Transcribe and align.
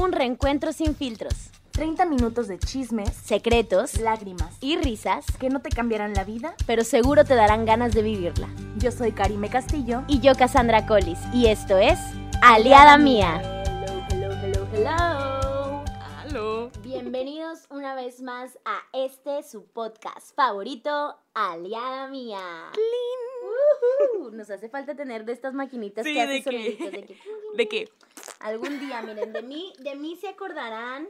Un 0.00 0.12
reencuentro 0.12 0.72
sin 0.72 0.94
filtros, 0.94 1.50
30 1.72 2.04
minutos 2.06 2.48
de 2.48 2.58
chismes, 2.58 3.10
secretos 3.14 3.98
lágrimas, 4.00 4.56
y 4.60 4.76
risas, 4.76 5.24
que 5.38 5.48
no 5.50 5.60
te 5.60 5.70
cambiarán 5.70 6.14
la 6.14 6.24
vida. 6.24 6.54
pero 6.66 6.84
seguro 6.84 7.24
te 7.24 7.34
darán 7.34 7.64
ganas 7.66 7.92
de 7.94 8.02
vivirla. 8.02 8.48
Yo 8.78 8.90
soy 8.92 9.12
Karime 9.12 9.48
Castillo. 9.50 10.02
Y 10.06 10.20
yo, 10.20 10.34
Cassandra 10.34 10.86
Collis, 10.86 11.18
y 11.32 11.46
esto 11.46 11.76
es 11.78 11.98
Aliada 12.42 12.96
Mía. 12.98 13.42
Hello, 14.10 14.32
hello, 14.42 14.66
hello, 14.72 15.84
hello. 16.24 16.70
Bienvenidos 16.82 17.66
una 17.70 17.94
vez 17.94 18.20
más 18.22 18.58
a 18.64 18.80
este 18.92 19.42
su 19.42 19.64
podcast 19.66 20.34
favorito, 20.34 21.16
Aliada 21.34 22.08
Mía. 22.08 22.40
Ujú. 24.20 24.30
Nos 24.32 24.50
hace 24.50 24.68
falta 24.68 24.94
tener 24.94 25.24
de 25.24 25.32
estas 25.32 25.54
maquinitas 25.54 26.04
Sí, 26.04 26.12
que 26.14 26.26
¿de 26.26 26.38
hacen 26.38 26.52
de 26.52 26.76
que- 27.06 27.16
¿De 27.56 27.68
qué? 27.68 27.88
Algún 28.40 28.78
día, 28.80 29.02
miren, 29.02 29.32
de 29.32 29.42
mí, 29.42 29.72
de 29.78 29.96
mí 29.96 30.16
se 30.16 30.28
acordarán 30.28 31.08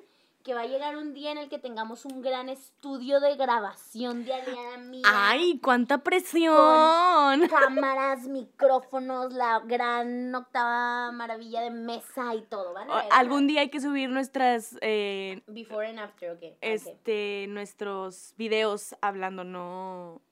que 0.48 0.54
va 0.54 0.62
a 0.62 0.66
llegar 0.66 0.96
un 0.96 1.12
día 1.12 1.32
en 1.32 1.36
el 1.36 1.50
que 1.50 1.58
tengamos 1.58 2.06
un 2.06 2.22
gran 2.22 2.48
estudio 2.48 3.20
de 3.20 3.36
grabación 3.36 4.24
de 4.24 4.32
Mía. 4.78 5.02
¡Ay, 5.04 5.58
cuánta 5.62 5.98
presión! 5.98 7.46
Cámaras, 7.48 8.26
micrófonos, 8.28 9.34
la 9.34 9.60
gran 9.60 10.34
octava 10.34 11.12
maravilla 11.12 11.60
de 11.60 11.70
mesa 11.70 12.34
y 12.34 12.42
todo, 12.42 12.72
¿vale? 12.72 12.90
Algún 13.10 13.46
día 13.46 13.60
hay 13.60 13.68
que 13.68 13.80
subir 13.80 14.08
nuestras, 14.08 14.78
eh, 14.80 15.42
Before 15.48 15.86
and 15.86 15.98
after, 15.98 16.30
ok. 16.30 16.42
ok. 16.42 16.56
este, 16.62 17.46
nuestros 17.48 18.32
videos 18.38 18.96
hablando, 19.02 19.44
no 19.44 20.22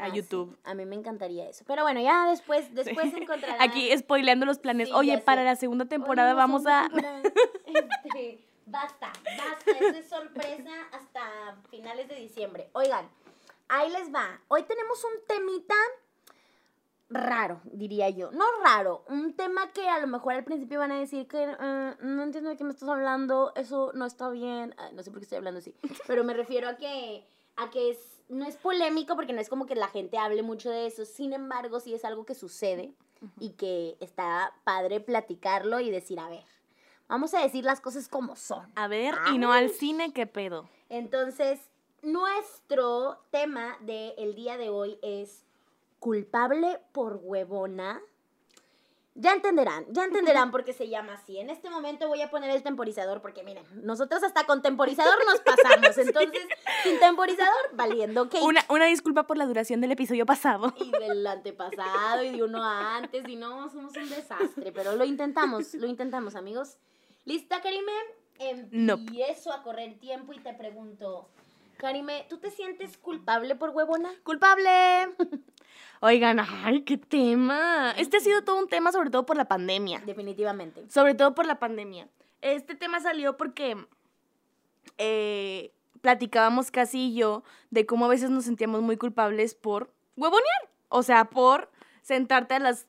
a 0.00 0.06
Ah, 0.06 0.10
sí, 0.10 0.16
YouTube. 0.16 0.56
A 0.64 0.74
mí 0.74 0.84
me 0.86 0.96
encantaría 0.96 1.48
eso. 1.48 1.64
Pero 1.66 1.82
bueno, 1.82 2.00
ya 2.00 2.28
después, 2.30 2.74
después 2.74 3.12
encontrarán. 3.14 3.60
Aquí 3.60 3.90
spoileando 3.96 4.46
los 4.46 4.58
planes. 4.58 4.88
Sí, 4.88 4.94
Oye, 4.94 5.18
para 5.18 5.44
la 5.44 5.56
segunda 5.56 5.84
temporada 5.86 6.30
Oye, 6.30 6.36
la 6.36 6.42
vamos 6.42 6.66
a... 6.66 6.82
temporada. 6.84 7.22
Este, 7.66 8.44
basta, 8.66 9.12
basta, 9.24 9.70
eso 9.70 9.98
es 9.98 10.08
sorpresa 10.08 10.70
hasta 10.92 11.56
finales 11.70 12.08
de 12.08 12.16
diciembre. 12.16 12.68
Oigan, 12.72 13.08
ahí 13.68 13.90
les 13.90 14.12
va. 14.14 14.40
Hoy 14.48 14.62
tenemos 14.64 15.02
un 15.04 15.10
temita 15.26 15.74
raro, 17.10 17.60
diría 17.64 18.10
yo. 18.10 18.30
No 18.32 18.44
raro, 18.62 19.04
un 19.08 19.32
tema 19.34 19.72
que 19.72 19.88
a 19.88 19.98
lo 19.98 20.06
mejor 20.06 20.34
al 20.34 20.44
principio 20.44 20.78
van 20.78 20.92
a 20.92 20.98
decir 20.98 21.26
que 21.26 21.42
eh, 21.42 21.94
no 22.00 22.22
entiendo 22.22 22.50
de 22.50 22.56
qué 22.56 22.64
me 22.64 22.70
estás 22.70 22.88
hablando, 22.88 23.52
eso 23.56 23.92
no 23.94 24.04
está 24.04 24.28
bien. 24.28 24.74
Ah, 24.78 24.90
no 24.92 25.02
sé 25.02 25.10
por 25.10 25.20
qué 25.20 25.24
estoy 25.24 25.38
hablando 25.38 25.58
así, 25.58 25.74
pero 26.06 26.22
me 26.24 26.34
refiero 26.34 26.68
a 26.68 26.76
que 26.76 27.24
a 27.58 27.70
que 27.70 27.90
es 27.90 28.18
no 28.28 28.46
es 28.46 28.56
polémico 28.56 29.14
porque 29.14 29.32
no 29.32 29.40
es 29.40 29.48
como 29.48 29.66
que 29.66 29.74
la 29.74 29.88
gente 29.88 30.18
hable 30.18 30.42
mucho 30.42 30.70
de 30.70 30.86
eso. 30.86 31.04
Sin 31.04 31.32
embargo, 31.32 31.80
sí 31.80 31.94
es 31.94 32.04
algo 32.04 32.24
que 32.24 32.34
sucede 32.34 32.92
y 33.40 33.50
que 33.50 33.96
está 34.00 34.54
padre 34.64 35.00
platicarlo 35.00 35.80
y 35.80 35.90
decir, 35.90 36.20
a 36.20 36.28
ver, 36.28 36.44
vamos 37.08 37.34
a 37.34 37.40
decir 37.40 37.64
las 37.64 37.80
cosas 37.80 38.08
como 38.08 38.36
son. 38.36 38.70
A 38.76 38.86
ver, 38.86 39.14
y 39.32 39.38
no 39.38 39.52
al 39.52 39.70
cine, 39.70 40.12
¿qué 40.12 40.26
pedo? 40.26 40.68
Entonces, 40.88 41.60
nuestro 42.02 43.18
tema 43.30 43.76
del 43.80 44.34
día 44.34 44.56
de 44.56 44.68
hoy 44.68 44.98
es 45.02 45.44
culpable 45.98 46.80
por 46.92 47.18
huevona. 47.22 48.00
Ya 49.20 49.32
entenderán, 49.32 49.84
ya 49.90 50.04
entenderán 50.04 50.52
por 50.52 50.64
qué 50.64 50.72
se 50.72 50.88
llama 50.88 51.14
así. 51.14 51.38
En 51.38 51.50
este 51.50 51.68
momento 51.68 52.06
voy 52.06 52.22
a 52.22 52.30
poner 52.30 52.50
el 52.50 52.62
temporizador 52.62 53.20
porque 53.20 53.42
miren, 53.42 53.64
nosotros 53.82 54.22
hasta 54.22 54.44
con 54.44 54.62
temporizador 54.62 55.18
nos 55.26 55.40
pasamos. 55.40 55.98
Entonces, 55.98 56.46
sin 56.84 57.00
temporizador, 57.00 57.52
valiendo, 57.72 58.22
ok. 58.22 58.36
Una, 58.42 58.64
una 58.68 58.86
disculpa 58.86 59.26
por 59.26 59.36
la 59.36 59.46
duración 59.46 59.80
del 59.80 59.90
episodio 59.90 60.24
pasado. 60.24 60.72
Y 60.78 60.92
del 60.92 61.26
antepasado 61.26 62.22
y 62.22 62.30
de 62.30 62.44
uno 62.44 62.62
antes 62.62 63.28
y 63.28 63.34
no, 63.34 63.68
somos 63.70 63.96
un 63.96 64.08
desastre, 64.08 64.70
pero 64.70 64.94
lo 64.94 65.04
intentamos, 65.04 65.74
lo 65.74 65.88
intentamos, 65.88 66.36
amigos. 66.36 66.76
¿Lista, 67.24 67.60
Karime? 67.60 67.92
Empiezo 68.38 69.52
a 69.52 69.64
correr 69.64 69.98
tiempo 69.98 70.32
y 70.32 70.38
te 70.38 70.54
pregunto, 70.54 71.28
Karime, 71.76 72.24
¿tú 72.28 72.38
te 72.38 72.52
sientes 72.52 72.96
culpable 72.96 73.56
por 73.56 73.70
huevona? 73.70 74.12
¡Culpable! 74.22 75.08
Oigan, 76.00 76.38
ay, 76.40 76.82
qué 76.82 76.96
tema. 76.96 77.92
Este 77.96 78.18
ha 78.18 78.20
sido 78.20 78.42
todo 78.42 78.58
un 78.58 78.68
tema, 78.68 78.92
sobre 78.92 79.10
todo 79.10 79.26
por 79.26 79.36
la 79.36 79.46
pandemia. 79.46 80.00
Definitivamente. 80.06 80.88
Sobre 80.90 81.14
todo 81.14 81.34
por 81.34 81.46
la 81.46 81.58
pandemia. 81.58 82.08
Este 82.40 82.76
tema 82.76 83.00
salió 83.00 83.36
porque 83.36 83.76
eh, 84.96 85.72
platicábamos 86.00 86.70
casi 86.70 87.08
y 87.08 87.14
yo 87.14 87.42
de 87.70 87.84
cómo 87.84 88.04
a 88.04 88.08
veces 88.08 88.30
nos 88.30 88.44
sentíamos 88.44 88.80
muy 88.80 88.96
culpables 88.96 89.54
por 89.54 89.92
huevonear. 90.16 90.70
O 90.88 91.02
sea, 91.02 91.24
por 91.26 91.70
sentarte 92.02 92.54
a 92.54 92.60
las 92.60 92.86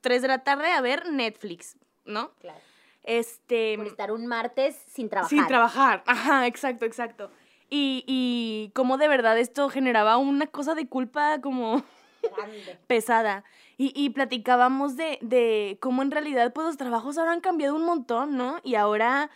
3 0.00 0.22
de 0.22 0.28
la 0.28 0.44
tarde 0.44 0.70
a 0.70 0.80
ver 0.80 1.10
Netflix, 1.10 1.76
¿no? 2.04 2.30
Claro. 2.38 2.60
Este. 3.02 3.76
Por 3.76 3.86
estar 3.86 4.12
un 4.12 4.26
martes 4.26 4.76
sin 4.88 5.08
trabajar. 5.08 5.30
Sin 5.30 5.46
trabajar. 5.46 6.04
Ajá, 6.06 6.46
exacto, 6.46 6.86
exacto. 6.86 7.30
Y, 7.68 8.04
y 8.06 8.70
cómo 8.74 8.96
de 8.96 9.08
verdad 9.08 9.38
esto 9.38 9.68
generaba 9.68 10.16
una 10.18 10.46
cosa 10.46 10.74
de 10.74 10.86
culpa 10.86 11.40
como 11.40 11.82
Grande. 12.36 12.78
pesada. 12.86 13.44
Y, 13.76 13.92
y 13.94 14.10
platicábamos 14.10 14.96
de, 14.96 15.18
de 15.20 15.78
cómo 15.80 16.02
en 16.02 16.10
realidad 16.10 16.52
pues 16.52 16.66
los 16.66 16.76
trabajos 16.76 17.18
ahora 17.18 17.32
han 17.32 17.40
cambiado 17.40 17.74
un 17.74 17.84
montón, 17.84 18.36
¿no? 18.36 18.60
Y 18.62 18.76
ahora 18.76 19.30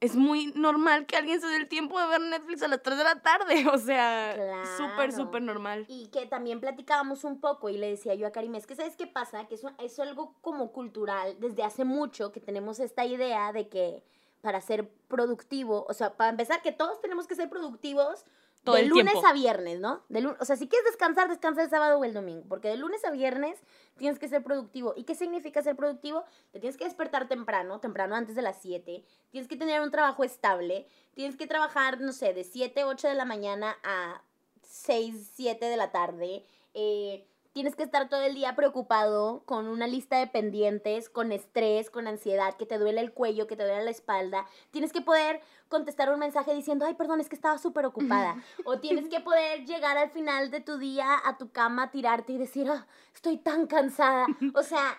es 0.00 0.16
muy 0.16 0.52
normal 0.56 1.06
que 1.06 1.16
alguien 1.16 1.40
se 1.40 1.46
dé 1.46 1.56
el 1.56 1.68
tiempo 1.68 2.00
de 2.00 2.06
ver 2.08 2.20
Netflix 2.20 2.62
a 2.62 2.68
las 2.68 2.82
3 2.82 2.98
de 2.98 3.04
la 3.04 3.22
tarde. 3.22 3.64
O 3.72 3.78
sea, 3.78 4.32
súper, 4.76 5.10
Claro. 5.10 5.12
súper 5.24 5.42
normal. 5.42 5.84
Y 5.88 6.08
que 6.08 6.26
también 6.26 6.60
platicábamos 6.60 7.24
un 7.24 7.40
poco 7.40 7.68
y 7.68 7.76
le 7.78 7.88
decía 7.90 8.14
yo 8.14 8.26
a 8.26 8.32
Karim, 8.32 8.54
es 8.56 8.66
que 8.66 8.74
¿sabes 8.76 8.96
qué 8.96 9.06
pasa? 9.06 9.46
Que 9.46 9.54
eso 9.56 9.70
es 9.78 9.98
algo 10.00 10.34
como 10.40 10.72
cultural 10.72 11.36
desde 11.40 11.62
hace 11.62 11.84
mucho 11.84 12.32
que 12.32 12.40
tenemos 12.40 12.80
esta 12.80 13.04
idea 13.04 13.52
de 13.52 13.68
que 13.68 14.02
para 14.40 14.60
ser 14.60 14.88
productivo, 15.06 15.86
o 15.88 15.92
sea, 15.94 16.16
para 16.16 16.30
empezar 16.30 16.62
que 16.62 16.72
todos 16.72 17.00
tenemos 17.00 17.28
que 17.28 17.36
ser 17.36 17.48
productivos 17.48 18.24
Todo 18.64 18.76
de 18.76 18.82
el 18.82 18.88
lunes 18.88 19.12
tiempo. 19.12 19.26
a 19.28 19.32
viernes, 19.32 19.80
¿no? 19.80 20.02
De 20.08 20.24
o 20.26 20.44
sea, 20.44 20.56
si 20.56 20.68
quieres 20.68 20.86
descansar, 20.86 21.28
descansa 21.28 21.62
el 21.62 21.70
sábado 21.70 21.98
o 21.98 22.04
el 22.04 22.14
domingo, 22.14 22.44
porque 22.48 22.68
de 22.68 22.76
lunes 22.76 23.04
a 23.04 23.10
viernes 23.10 23.58
tienes 23.96 24.18
que 24.18 24.28
ser 24.28 24.42
productivo. 24.44 24.94
¿Y 24.96 25.04
qué 25.04 25.14
significa 25.14 25.62
ser 25.62 25.74
productivo? 25.76 26.24
Te 26.52 26.60
tienes 26.60 26.76
que 26.76 26.84
despertar 26.84 27.28
temprano, 27.28 27.80
temprano 27.80 28.14
antes 28.14 28.36
de 28.36 28.42
las 28.42 28.60
7, 28.62 29.04
tienes 29.30 29.48
que 29.48 29.56
tener 29.56 29.80
un 29.80 29.90
trabajo 29.90 30.22
estable, 30.22 30.86
tienes 31.14 31.36
que 31.36 31.46
trabajar, 31.46 32.00
no 32.00 32.12
sé, 32.12 32.34
de 32.34 32.44
7, 32.44 32.84
8 32.84 33.08
de 33.08 33.14
la 33.14 33.24
mañana 33.24 33.76
a 33.82 34.22
6, 34.62 35.32
7 35.34 35.66
de 35.66 35.76
la 35.76 35.90
tarde. 35.90 36.44
eh, 36.74 37.26
tienes 37.52 37.76
que 37.76 37.82
estar 37.82 38.08
todo 38.08 38.22
el 38.22 38.34
día 38.34 38.56
preocupado 38.56 39.42
con 39.44 39.66
una 39.68 39.86
lista 39.86 40.18
de 40.18 40.26
pendientes, 40.26 41.08
con 41.08 41.32
estrés, 41.32 41.90
con 41.90 42.06
ansiedad, 42.06 42.56
que 42.56 42.66
te 42.66 42.78
duele 42.78 43.00
el 43.00 43.12
cuello, 43.12 43.46
que 43.46 43.56
te 43.56 43.64
duele 43.64 43.84
la 43.84 43.90
espalda. 43.90 44.46
Tienes 44.70 44.92
que 44.92 45.00
poder 45.00 45.40
contestar 45.68 46.12
un 46.12 46.18
mensaje 46.18 46.54
diciendo, 46.54 46.84
ay, 46.86 46.94
perdón, 46.94 47.20
es 47.20 47.28
que 47.28 47.36
estaba 47.36 47.58
súper 47.58 47.86
ocupada. 47.86 48.36
o 48.64 48.78
tienes 48.78 49.08
que 49.08 49.20
poder 49.20 49.64
llegar 49.66 49.98
al 49.98 50.10
final 50.10 50.50
de 50.50 50.60
tu 50.60 50.78
día 50.78 51.20
a 51.24 51.36
tu 51.38 51.50
cama, 51.50 51.90
tirarte 51.90 52.32
y 52.32 52.38
decir, 52.38 52.68
"Ah, 52.70 52.86
estoy 53.14 53.36
tan 53.38 53.66
cansada. 53.66 54.26
O 54.54 54.62
sea, 54.62 54.98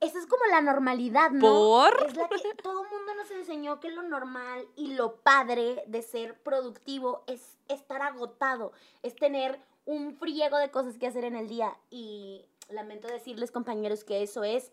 esa 0.00 0.18
es 0.18 0.26
como 0.26 0.44
la 0.46 0.60
normalidad, 0.60 1.30
¿no? 1.30 1.40
¿Por? 1.40 2.06
Es 2.06 2.16
la 2.16 2.28
que 2.28 2.54
todo 2.62 2.84
el 2.84 2.90
mundo 2.90 3.14
nos 3.16 3.30
enseñó 3.30 3.80
que 3.80 3.90
lo 3.90 4.02
normal 4.02 4.66
y 4.76 4.94
lo 4.94 5.16
padre 5.16 5.82
de 5.86 6.02
ser 6.02 6.38
productivo 6.42 7.24
es 7.26 7.58
estar 7.68 8.02
agotado, 8.02 8.72
es 9.02 9.16
tener 9.16 9.60
un 9.88 10.14
friego 10.14 10.58
de 10.58 10.70
cosas 10.70 10.98
que 10.98 11.06
hacer 11.06 11.24
en 11.24 11.34
el 11.34 11.48
día. 11.48 11.72
Y 11.90 12.44
lamento 12.70 13.08
decirles, 13.08 13.50
compañeros, 13.50 14.04
que 14.04 14.22
eso 14.22 14.44
es 14.44 14.70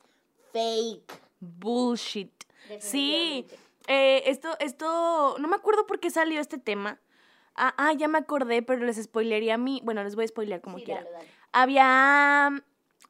fake. 0.51 1.09
Bullshit. 1.39 2.31
Sí, 2.79 3.45
eh, 3.87 4.23
esto, 4.25 4.49
esto, 4.59 5.37
no 5.39 5.47
me 5.47 5.55
acuerdo 5.55 5.85
por 5.87 5.99
qué 6.01 6.09
salió 6.09 6.41
este 6.41 6.57
tema. 6.57 6.99
Ah, 7.55 7.73
ah, 7.77 7.93
ya 7.93 8.09
me 8.09 8.17
acordé, 8.17 8.61
pero 8.61 8.83
les 8.85 9.01
spoilería 9.01 9.53
a 9.53 9.57
mí. 9.57 9.79
Bueno, 9.85 10.03
les 10.03 10.15
voy 10.15 10.25
a 10.25 10.27
spoilear 10.27 10.59
como 10.61 10.79
Sí, 10.79 10.83
quiera. 10.85 11.03
dale, 11.03 11.13
dale. 11.13 11.27
había 11.53 12.49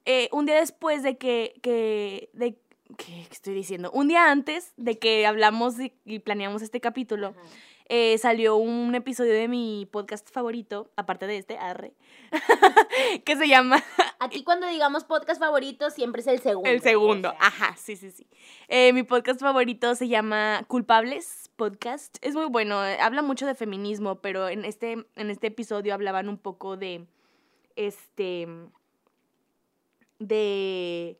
eh, 0.06 0.30
un 0.32 0.46
día 0.46 0.56
después 0.58 1.02
de 1.02 1.18
que, 1.18 1.60
que 1.64 2.30
de, 2.34 2.60
¿qué 2.98 3.22
estoy 3.32 3.56
diciendo? 3.56 3.90
Un 3.92 4.10
día 4.10 4.30
antes 4.30 4.74
de 4.78 5.00
que 5.00 5.26
hablamos 5.26 5.80
y, 5.80 5.94
y 6.06 6.20
planeamos 6.20 6.62
este 6.62 6.80
capítulo, 6.80 7.30
Ajá. 7.30 7.40
Eh, 7.88 8.18
salió 8.18 8.56
un 8.58 8.96
episodio 8.96 9.34
de 9.34 9.48
mi 9.48 9.88
podcast 9.92 10.30
favorito, 10.32 10.90
aparte 10.96 11.28
de 11.28 11.38
este, 11.38 11.58
arre, 11.58 11.94
que 13.26 13.36
se 13.36 13.48
llama 13.48 13.84
Aquí 14.20 14.44
cuando 14.44 14.68
digamos 14.68 15.04
podcast 15.04 15.40
favorito 15.40 15.90
siempre 15.92 16.22
es 16.22 16.28
el 16.28 16.40
segundo. 16.40 16.70
El 16.70 16.82
Segundo. 16.82 17.30
o 17.30 17.32
sea. 17.32 17.48
Ajá, 17.48 17.76
sí, 17.78 17.96
sí, 17.96 18.12
sí. 18.12 18.28
Eh, 18.68 18.94
mi 18.94 19.04
podcast 19.04 19.40
favorito 19.40 19.94
se 19.94 20.08
llama 20.08 20.64
Culpables 20.68 21.52
Podcast. 21.56 22.18
Es 22.22 22.34
muy 22.34 22.46
bueno, 22.46 22.84
eh, 22.86 22.98
habla 23.00 23.22
mucho 23.22 23.46
de 23.46 23.56
feminismo, 23.56 24.22
pero 24.22 24.50
en 24.50 24.66
este, 24.66 25.06
en 25.16 25.30
este 25.30 25.48
episodio 25.48 25.94
hablaban 25.94 26.30
un 26.30 26.38
poco 26.38 26.78
de, 26.78 27.06
este, 27.76 28.48
de 30.20 31.20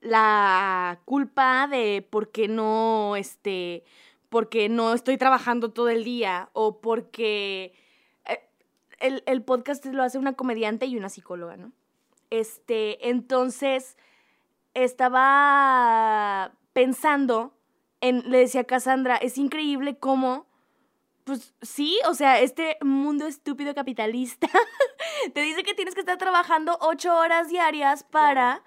la 0.00 1.00
culpa 1.04 1.68
de 1.68 2.06
por 2.08 2.30
qué 2.32 2.48
no, 2.48 3.16
este, 3.16 3.84
porque 4.28 4.68
no 4.68 4.92
estoy 4.92 5.16
trabajando 5.16 5.70
todo 5.72 5.88
el 5.88 6.04
día 6.04 6.50
o 6.52 6.80
porque 6.80 7.74
eh, 8.24 8.40
el, 9.00 9.22
el 9.26 9.42
podcast 9.42 9.84
lo 9.86 10.02
hace 10.02 10.18
una 10.18 10.34
comediante 10.34 10.86
y 10.86 10.96
una 10.96 11.08
psicóloga, 11.08 11.56
¿no? 11.56 11.72
Este, 12.30 13.08
entonces 13.08 13.96
estaba 14.74 16.52
pensando 16.72 17.54
en, 18.00 18.30
le 18.30 18.38
decía 18.38 18.62
a 18.62 18.64
Cassandra, 18.64 19.16
es 19.16 19.38
increíble 19.38 19.98
cómo, 19.98 20.46
pues 21.24 21.54
sí, 21.62 21.98
o 22.08 22.14
sea, 22.14 22.40
este 22.40 22.76
mundo 22.82 23.26
estúpido 23.26 23.74
capitalista 23.74 24.48
te 25.34 25.40
dice 25.40 25.62
que 25.62 25.74
tienes 25.74 25.94
que 25.94 26.00
estar 26.00 26.18
trabajando 26.18 26.76
ocho 26.80 27.16
horas 27.16 27.48
diarias 27.48 28.04
para 28.04 28.62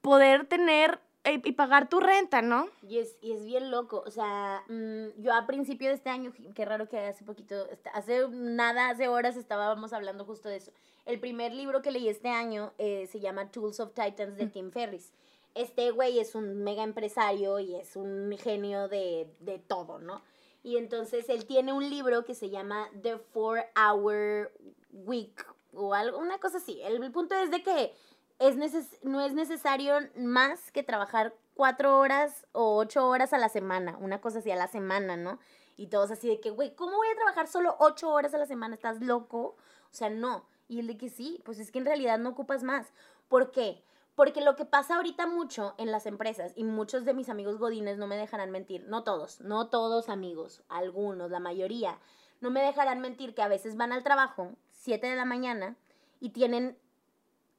poder 0.00 0.46
tener 0.46 1.00
y 1.24 1.52
pagar 1.52 1.88
tu 1.88 2.00
renta, 2.00 2.42
¿no? 2.42 2.68
Y 2.82 2.98
es, 2.98 3.16
y 3.20 3.32
es 3.32 3.44
bien 3.44 3.70
loco, 3.70 4.02
o 4.06 4.10
sea, 4.10 4.64
mm, 4.68 5.20
yo 5.20 5.34
a 5.34 5.46
principio 5.46 5.88
de 5.88 5.94
este 5.94 6.08
año, 6.08 6.32
qué 6.54 6.64
raro 6.64 6.88
que 6.88 6.98
hace 6.98 7.24
poquito, 7.24 7.66
hace 7.92 8.28
nada, 8.30 8.90
hace 8.90 9.08
horas 9.08 9.36
estábamos 9.36 9.92
hablando 9.92 10.24
justo 10.24 10.48
de 10.48 10.56
eso. 10.56 10.72
El 11.04 11.20
primer 11.20 11.52
libro 11.52 11.82
que 11.82 11.90
leí 11.90 12.08
este 12.08 12.28
año 12.28 12.72
eh, 12.78 13.06
se 13.10 13.20
llama 13.20 13.50
Tools 13.50 13.80
of 13.80 13.92
Titans 13.92 14.36
de 14.36 14.46
Tim 14.46 14.70
Ferriss. 14.70 15.12
Este 15.54 15.90
güey 15.90 16.18
es 16.18 16.34
un 16.34 16.62
mega 16.62 16.82
empresario 16.82 17.58
y 17.58 17.74
es 17.74 17.96
un 17.96 18.34
genio 18.38 18.88
de, 18.88 19.28
de 19.40 19.58
todo, 19.58 19.98
¿no? 19.98 20.22
Y 20.62 20.76
entonces 20.76 21.28
él 21.28 21.46
tiene 21.46 21.72
un 21.72 21.88
libro 21.88 22.24
que 22.24 22.34
se 22.34 22.50
llama 22.50 22.88
The 23.02 23.18
Four 23.18 23.64
Hour 23.76 24.52
Week 24.92 25.46
o 25.72 25.94
algo, 25.94 26.18
una 26.18 26.38
cosa 26.38 26.58
así. 26.58 26.80
El, 26.82 27.02
el 27.02 27.12
punto 27.12 27.34
es 27.34 27.50
de 27.50 27.62
que 27.62 27.92
es 28.38 28.56
neces 28.56 28.98
no 29.02 29.20
es 29.20 29.34
necesario 29.34 29.94
más 30.16 30.70
que 30.70 30.82
trabajar 30.82 31.34
cuatro 31.54 31.98
horas 31.98 32.46
o 32.52 32.76
ocho 32.76 33.06
horas 33.08 33.32
a 33.32 33.38
la 33.38 33.48
semana, 33.48 33.96
una 33.98 34.20
cosa 34.20 34.38
así 34.38 34.50
a 34.50 34.56
la 34.56 34.68
semana, 34.68 35.16
¿no? 35.16 35.38
Y 35.76 35.88
todos 35.88 36.10
así 36.10 36.28
de 36.28 36.40
que, 36.40 36.50
güey, 36.50 36.74
¿cómo 36.74 36.96
voy 36.96 37.08
a 37.08 37.16
trabajar 37.16 37.48
solo 37.48 37.76
ocho 37.78 38.10
horas 38.10 38.34
a 38.34 38.38
la 38.38 38.46
semana? 38.46 38.74
¿Estás 38.74 39.00
loco? 39.00 39.56
O 39.90 39.94
sea, 39.94 40.10
no. 40.10 40.46
Y 40.68 40.80
el 40.80 40.86
de 40.86 40.96
que 40.96 41.08
sí, 41.08 41.40
pues 41.44 41.58
es 41.58 41.70
que 41.70 41.78
en 41.78 41.86
realidad 41.86 42.18
no 42.18 42.30
ocupas 42.30 42.62
más. 42.62 42.92
¿Por 43.28 43.50
qué? 43.50 43.82
Porque 44.14 44.40
lo 44.40 44.56
que 44.56 44.64
pasa 44.64 44.96
ahorita 44.96 45.26
mucho 45.26 45.74
en 45.78 45.92
las 45.92 46.06
empresas, 46.06 46.52
y 46.56 46.64
muchos 46.64 47.04
de 47.04 47.14
mis 47.14 47.28
amigos 47.28 47.58
godines 47.58 47.98
no 47.98 48.08
me 48.08 48.16
dejarán 48.16 48.50
mentir, 48.50 48.84
no 48.88 49.04
todos, 49.04 49.40
no 49.40 49.68
todos 49.68 50.08
amigos, 50.08 50.62
algunos, 50.68 51.30
la 51.30 51.38
mayoría, 51.38 52.00
no 52.40 52.50
me 52.50 52.60
dejarán 52.60 53.00
mentir 53.00 53.34
que 53.34 53.42
a 53.42 53.48
veces 53.48 53.76
van 53.76 53.92
al 53.92 54.02
trabajo, 54.02 54.50
7 54.70 55.06
de 55.06 55.14
la 55.14 55.24
mañana, 55.24 55.76
y 56.18 56.30
tienen 56.30 56.76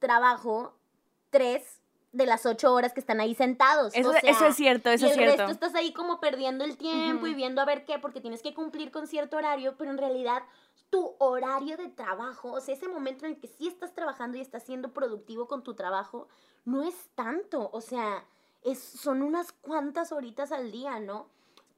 trabajo 0.00 0.74
tres 1.30 1.80
de 2.12 2.26
las 2.26 2.44
ocho 2.44 2.74
horas 2.74 2.92
que 2.92 3.00
están 3.00 3.20
ahí 3.20 3.34
sentados. 3.34 3.94
Eso, 3.94 4.10
o 4.10 4.12
sea, 4.12 4.28
eso 4.28 4.46
es 4.46 4.56
cierto, 4.56 4.90
eso 4.90 5.06
y 5.06 5.10
es 5.10 5.14
cierto. 5.14 5.36
resto 5.36 5.52
estás 5.52 5.74
ahí 5.76 5.92
como 5.92 6.18
perdiendo 6.18 6.64
el 6.64 6.76
tiempo 6.76 7.28
y 7.28 7.34
viendo 7.34 7.60
a 7.60 7.64
ver 7.64 7.84
qué, 7.84 7.98
porque 8.00 8.20
tienes 8.20 8.42
que 8.42 8.52
cumplir 8.52 8.90
con 8.90 9.06
cierto 9.06 9.36
horario, 9.36 9.76
pero 9.78 9.92
en 9.92 9.98
realidad 9.98 10.42
tu 10.90 11.14
horario 11.18 11.76
de 11.76 11.88
trabajo, 11.88 12.50
o 12.50 12.60
sea, 12.60 12.74
ese 12.74 12.88
momento 12.88 13.24
en 13.24 13.32
el 13.32 13.40
que 13.40 13.46
sí 13.46 13.68
estás 13.68 13.94
trabajando 13.94 14.38
y 14.38 14.40
estás 14.40 14.64
siendo 14.64 14.92
productivo 14.92 15.46
con 15.46 15.62
tu 15.62 15.74
trabajo, 15.74 16.26
no 16.64 16.82
es 16.82 16.96
tanto, 17.14 17.70
o 17.72 17.80
sea, 17.80 18.24
es, 18.62 18.80
son 18.82 19.22
unas 19.22 19.52
cuantas 19.52 20.10
horitas 20.10 20.50
al 20.50 20.72
día, 20.72 20.98
¿no? 20.98 21.28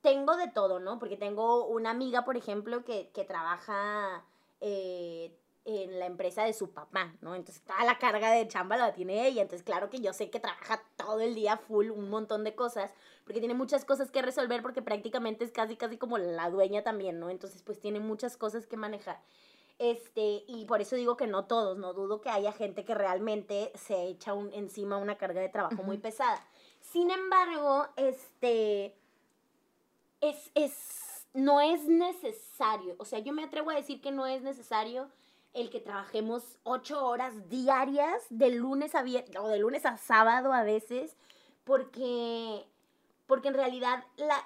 Tengo 0.00 0.36
de 0.36 0.48
todo, 0.48 0.80
¿no? 0.80 0.98
Porque 0.98 1.18
tengo 1.18 1.66
una 1.66 1.90
amiga, 1.90 2.24
por 2.24 2.38
ejemplo, 2.38 2.84
que, 2.84 3.10
que 3.12 3.24
trabaja 3.24 4.24
eh, 4.60 5.36
en 5.64 5.98
la 5.98 6.06
empresa 6.06 6.44
de 6.44 6.52
su 6.52 6.72
papá, 6.72 7.14
¿no? 7.20 7.34
Entonces 7.34 7.62
toda 7.62 7.84
la 7.84 7.98
carga 7.98 8.32
de 8.32 8.48
chamba 8.48 8.76
la 8.76 8.92
tiene 8.92 9.26
ella. 9.26 9.42
Entonces, 9.42 9.64
claro 9.64 9.90
que 9.90 10.00
yo 10.00 10.12
sé 10.12 10.30
que 10.30 10.40
trabaja 10.40 10.82
todo 10.96 11.20
el 11.20 11.34
día 11.34 11.56
full, 11.56 11.90
un 11.90 12.10
montón 12.10 12.42
de 12.44 12.54
cosas, 12.54 12.92
porque 13.24 13.40
tiene 13.40 13.54
muchas 13.54 13.84
cosas 13.84 14.10
que 14.10 14.22
resolver, 14.22 14.62
porque 14.62 14.82
prácticamente 14.82 15.44
es 15.44 15.52
casi, 15.52 15.76
casi 15.76 15.98
como 15.98 16.18
la 16.18 16.50
dueña 16.50 16.82
también, 16.82 17.20
¿no? 17.20 17.30
Entonces, 17.30 17.62
pues 17.62 17.80
tiene 17.80 18.00
muchas 18.00 18.36
cosas 18.36 18.66
que 18.66 18.76
manejar. 18.76 19.20
Este, 19.78 20.44
y 20.46 20.64
por 20.66 20.80
eso 20.80 20.96
digo 20.96 21.16
que 21.16 21.26
no 21.26 21.46
todos, 21.46 21.78
no 21.78 21.92
dudo 21.92 22.20
que 22.20 22.28
haya 22.28 22.52
gente 22.52 22.84
que 22.84 22.94
realmente 22.94 23.72
se 23.74 24.04
echa 24.04 24.34
un, 24.34 24.52
encima 24.52 24.96
una 24.96 25.16
carga 25.16 25.40
de 25.40 25.48
trabajo 25.48 25.82
muy 25.82 25.98
pesada. 25.98 26.44
Sin 26.80 27.10
embargo, 27.10 27.86
este, 27.96 28.96
es, 30.20 30.50
es, 30.54 31.26
no 31.34 31.60
es 31.60 31.84
necesario, 31.86 32.96
o 32.98 33.04
sea, 33.04 33.20
yo 33.20 33.32
me 33.32 33.44
atrevo 33.44 33.70
a 33.70 33.74
decir 33.74 34.00
que 34.00 34.12
no 34.12 34.26
es 34.26 34.42
necesario 34.42 35.08
el 35.54 35.70
que 35.70 35.80
trabajemos 35.80 36.58
ocho 36.62 37.04
horas 37.04 37.48
diarias 37.48 38.22
de 38.30 38.50
lunes 38.50 38.94
a 38.94 39.02
viernes, 39.02 39.36
o 39.38 39.48
de 39.48 39.58
lunes 39.58 39.84
a 39.84 39.96
sábado 39.96 40.52
a 40.52 40.62
veces, 40.62 41.16
porque, 41.64 42.66
porque 43.26 43.48
en 43.48 43.54
realidad 43.54 44.04
la, 44.16 44.36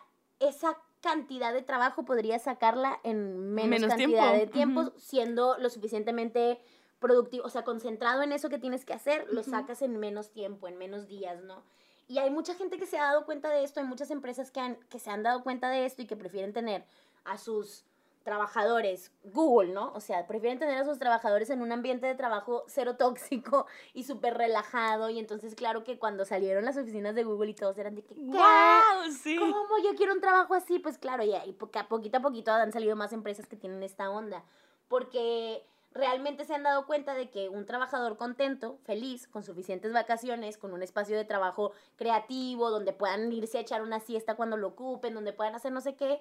esa 0.40 0.76
cantidad 1.00 1.52
de 1.52 1.62
trabajo 1.62 2.04
podría 2.04 2.38
sacarla 2.38 2.98
en 3.04 3.54
menos, 3.54 3.80
Menos 3.80 3.88
cantidad 3.90 4.32
tiempo, 4.32 4.38
de 4.38 4.46
tiempo, 4.46 4.92
siendo 4.98 5.56
lo 5.58 5.70
suficientemente 5.70 6.58
productivo, 6.98 7.44
o 7.44 7.50
sea, 7.50 7.62
concentrado 7.62 8.22
en 8.22 8.32
eso 8.32 8.48
que 8.48 8.58
tienes 8.58 8.84
que 8.84 8.94
hacer, 8.94 9.26
lo 9.30 9.42
sacas 9.42 9.82
en 9.82 9.98
menos 9.98 10.30
tiempo, 10.30 10.66
en 10.66 10.78
menos 10.78 11.06
días, 11.06 11.42
¿no? 11.42 11.62
Y 12.08 12.18
hay 12.18 12.30
mucha 12.30 12.54
gente 12.54 12.78
que 12.78 12.86
se 12.86 12.98
ha 12.98 13.04
dado 13.04 13.26
cuenta 13.26 13.50
de 13.50 13.64
esto, 13.64 13.80
hay 13.80 13.86
muchas 13.86 14.10
empresas 14.10 14.50
que, 14.50 14.60
han, 14.60 14.76
que 14.88 14.98
se 14.98 15.10
han 15.10 15.22
dado 15.22 15.42
cuenta 15.42 15.70
de 15.70 15.86
esto 15.86 16.02
y 16.02 16.06
que 16.06 16.16
prefieren 16.16 16.52
tener 16.52 16.84
a 17.24 17.36
sus 17.36 17.84
trabajadores, 18.26 19.12
Google, 19.22 19.72
¿no? 19.72 19.92
O 19.94 20.00
sea, 20.00 20.26
prefieren 20.26 20.58
tener 20.58 20.76
a 20.76 20.84
sus 20.84 20.98
trabajadores 20.98 21.48
en 21.48 21.62
un 21.62 21.70
ambiente 21.70 22.08
de 22.08 22.16
trabajo 22.16 22.64
cero 22.66 22.96
tóxico 22.96 23.66
y 23.94 24.02
súper 24.02 24.36
relajado. 24.36 25.08
Y 25.10 25.20
entonces, 25.20 25.54
claro 25.54 25.84
que 25.84 25.96
cuando 25.96 26.24
salieron 26.24 26.64
las 26.64 26.76
oficinas 26.76 27.14
de 27.14 27.22
Google 27.22 27.50
y 27.50 27.54
todos 27.54 27.78
eran 27.78 27.94
de 27.94 28.02
que. 28.02 28.14
¡Wow! 28.16 29.12
Sí. 29.22 29.36
¿Cómo 29.38 29.78
yo 29.82 29.94
quiero 29.96 30.12
un 30.12 30.20
trabajo 30.20 30.54
así? 30.54 30.80
Pues 30.80 30.98
claro, 30.98 31.22
y, 31.22 31.32
y 31.34 31.52
poquito 31.52 32.18
a 32.18 32.20
poquito 32.20 32.52
han 32.52 32.72
salido 32.72 32.96
más 32.96 33.12
empresas 33.12 33.46
que 33.46 33.56
tienen 33.56 33.84
esta 33.84 34.10
onda. 34.10 34.44
Porque 34.88 35.64
realmente 35.96 36.44
se 36.44 36.54
han 36.54 36.62
dado 36.62 36.86
cuenta 36.86 37.14
de 37.14 37.30
que 37.30 37.48
un 37.48 37.66
trabajador 37.66 38.16
contento, 38.16 38.78
feliz, 38.84 39.26
con 39.26 39.42
suficientes 39.42 39.92
vacaciones, 39.92 40.58
con 40.58 40.72
un 40.72 40.82
espacio 40.82 41.16
de 41.16 41.24
trabajo 41.24 41.72
creativo, 41.96 42.70
donde 42.70 42.92
puedan 42.92 43.32
irse 43.32 43.58
a 43.58 43.62
echar 43.62 43.82
una 43.82 44.00
siesta 44.00 44.34
cuando 44.34 44.56
lo 44.56 44.68
ocupen, 44.68 45.14
donde 45.14 45.32
puedan 45.32 45.54
hacer 45.54 45.72
no 45.72 45.80
sé 45.80 45.94
qué, 45.94 46.20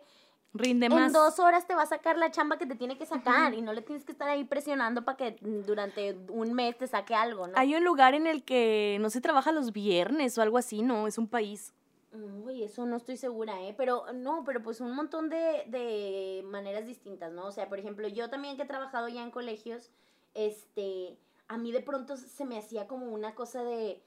Rinde 0.55 0.85
en 0.85 0.95
más. 0.95 1.11
dos 1.11 1.39
horas 1.39 1.67
te 1.67 1.75
va 1.75 1.81
a 1.81 1.85
sacar 1.85 2.17
la 2.17 2.31
chamba 2.31 2.57
que 2.57 2.65
te 2.65 2.75
tiene 2.75 2.97
que 2.97 3.05
sacar 3.05 3.53
y 3.53 3.61
no 3.61 3.73
le 3.73 3.81
tienes 3.81 4.05
que 4.05 4.13
estar 4.13 4.29
ahí 4.29 4.45
presionando 4.45 5.03
para 5.03 5.17
que 5.17 5.35
durante 5.41 6.15
un 6.29 6.53
mes 6.53 6.77
te 6.77 6.87
saque 6.87 7.13
algo, 7.13 7.47
¿no? 7.47 7.53
Hay 7.57 7.75
un 7.75 7.83
lugar 7.83 8.13
en 8.13 8.25
el 8.25 8.45
que 8.45 8.97
no 9.01 9.09
se 9.09 9.19
trabaja 9.19 9.51
los 9.51 9.73
viernes 9.73 10.37
o 10.37 10.41
algo 10.41 10.57
así, 10.57 10.81
¿no? 10.81 11.07
Es 11.07 11.17
un 11.17 11.27
país. 11.27 11.73
Uy, 12.15 12.63
eso 12.63 12.85
no 12.85 12.97
estoy 12.97 13.17
segura, 13.17 13.61
¿eh? 13.61 13.73
Pero 13.77 14.05
no, 14.13 14.43
pero 14.45 14.61
pues 14.61 14.81
un 14.81 14.95
montón 14.95 15.29
de, 15.29 15.63
de 15.67 16.43
maneras 16.45 16.85
distintas, 16.85 17.31
¿no? 17.31 17.47
O 17.47 17.51
sea, 17.51 17.67
por 17.69 17.79
ejemplo, 17.79 18.07
yo 18.07 18.29
también 18.29 18.55
que 18.57 18.63
he 18.63 18.67
trabajado 18.67 19.07
ya 19.07 19.23
en 19.23 19.31
colegios, 19.31 19.91
este, 20.33 21.17
a 21.47 21.57
mí 21.57 21.71
de 21.71 21.81
pronto 21.81 22.17
se 22.17 22.45
me 22.45 22.57
hacía 22.57 22.87
como 22.87 23.07
una 23.07 23.35
cosa 23.35 23.63
de, 23.63 24.01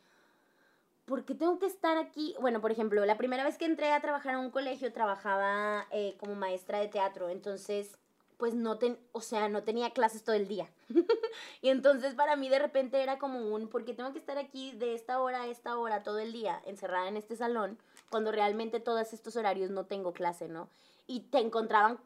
¿por 1.09 1.25
qué 1.25 1.35
tengo 1.35 1.59
que 1.59 1.67
estar 1.67 1.97
aquí? 1.97 2.35
Bueno, 2.41 2.61
por 2.61 2.71
ejemplo, 2.71 3.05
la 3.05 3.17
primera 3.17 3.45
vez 3.45 3.59
que 3.59 3.65
entré 3.65 3.93
a 3.93 4.01
trabajar 4.01 4.35
a 4.35 4.39
un 4.39 4.51
colegio 4.51 4.93
trabajaba 4.93 5.87
eh, 5.91 6.17
como 6.19 6.35
maestra 6.35 6.79
de 6.79 6.89
teatro, 6.89 7.31
entonces, 7.31 7.97
pues 8.37 8.55
no 8.55 8.79
ten, 8.79 8.99
o 9.13 9.21
sea, 9.21 9.49
no 9.49 9.63
tenía 9.63 9.91
clases 9.91 10.23
todo 10.23 10.37
el 10.37 10.47
día. 10.47 10.69
y 11.63 11.71
entonces 11.71 12.15
para 12.15 12.37
mí 12.37 12.49
de 12.49 12.59
repente 12.59 13.03
era 13.03 13.19
como 13.19 13.41
un, 13.41 13.69
¿por 13.69 13.85
qué 13.85 13.95
tengo 13.95 14.13
que 14.13 14.19
estar 14.19 14.39
aquí 14.39 14.73
de 14.73 14.95
esta 14.95 15.21
hora 15.21 15.43
a 15.43 15.47
esta 15.49 15.79
hora 15.79 16.03
todo 16.03 16.19
el 16.19 16.33
día 16.33 16.61
encerrada 16.67 17.09
en 17.09 17.17
este 17.17 17.37
salón 17.37 17.79
cuando 18.11 18.33
realmente 18.33 18.81
todos 18.81 19.13
estos 19.13 19.37
horarios 19.37 19.71
no 19.71 19.85
tengo 19.87 20.13
clase, 20.13 20.49
¿no? 20.49 20.69
Y 21.07 21.21
te 21.31 21.39
encontraban 21.39 21.99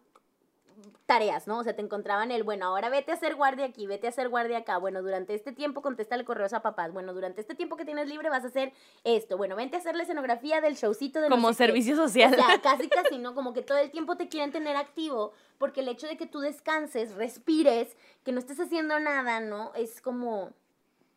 tareas, 1.07 1.47
¿no? 1.47 1.59
O 1.59 1.65
sea, 1.65 1.75
te 1.77 1.83
encontraban 1.83 2.31
el, 2.31 2.43
bueno, 2.43 2.67
ahora 2.67 2.89
vete 2.89 3.11
a 3.13 3.15
hacer 3.15 3.35
guardia 3.35 3.67
aquí, 3.67 3.87
vete 3.87 4.07
a 4.07 4.11
hacer 4.11 4.29
guardia 4.29 4.59
acá, 4.59 4.79
bueno, 4.79 5.03
durante 5.03 5.35
este 5.35 5.53
tiempo 5.53 5.83
contéstale 5.83 6.25
correos 6.25 6.53
a 6.53 6.63
papás, 6.63 6.93
bueno, 6.93 7.13
durante 7.13 7.41
este 7.41 7.55
tiempo 7.55 7.77
que 7.77 7.85
tienes 7.85 8.09
libre 8.09 8.31
vas 8.31 8.45
a 8.45 8.49
hacer 8.49 8.73
esto, 9.05 9.37
bueno, 9.37 9.55
vente 9.55 9.77
a 9.77 9.81
hacer 9.81 9.95
la 9.95 10.05
escenografía 10.05 10.61
del 10.61 10.75
showcito 10.75 11.21
de 11.21 11.29
no 11.29 11.37
Como 11.37 11.53
sé 11.53 11.59
qué. 11.59 11.67
servicio 11.67 11.97
social. 11.97 12.33
O 12.33 12.37
sea, 12.37 12.61
casi 12.63 12.89
casi, 12.89 13.19
¿no? 13.19 13.35
Como 13.35 13.53
que 13.53 13.63
todo 13.63 13.79
el 13.79 13.91
tiempo 13.91 14.17
te 14.17 14.29
quieren 14.29 14.53
tener 14.53 14.77
activo, 14.77 15.33
porque 15.59 15.81
el 15.81 15.89
hecho 15.89 16.07
de 16.07 16.17
que 16.17 16.27
tú 16.27 16.41
descanses, 16.41 17.15
respires, 17.15 17.97
que 18.25 18.33
no 18.33 18.39
estés 18.39 18.59
haciendo 18.61 18.99
nada, 18.99 19.41
¿no? 19.41 19.73
Es 19.75 20.01
como, 20.01 20.53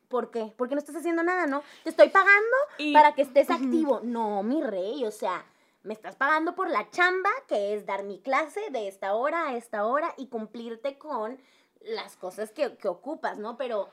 ¿por 0.07 0.31
qué? 0.31 0.53
Porque 0.57 0.75
no 0.75 0.79
estás 0.79 0.95
haciendo 0.95 1.24
nada, 1.24 1.47
¿no? 1.47 1.63
Te 1.83 1.89
estoy 1.89 2.09
pagando 2.09 2.55
Y- 2.77 2.93
para 2.93 3.13
que 3.13 3.21
estés 3.24 3.50
activo. 3.50 4.01
No, 4.03 4.43
mi 4.43 4.62
rey, 4.63 5.05
o 5.05 5.12
sea, 5.12 5.45
me 5.83 5.93
estás 5.93 6.15
pagando 6.15 6.55
por 6.55 6.69
la 6.69 6.89
chamba, 6.89 7.29
que 7.47 7.75
es 7.75 7.85
dar 7.85 8.03
mi 8.03 8.19
clase 8.19 8.62
de 8.71 8.88
esta 8.88 9.13
hora 9.13 9.50
a 9.50 9.55
esta 9.55 9.85
hora 9.85 10.13
y 10.17 10.27
cumplirte 10.27 10.97
con 10.97 11.38
las 11.81 12.15
cosas 12.17 12.51
que, 12.51 12.75
que 12.77 12.88
ocupas, 12.88 13.38
¿no? 13.38 13.57
Pero 13.57 13.89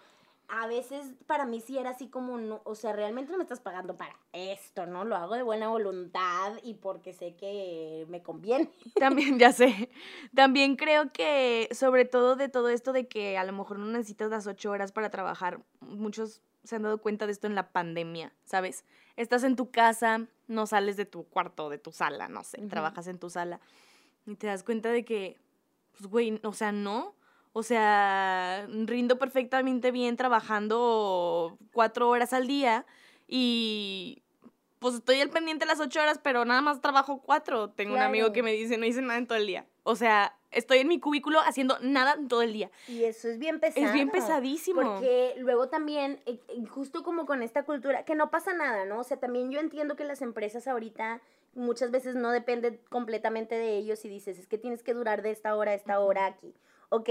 a 0.49 0.67
veces 0.67 1.15
para 1.27 1.47
mí 1.47 1.61
sí 1.61 1.79
era 1.79 1.91
así 1.91 2.09
como, 2.09 2.39
no, 2.39 2.61
o 2.65 2.75
sea, 2.75 2.93
realmente 2.93 3.33
no 3.33 3.39
me 3.39 3.45
estás 3.45 3.61
pagando 3.61 3.97
para 3.97 4.17
esto, 4.33 4.87
¿no? 4.87 5.05
Lo 5.05 5.17
hago 5.17 5.35
de 5.35 5.43
buena 5.43 5.69
voluntad 5.69 6.53
y 6.63 6.75
porque 6.75 7.13
sé 7.13 7.35
que 7.37 8.07
me 8.09 8.23
conviene. 8.23 8.71
También, 8.97 9.39
ya 9.39 9.53
sé. 9.53 9.91
También 10.35 10.77
creo 10.77 11.13
que, 11.13 11.69
sobre 11.73 12.05
todo 12.05 12.37
de 12.37 12.49
todo 12.49 12.69
esto 12.69 12.93
de 12.93 13.09
que 13.09 13.39
a 13.39 13.45
lo 13.45 13.53
mejor 13.53 13.79
no 13.79 13.87
necesitas 13.87 14.31
las 14.31 14.47
ocho 14.47 14.71
horas 14.71 14.93
para 14.93 15.11
trabajar, 15.11 15.61
muchos 15.81 16.43
se 16.65 16.77
han 16.77 16.83
dado 16.83 16.99
cuenta 16.99 17.27
de 17.27 17.33
esto 17.33 17.47
en 17.47 17.55
la 17.55 17.73
pandemia, 17.73 18.33
¿sabes? 18.45 18.85
Estás 19.17 19.43
en 19.45 19.57
tu 19.57 19.71
casa, 19.71 20.27
no 20.47 20.67
sales 20.67 20.97
de 20.97 21.07
tu 21.07 21.25
cuarto, 21.25 21.71
de 21.71 21.79
tu 21.79 21.93
sala, 21.93 22.29
no 22.29 22.45
sé, 22.45 22.59
trabajas 22.69 23.09
en 23.09 23.19
tu 23.19 23.31
sala 23.31 23.61
y 24.27 24.37
te 24.37 24.47
das 24.47 24.63
cuenta 24.63 24.91
de 24.91 25.05
que, 25.05 25.39
pues, 25.93 26.07
güey, 26.09 26.41
o 26.45 26.53
sea, 26.53 26.73
no. 26.73 27.15
O 27.53 27.63
sea, 27.63 28.67
rindo 28.69 29.19
perfectamente 29.19 29.91
bien 29.91 30.17
trabajando 30.17 31.59
cuatro 31.73 32.09
horas 32.09 32.33
al 32.33 32.47
día 32.47 32.87
y 33.29 34.23
pues 34.79 34.97
estoy 34.97 35.21
al 35.21 35.31
pendiente 35.31 35.65
las 35.65 35.79
ocho 35.79 36.01
horas, 36.01 36.19
pero 36.23 36.45
nada 36.45 36.61
más 36.61 36.81
trabajo 36.81 37.23
cuatro. 37.23 37.71
Tengo 37.71 37.95
un 37.95 38.01
amigo 38.01 38.33
que 38.33 38.43
me 38.43 38.53
dice, 38.53 38.79
no 38.79 38.85
hice 38.85 39.01
nada 39.01 39.19
en 39.19 39.27
todo 39.27 39.39
el 39.39 39.47
día. 39.47 39.67
O 39.85 39.97
sea, 39.97 40.37
estoy 40.51 40.79
en 40.79 40.89
mi 40.89 40.99
cubículo 40.99 41.41
haciendo 41.41 41.79
nada 41.81 42.15
en 42.15 42.29
todo 42.29 42.43
el 42.43 42.53
día. 42.53 42.71
Y 42.89 43.05
eso 43.05 43.29
es 43.29 43.39
bien 43.39 43.61
pesado. 43.61 43.87
Es 43.87 43.93
bien 43.93 44.11
pesadísimo. 44.11 44.83
Porque 44.83 45.35
luego 45.39 45.69
también, 45.69 46.21
eh, 46.27 46.41
eh, 46.49 46.67
justo 46.67 47.03
como 47.03 47.27
con 47.27 47.43
esta 47.43 47.65
cultura, 47.65 48.05
que 48.05 48.15
no 48.15 48.31
pasa 48.31 48.53
nada, 48.55 48.85
¿no? 48.85 48.99
O 48.99 49.05
sea, 49.05 49.19
también 49.19 49.51
yo 49.51 49.61
entiendo 49.61 49.95
que 49.95 50.05
las 50.05 50.21
empresas 50.21 50.67
ahorita 50.67 51.21
muchas 51.55 51.91
veces 51.91 52.15
no 52.17 52.31
dependen 52.31 52.81
completamente 52.89 53.55
de 53.55 53.77
ellos 53.77 54.05
y 54.05 54.09
dices, 54.09 54.39
es 54.39 54.47
que 54.47 54.59
tienes 54.59 54.83
que 54.83 54.95
durar 54.95 55.23
de 55.23 55.31
esta 55.31 55.55
hora 55.55 55.73
a 55.73 55.75
esta 55.75 56.01
hora 56.01 56.27
aquí. 56.27 56.55
Ok, 56.93 57.09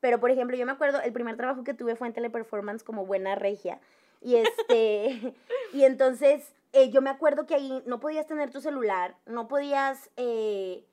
pero 0.00 0.18
por 0.18 0.32
ejemplo, 0.32 0.56
yo 0.56 0.66
me 0.66 0.72
acuerdo, 0.72 1.00
el 1.00 1.12
primer 1.12 1.36
trabajo 1.36 1.62
que 1.62 1.72
tuve 1.72 1.94
fue 1.94 2.08
en 2.08 2.14
teleperformance 2.14 2.82
como 2.82 3.06
buena 3.06 3.36
regia. 3.36 3.80
Y 4.20 4.34
este, 4.34 5.34
y 5.72 5.84
entonces 5.84 6.52
eh, 6.72 6.90
yo 6.90 7.00
me 7.00 7.10
acuerdo 7.10 7.46
que 7.46 7.54
ahí 7.54 7.80
no 7.86 8.00
podías 8.00 8.26
tener 8.26 8.50
tu 8.50 8.60
celular, 8.60 9.14
no 9.26 9.46
podías, 9.46 10.10
eh, 10.16 10.84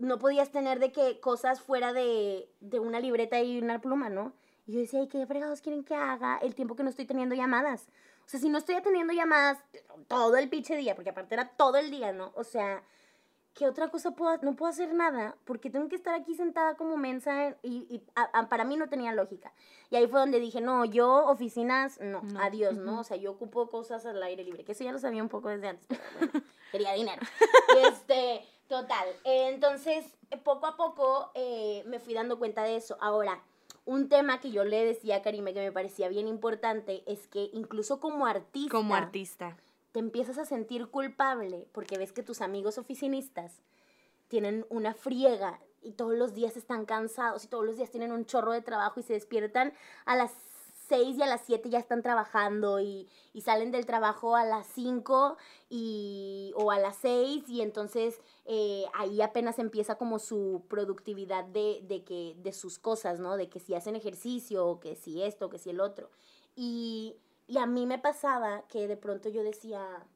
no 0.00 0.18
podías 0.18 0.50
tener 0.50 0.80
de 0.80 0.90
que 0.90 1.20
cosas 1.20 1.60
fuera 1.60 1.92
de, 1.92 2.48
de 2.58 2.80
una 2.80 2.98
libreta 2.98 3.40
y 3.40 3.58
una 3.58 3.80
pluma, 3.80 4.08
¿no? 4.08 4.32
Y 4.66 4.72
yo 4.72 4.80
decía, 4.80 5.00
¿y 5.00 5.06
qué 5.06 5.24
fregados 5.24 5.60
quieren 5.60 5.84
que 5.84 5.94
haga 5.94 6.38
el 6.38 6.56
tiempo 6.56 6.74
que 6.74 6.82
no 6.82 6.90
estoy 6.90 7.04
teniendo 7.04 7.36
llamadas? 7.36 7.86
O 8.26 8.28
sea, 8.28 8.40
si 8.40 8.48
no 8.48 8.58
estoy 8.58 8.74
atendiendo 8.74 9.12
llamadas 9.12 9.58
todo 10.08 10.36
el 10.36 10.48
pinche 10.48 10.76
día, 10.76 10.96
porque 10.96 11.10
aparte 11.10 11.34
era 11.34 11.48
todo 11.50 11.76
el 11.78 11.92
día, 11.92 12.12
¿no? 12.12 12.32
O 12.34 12.42
sea, 12.42 12.82
¿qué 13.54 13.66
otra 13.66 13.88
cosa 13.90 14.12
puedo, 14.12 14.36
no 14.42 14.54
puedo 14.56 14.70
hacer 14.70 14.94
nada? 14.94 15.36
Porque 15.44 15.68
tengo 15.70 15.88
que 15.88 15.96
estar 15.96 16.14
aquí 16.14 16.34
sentada 16.34 16.74
como 16.76 16.96
mensa 16.96 17.48
en- 17.48 17.56
y, 17.62 17.86
y 17.90 18.02
a- 18.14 18.30
a- 18.40 18.48
para 18.48 18.64
mí 18.64 18.76
no 18.76 18.88
tenía 18.88 19.12
lógica. 19.12 19.52
Y 19.90 19.96
ahí 19.96 20.06
fue 20.06 20.20
donde 20.20 20.40
dije, 20.40 20.60
no, 20.60 20.84
yo 20.84 21.26
oficinas, 21.26 22.00
no, 22.00 22.22
No. 22.22 22.40
adiós, 22.40 22.74
¿no? 22.76 23.00
O 23.00 23.04
sea, 23.04 23.16
yo 23.16 23.30
ocupo 23.32 23.68
cosas 23.68 24.06
al 24.06 24.22
aire 24.22 24.42
libre, 24.44 24.64
que 24.64 24.72
eso 24.72 24.84
ya 24.84 24.92
lo 24.92 24.98
sabía 24.98 25.22
un 25.22 25.28
poco 25.28 25.48
desde 25.48 25.68
antes, 25.68 25.86
pero 25.88 26.02
bueno, 26.18 26.32
quería 26.72 26.92
dinero. 26.94 27.20
Este, 27.88 28.40
total. 28.68 29.08
eh, 29.24 29.48
entonces, 29.52 30.04
eh, 30.30 30.38
poco 30.38 30.66
a 30.66 30.76
poco 30.76 31.30
eh, 31.34 31.82
me 31.86 31.98
fui 32.00 32.14
dando 32.14 32.38
cuenta 32.38 32.62
de 32.62 32.76
eso. 32.76 32.96
Ahora, 33.00 33.42
un 33.84 34.08
tema 34.08 34.40
que 34.40 34.50
yo 34.50 34.64
le 34.64 34.84
decía 34.84 35.16
a 35.16 35.22
Karime 35.22 35.52
que 35.52 35.60
me 35.60 35.72
parecía 35.72 36.08
bien 36.08 36.28
importante 36.28 37.02
es 37.06 37.26
que 37.28 37.50
incluso 37.52 37.98
como 38.00 38.26
artista, 38.26 38.70
Como 38.70 38.94
artista. 38.94 39.56
Te 39.92 40.00
empiezas 40.00 40.38
a 40.38 40.46
sentir 40.46 40.88
culpable 40.88 41.68
porque 41.72 41.98
ves 41.98 42.12
que 42.12 42.22
tus 42.22 42.40
amigos 42.40 42.78
oficinistas 42.78 43.62
tienen 44.28 44.66
una 44.70 44.94
friega 44.94 45.60
y 45.82 45.92
todos 45.92 46.14
los 46.14 46.34
días 46.34 46.56
están 46.56 46.86
cansados 46.86 47.44
y 47.44 47.48
todos 47.48 47.64
los 47.64 47.76
días 47.76 47.90
tienen 47.90 48.12
un 48.12 48.24
chorro 48.24 48.52
de 48.52 48.62
trabajo 48.62 49.00
y 49.00 49.02
se 49.02 49.12
despiertan 49.12 49.74
a 50.06 50.16
las 50.16 50.32
6 50.88 51.16
y 51.18 51.22
a 51.22 51.26
las 51.26 51.42
7 51.46 51.70
ya 51.70 51.78
están 51.78 52.02
trabajando 52.02 52.80
y, 52.80 53.08
y 53.32 53.42
salen 53.42 53.70
del 53.70 53.86
trabajo 53.86 54.36
a 54.36 54.44
las 54.44 54.66
5 54.68 55.36
y, 55.70 56.52
o 56.56 56.70
a 56.70 56.78
las 56.78 56.96
6 56.96 57.48
y 57.48 57.62
entonces 57.62 58.20
eh, 58.44 58.84
ahí 58.94 59.22
apenas 59.22 59.58
empieza 59.58 59.96
como 59.96 60.18
su 60.18 60.64
productividad 60.68 61.44
de, 61.44 61.80
de, 61.82 62.04
que, 62.04 62.34
de 62.38 62.52
sus 62.52 62.78
cosas, 62.78 63.20
¿no? 63.20 63.36
De 63.36 63.48
que 63.48 63.60
si 63.60 63.74
hacen 63.74 63.96
ejercicio 63.96 64.66
o 64.66 64.80
que 64.80 64.96
si 64.96 65.22
esto, 65.22 65.48
que 65.48 65.58
si 65.58 65.70
el 65.70 65.80
otro. 65.80 66.10
Y, 66.56 67.16
y 67.52 67.58
a 67.58 67.66
mí 67.66 67.84
me 67.84 67.98
pasaba 67.98 68.62
que 68.66 68.88
de 68.88 68.96
pronto 68.96 69.28
yo 69.28 69.42
decía, 69.42 70.06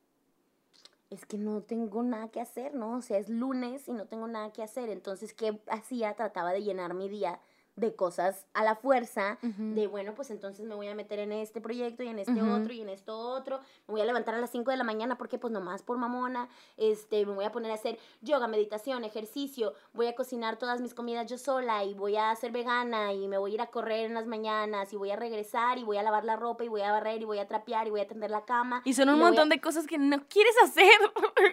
es 1.10 1.26
que 1.26 1.36
no 1.36 1.60
tengo 1.60 2.02
nada 2.02 2.28
que 2.28 2.40
hacer, 2.40 2.74
¿no? 2.74 2.96
O 2.96 3.02
sea, 3.02 3.18
es 3.18 3.28
lunes 3.28 3.88
y 3.88 3.92
no 3.92 4.06
tengo 4.06 4.26
nada 4.26 4.54
que 4.54 4.62
hacer. 4.62 4.88
Entonces, 4.88 5.34
¿qué 5.34 5.60
hacía? 5.68 6.14
Trataba 6.14 6.54
de 6.54 6.62
llenar 6.62 6.94
mi 6.94 7.10
día 7.10 7.38
de 7.76 7.94
cosas 7.94 8.46
a 8.54 8.64
la 8.64 8.74
fuerza, 8.74 9.38
de 9.42 9.86
bueno, 9.86 10.14
pues 10.14 10.30
entonces 10.30 10.64
me 10.66 10.74
voy 10.74 10.88
a 10.88 10.94
meter 10.94 11.18
en 11.18 11.30
este 11.32 11.60
proyecto 11.60 12.02
y 12.02 12.08
en 12.08 12.18
este 12.18 12.42
otro 12.42 12.72
y 12.72 12.80
en 12.80 12.88
esto 12.88 13.16
otro, 13.18 13.58
me 13.86 13.92
voy 13.92 14.00
a 14.00 14.06
levantar 14.06 14.34
a 14.34 14.38
las 14.38 14.50
5 14.50 14.70
de 14.70 14.78
la 14.78 14.84
mañana 14.84 15.18
porque 15.18 15.38
pues 15.38 15.52
nomás 15.52 15.82
por 15.82 15.98
mamona, 15.98 16.48
este, 16.78 17.26
me 17.26 17.34
voy 17.34 17.44
a 17.44 17.52
poner 17.52 17.70
a 17.70 17.74
hacer 17.74 17.98
yoga, 18.22 18.48
meditación, 18.48 19.04
ejercicio, 19.04 19.74
voy 19.92 20.06
a 20.06 20.14
cocinar 20.14 20.56
todas 20.56 20.80
mis 20.80 20.94
comidas 20.94 21.26
yo 21.30 21.36
sola 21.36 21.84
y 21.84 21.92
voy 21.92 22.16
a 22.16 22.34
ser 22.34 22.50
vegana 22.50 23.12
y 23.12 23.28
me 23.28 23.36
voy 23.36 23.50
a 23.50 23.54
ir 23.54 23.60
a 23.60 23.66
correr 23.66 24.06
en 24.06 24.14
las 24.14 24.26
mañanas 24.26 24.90
y 24.94 24.96
voy 24.96 25.10
a 25.10 25.16
regresar 25.16 25.76
y 25.76 25.84
voy 25.84 25.98
a 25.98 26.02
lavar 26.02 26.24
la 26.24 26.36
ropa 26.36 26.64
y 26.64 26.68
voy 26.68 26.80
a 26.80 26.90
barrer 26.92 27.20
y 27.20 27.24
voy 27.26 27.38
a 27.40 27.46
trapear 27.46 27.86
y 27.86 27.90
voy 27.90 28.00
a 28.00 28.06
tender 28.08 28.30
la 28.30 28.46
cama. 28.46 28.80
Y 28.86 28.94
son 28.94 29.10
un 29.10 29.16
a- 29.20 29.24
montón 29.24 29.50
de 29.50 29.60
cosas 29.60 29.86
que 29.86 29.98
no 29.98 30.26
quieres 30.28 30.54
hacer. 30.64 30.90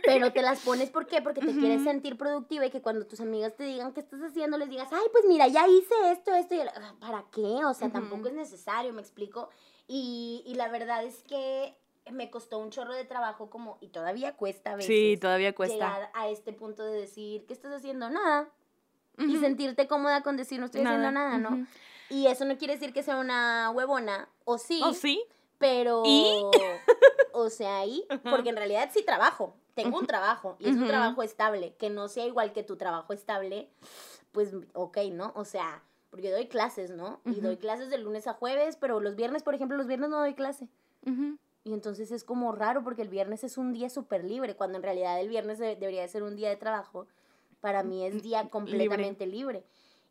pero 0.06 0.32
te 0.32 0.42
las 0.42 0.62
pones, 0.62 0.89
¿por 0.89 1.06
qué? 1.06 1.22
Porque 1.22 1.42
te 1.42 1.51
quieres 1.51 1.84
sentir 1.84 2.18
productiva 2.18 2.65
y 2.65 2.70
que 2.70 2.82
cuando 2.82 3.06
tus 3.06 3.20
amigas 3.20 3.56
te 3.58 3.63
digan 3.65 3.92
qué 3.94 4.00
estás 4.00 4.22
haciendo, 4.22 4.58
les 4.58 4.70
digas, 4.70 4.88
ay, 4.92 5.06
pues 5.12 5.25
mira, 5.27 5.50
ya 5.50 5.68
hice 5.68 5.94
esto, 6.13 6.34
esto 6.34 6.55
y 6.55 6.60
el-". 6.62 6.70
Ah, 6.70 6.96
¿Para 7.00 7.25
qué? 7.32 7.65
O 7.65 7.74
sea, 7.74 7.91
tampoco 7.91 8.27
es 8.27 8.34
necesario, 8.34 8.93
me 8.93 9.01
explico. 9.01 9.50
Y, 9.88 10.43
y 10.46 10.55
la 10.55 10.70
verdad 10.70 11.03
es 11.03 11.24
que 11.24 11.75
me 12.12 12.29
costó 12.29 12.58
un 12.58 12.70
chorro 12.70 12.93
de 12.93 13.05
trabajo 13.05 13.50
como, 13.50 13.77
y 13.82 13.88
todavía 13.88 14.36
cuesta 14.36 14.72
a 14.72 14.75
veces. 14.75 14.88
Sí, 14.88 15.17
todavía 15.20 15.53
cuesta. 15.53 15.75
Llegar 15.75 16.12
a 16.13 16.29
este 16.29 16.53
punto 16.53 16.84
de 16.84 16.93
decir, 17.01 17.46
¿qué 17.46 17.53
estás 17.53 17.74
haciendo? 17.74 18.10
Nada. 18.10 18.50
Y 19.17 19.38
sentirte 19.38 19.88
cómoda 19.88 20.24
con 20.24 20.38
decir, 20.38 20.60
no 20.60 20.65
estoy 20.65 20.82
haciendo 20.82 21.12
nada, 21.12 21.38
¿no? 21.38 21.50
Ujú. 21.50 21.65
Y 22.10 22.27
eso 22.27 22.46
no 22.46 22.58
quiere 22.58 22.74
decir 22.74 22.93
que 22.93 23.03
sea 23.03 23.17
una 23.17 23.72
huevona, 23.72 24.27
o 24.43 24.58
sí, 24.58 24.82
¿Oh, 24.84 24.93
sí? 24.93 25.24
pero... 25.58 26.03
¿Y? 26.05 26.25
O 27.36 27.50
sea, 27.50 27.79
ahí, 27.79 28.05
Ajá. 28.10 28.29
porque 28.29 28.50
en 28.50 28.58
realidad 28.58 28.91
sí 28.93 29.03
trabajo, 29.03 29.55
tengo 29.74 29.98
un 29.98 30.05
trabajo 30.05 30.55
y 30.60 30.70
es 30.70 30.75
un 30.75 30.86
trabajo 30.86 31.24
estable, 31.24 31.75
que 31.77 31.89
no 31.89 32.08
sea 32.08 32.27
igual 32.27 32.53
que 32.53 32.62
tu 32.62 32.77
trabajo 32.77 33.12
estable, 33.12 33.72
pues 34.32 34.51
ok, 34.74 34.98
¿no? 35.12 35.32
O 35.36 35.43
sea, 35.43 35.82
porque 36.13 36.29
doy 36.29 36.46
clases, 36.48 36.91
¿no? 36.91 37.20
Y 37.25 37.41
doy 37.41 37.58
clases 37.58 37.89
de 37.89 37.98
lunes 37.98 38.27
a 38.27 38.34
jueves, 38.34 38.77
pero 38.79 39.00
los 39.00 39.15
viernes, 39.15 39.41
por 39.41 39.55
ejemplo, 39.55 39.75
los 39.77 39.88
viernes 39.88 40.12
no 40.12 40.20
doy 40.20 40.36
clase. 40.36 40.67
Y 41.63 41.74
entonces 41.74 42.12
es 42.12 42.24
como 42.24 42.51
raro 42.51 42.84
porque 42.84 43.01
el 43.01 43.10
viernes 43.10 43.43
es 43.43 43.58
un 43.58 43.74
día 43.74 43.89
súper 43.89 44.24
libre, 44.24 44.55
cuando 44.55 44.77
en 44.77 44.84
realidad 44.84 45.20
el 45.20 45.27
viernes 45.27 45.58
de- 45.58 45.75
debería 45.75 46.03
de 46.03 46.08
ser 46.10 46.22
un 46.22 46.36
día 46.36 46.50
de 46.50 46.55
trabajo. 46.55 47.08
Para 47.62 47.82
mí 47.82 48.05
es 48.05 48.22
día 48.22 48.48
completamente 48.50 49.25
libre. 49.25 49.63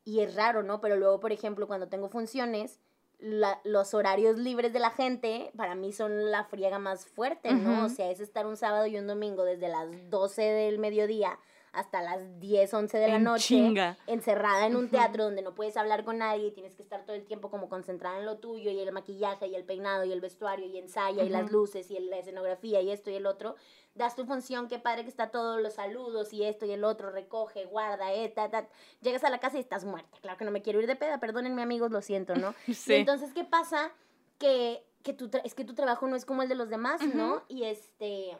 Y 0.04 0.18
es 0.21 0.35
raro, 0.35 0.64
¿no? 0.64 0.80
Pero 0.80 0.97
luego, 0.97 1.21
por 1.21 1.30
ejemplo, 1.30 1.68
cuando 1.68 1.87
tengo 1.87 2.09
funciones, 2.09 2.80
la- 3.21 3.61
los 3.62 3.94
horarios 3.94 4.38
libres 4.38 4.73
de 4.73 4.80
la 4.80 4.90
gente 4.90 5.52
para 5.56 5.76
mí 5.76 5.92
son 5.92 6.32
la 6.32 6.42
friega 6.42 6.80
más 6.80 7.06
fuerte, 7.06 7.52
¿no? 7.54 7.75
Ujú. 7.75 7.85
O 7.85 7.88
sea, 7.90 8.11
es 8.11 8.18
estar 8.18 8.44
un 8.47 8.56
sábado 8.56 8.87
y 8.88 8.99
un 8.99 9.06
domingo 9.06 9.44
desde 9.44 9.68
las 9.68 9.88
12 10.11 10.42
del 10.42 10.80
mediodía 10.80 11.38
hasta 11.73 12.02
las 12.02 12.38
10, 12.38 12.75
11 12.75 12.99
de 12.99 13.09
la 13.09 13.17
En 13.17 13.23
noche 13.25 13.45
chinga. 13.47 13.97
encerrada 14.07 14.67
en 14.67 14.76
un 14.76 14.91
teatro 14.91 15.25
donde 15.25 15.41
no 15.41 15.55
puedes 15.55 15.76
hablar 15.79 16.05
con 16.05 16.19
nadie 16.19 16.49
y 16.49 16.50
tienes 16.50 16.75
que 16.75 16.83
estar 16.83 17.05
todo 17.07 17.17
el 17.17 17.25
tiempo 17.25 17.50
como 17.50 17.69
concentrada 17.71 18.19
en 18.19 18.26
lo 18.26 18.37
tuyo 18.38 18.71
y 18.71 18.79
el 18.79 18.93
maquillaje 18.93 19.47
y 19.47 19.55
el 19.55 19.64
peinado 19.64 20.05
y 20.05 20.12
el 20.12 20.21
vestuario 20.21 20.67
y 20.67 20.76
ensaya 20.76 21.25
y 21.25 21.31
las 21.31 21.50
luces 21.50 21.91
y 21.91 21.99
la 21.99 22.19
escenografía 22.19 22.83
y 22.83 22.91
esto 22.91 23.11
y 23.11 23.14
el 23.14 23.25
otro, 23.26 23.57
das 23.95 24.14
tu 24.17 24.26
función, 24.26 24.69
qué 24.69 24.79
padre 24.79 25.02
que 25.05 25.09
está 25.09 25.31
todos 25.31 25.62
los 25.62 25.75
saludos 25.75 26.33
y 26.35 26.45
esto 26.45 26.67
y 26.67 26.73
el 26.73 26.85
otro, 26.85 27.11
recoge, 27.11 27.64
guarda, 27.64 28.12
eh, 28.12 28.29
ta, 28.29 28.50
ta. 28.50 28.69
llegas 29.00 29.25
a 29.25 29.31
la 29.31 29.38
casa 29.41 29.57
y 29.57 29.61
estás 29.61 29.85
muerta. 29.87 30.19
Claro 30.21 30.37
que 30.37 30.45
no 30.45 30.50
me 30.50 30.61
quiero 30.61 30.79
ir 30.81 30.87
de 30.87 30.97
peda, 30.97 31.21
perdónenme 31.21 31.62
amigos, 31.62 31.91
lo 31.91 32.02
siento, 32.02 32.35
¿no? 32.35 32.55
Sí. 32.75 32.95
entonces, 32.97 33.33
¿qué 33.33 33.45
pasa? 33.45 33.93
Que, 34.38 34.85
que 35.02 35.14
tu 35.14 35.31
es 35.43 35.55
que 35.55 35.64
tu 35.64 35.75
trabajo 35.75 36.07
no 36.07 36.17
es 36.17 36.25
como 36.26 36.43
el 36.43 36.49
de 36.50 36.55
los 36.55 36.69
demás, 36.69 37.00
¿no? 37.14 37.43
Y 37.49 37.64
este, 37.64 38.37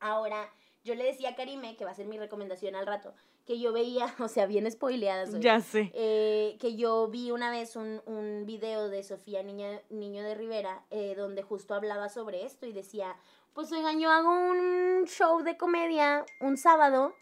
ahora, 0.00 0.48
yo 0.84 0.94
le 0.94 1.04
decía 1.04 1.30
a 1.30 1.34
Karime, 1.34 1.76
que 1.76 1.84
va 1.84 1.90
a 1.90 1.94
ser 1.94 2.06
mi 2.06 2.18
recomendación 2.18 2.74
al 2.74 2.86
rato, 2.86 3.14
que 3.46 3.58
yo 3.58 3.72
veía, 3.72 4.06
o 4.18 4.28
sea, 4.28 4.46
bien 4.46 4.70
spoileada 4.70 5.26
soy, 5.26 5.40
Ya 5.40 5.60
sé. 5.60 5.90
eh, 5.94 6.56
que 6.60 6.76
yo 6.76 7.08
vi 7.08 7.30
una 7.30 7.50
vez 7.50 7.76
un, 7.76 8.02
un 8.06 8.44
video 8.46 8.88
de 8.88 9.02
Sofía 9.02 9.42
Niña, 9.42 9.80
Niño 9.90 10.22
de 10.22 10.34
Rivera, 10.34 10.84
eh, 10.90 11.14
donde 11.16 11.42
justo 11.42 11.74
hablaba 11.74 12.08
sobre 12.08 12.44
esto 12.44 12.66
y 12.66 12.72
decía, 12.72 13.16
pues 13.54 13.70
oigan, 13.72 13.98
yo 14.00 14.10
hago 14.10 14.30
un 14.30 15.04
show 15.06 15.42
de 15.42 15.56
comedia 15.56 16.24
un 16.40 16.56
sábado 16.56 17.14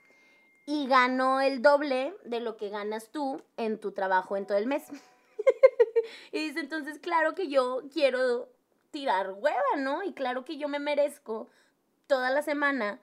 y 0.67 0.87
gano 0.89 1.41
el 1.41 1.63
doble 1.63 2.15
de 2.25 2.41
lo 2.41 2.57
que 2.57 2.69
ganas 2.69 3.11
tú 3.11 3.41
en 3.57 3.79
tu 3.79 3.93
trabajo 3.93 4.37
en 4.37 4.47
todo 4.47 4.59
el 4.59 4.67
mes. 4.67 4.83
y 6.33 6.49
dice, 6.49 6.61
entonces, 6.61 6.99
claro 6.99 7.35
que 7.35 7.49
yo 7.49 7.83
quiero 7.93 8.49
tirar 8.91 9.33
hueva, 9.33 9.77
¿no? 9.79 10.03
Y 10.03 10.13
claro 10.13 10.45
que 10.45 10.57
yo 10.57 10.69
me 10.69 10.79
merezco 10.79 11.49
toda 12.07 12.31
la 12.31 12.43
semana 12.43 13.01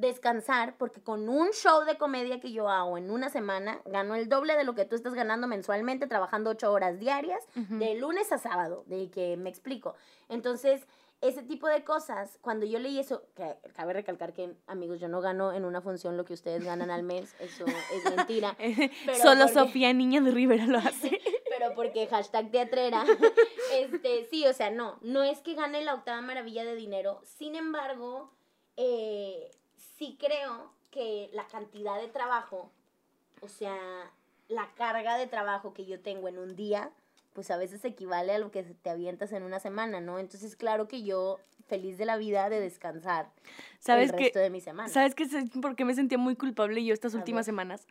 descansar 0.00 0.76
porque 0.78 1.02
con 1.02 1.28
un 1.28 1.50
show 1.52 1.84
de 1.84 1.98
comedia 1.98 2.40
que 2.40 2.52
yo 2.52 2.68
hago 2.68 2.98
en 2.98 3.10
una 3.10 3.28
semana 3.30 3.80
gano 3.86 4.14
el 4.14 4.28
doble 4.28 4.56
de 4.56 4.64
lo 4.64 4.74
que 4.74 4.84
tú 4.84 4.94
estás 4.96 5.14
ganando 5.14 5.46
mensualmente 5.46 6.06
trabajando 6.06 6.50
ocho 6.50 6.72
horas 6.72 6.98
diarias 6.98 7.44
Ujú. 7.56 7.78
de 7.78 7.94
lunes 7.96 8.30
a 8.32 8.38
sábado, 8.38 8.84
de 8.86 9.10
que 9.10 9.36
me 9.36 9.48
explico. 9.50 9.94
Entonces, 10.28 10.86
ese 11.20 11.42
tipo 11.42 11.66
de 11.66 11.82
cosas, 11.82 12.38
cuando 12.42 12.64
yo 12.64 12.78
leí 12.78 13.00
eso, 13.00 13.24
que 13.34 13.56
cabe 13.74 13.92
recalcar 13.92 14.32
que, 14.32 14.54
amigos, 14.68 15.00
yo 15.00 15.08
no 15.08 15.20
gano 15.20 15.52
en 15.52 15.64
una 15.64 15.80
función 15.80 16.16
lo 16.16 16.24
que 16.24 16.34
ustedes 16.34 16.62
ganan 16.64 16.92
al 16.92 17.02
mes, 17.02 17.34
eso 17.40 17.64
es 17.66 18.16
mentira. 18.16 18.56
Pero 19.04 19.18
Solo 19.18 19.46
porque- 19.46 19.54
Sofía 19.54 19.92
Niña 19.92 20.20
de 20.20 20.30
Rivera 20.30 20.66
lo 20.66 20.78
hace. 20.88 21.20
pero 21.50 21.74
porque 21.74 22.06
hashtag 22.06 22.50
teatrera. 22.52 23.04
Este, 23.74 24.26
sí, 24.30 24.46
o 24.46 24.52
sea, 24.54 24.70
no, 24.70 24.98
no 25.02 25.22
es 25.22 25.40
que 25.42 25.54
gane 25.54 25.82
la 25.84 25.94
octava 25.94 26.20
maravilla 26.22 26.64
de 26.64 26.74
dinero. 26.74 27.20
Sin 27.24 27.54
embargo, 27.54 28.32
eh, 28.76 29.50
sí 29.98 30.16
creo 30.18 30.70
que 30.90 31.28
la 31.32 31.46
cantidad 31.48 32.00
de 32.00 32.08
trabajo, 32.08 32.70
o 33.40 33.48
sea, 33.48 33.76
la 34.48 34.68
carga 34.76 35.18
de 35.18 35.26
trabajo 35.26 35.74
que 35.74 35.84
yo 35.84 36.00
tengo 36.00 36.28
en 36.28 36.38
un 36.38 36.56
día, 36.56 36.90
pues 37.34 37.50
a 37.50 37.56
veces 37.56 37.84
equivale 37.84 38.32
a 38.32 38.38
lo 38.38 38.50
que 38.50 38.62
te 38.62 38.90
avientas 38.90 39.32
en 39.32 39.42
una 39.42 39.60
semana, 39.60 40.00
¿no? 40.00 40.18
Entonces, 40.18 40.56
claro 40.56 40.88
que 40.88 41.02
yo 41.02 41.38
feliz 41.66 41.98
de 41.98 42.06
la 42.06 42.16
vida 42.16 42.48
de 42.48 42.60
descansar 42.60 43.30
¿Sabes 43.78 44.10
el 44.10 44.18
resto 44.18 44.38
de 44.38 44.50
mi 44.50 44.60
semana. 44.60 44.88
¿Sabes 44.88 45.14
qué? 45.14 45.26
por 45.60 45.76
qué 45.76 45.84
me 45.84 45.94
sentía 45.94 46.16
muy 46.16 46.34
culpable 46.34 46.82
yo 46.82 46.94
estas 46.94 47.14
A 47.14 47.18
últimas 47.18 47.44
ver. 47.46 47.52
semanas? 47.52 47.86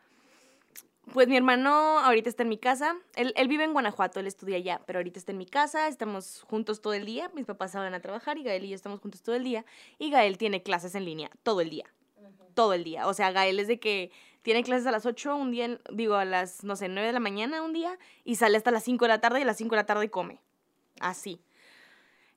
Pues 1.13 1.27
mi 1.27 1.37
hermano 1.37 1.99
ahorita 1.99 2.29
está 2.29 2.43
en 2.43 2.49
mi 2.49 2.57
casa. 2.57 2.97
Él, 3.15 3.33
él 3.37 3.47
vive 3.47 3.63
en 3.63 3.73
Guanajuato, 3.73 4.19
él 4.19 4.27
estudia 4.27 4.57
allá, 4.57 4.81
pero 4.85 4.99
ahorita 4.99 5.19
está 5.19 5.31
en 5.31 5.37
mi 5.37 5.45
casa. 5.45 5.87
Estamos 5.87 6.43
juntos 6.49 6.81
todo 6.81 6.93
el 6.93 7.05
día. 7.05 7.31
Mis 7.33 7.45
papás 7.45 7.73
van 7.73 7.93
a 7.93 8.01
trabajar 8.01 8.37
y 8.37 8.43
Gael 8.43 8.65
y 8.65 8.69
yo 8.69 8.75
estamos 8.75 8.99
juntos 8.99 9.21
todo 9.23 9.35
el 9.35 9.43
día. 9.43 9.65
Y 9.99 10.09
Gael 10.09 10.37
tiene 10.37 10.63
clases 10.63 10.95
en 10.95 11.05
línea 11.05 11.29
todo 11.43 11.61
el 11.61 11.69
día. 11.69 11.85
Todo 12.53 12.73
el 12.73 12.83
día. 12.83 13.07
O 13.07 13.13
sea, 13.13 13.31
Gael 13.31 13.59
es 13.59 13.67
de 13.67 13.79
que 13.79 14.11
tiene 14.41 14.63
clases 14.63 14.87
a 14.87 14.91
las 14.91 15.05
8 15.05 15.35
un 15.35 15.51
día, 15.51 15.79
digo, 15.91 16.15
a 16.15 16.25
las, 16.25 16.63
no 16.63 16.75
sé, 16.75 16.89
9 16.89 17.07
de 17.07 17.13
la 17.13 17.19
mañana 17.19 17.61
un 17.61 17.73
día 17.73 17.97
y 18.23 18.35
sale 18.35 18.57
hasta 18.57 18.71
las 18.71 18.83
5 18.83 19.05
de 19.05 19.09
la 19.09 19.21
tarde 19.21 19.39
y 19.39 19.43
a 19.43 19.45
las 19.45 19.57
5 19.57 19.71
de 19.71 19.75
la 19.75 19.85
tarde 19.85 20.09
come. 20.09 20.39
Así. 20.99 21.41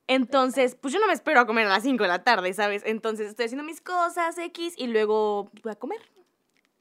Entonces, 0.07 0.75
pues 0.75 0.93
yo 0.93 0.99
no 0.99 1.07
me 1.07 1.13
espero 1.13 1.39
a 1.39 1.45
comer 1.45 1.67
a 1.67 1.69
las 1.69 1.83
5 1.83 2.03
de 2.03 2.09
la 2.09 2.23
tarde, 2.23 2.53
¿sabes? 2.53 2.83
Entonces 2.85 3.29
estoy 3.29 3.45
haciendo 3.45 3.63
mis 3.63 3.81
cosas 3.81 4.37
X 4.37 4.73
y 4.77 4.87
luego 4.87 5.49
voy 5.63 5.71
a 5.71 5.75
comer. 5.75 6.10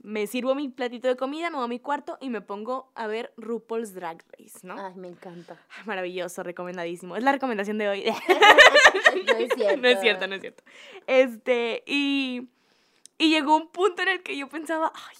Me 0.03 0.27
sirvo 0.27 0.55
mi 0.55 0.69
platito 0.69 1.09
de 1.09 1.17
comida, 1.17 1.51
me 1.51 1.57
voy 1.57 1.65
a 1.65 1.69
mi 1.69 1.79
cuarto 1.79 2.17
y 2.21 2.31
me 2.31 2.41
pongo 2.41 2.91
a 2.95 3.07
ver 3.07 3.33
RuPaul's 3.37 3.93
Drag 3.95 4.25
Race, 4.39 4.67
¿no? 4.67 4.79
Ay, 4.79 4.95
me 4.95 5.09
encanta. 5.09 5.59
Maravilloso, 5.85 6.43
recomendadísimo. 6.43 7.17
Es 7.17 7.23
la 7.23 7.33
recomendación 7.33 7.77
de 7.79 7.89
hoy. 7.89 8.05
no 9.27 9.37
es 9.37 9.53
cierto. 9.55 9.77
no 9.77 9.89
es 9.89 10.01
cierto, 10.01 10.27
no 10.27 10.35
es 10.37 10.41
cierto. 10.41 10.63
Este, 11.07 11.83
y, 11.87 12.49
y 13.19 13.31
llegó 13.31 13.57
un 13.57 13.69
punto 13.69 14.03
en 14.03 14.09
el 14.09 14.23
que 14.23 14.37
yo 14.39 14.49
pensaba, 14.49 14.91
ay, 14.95 15.17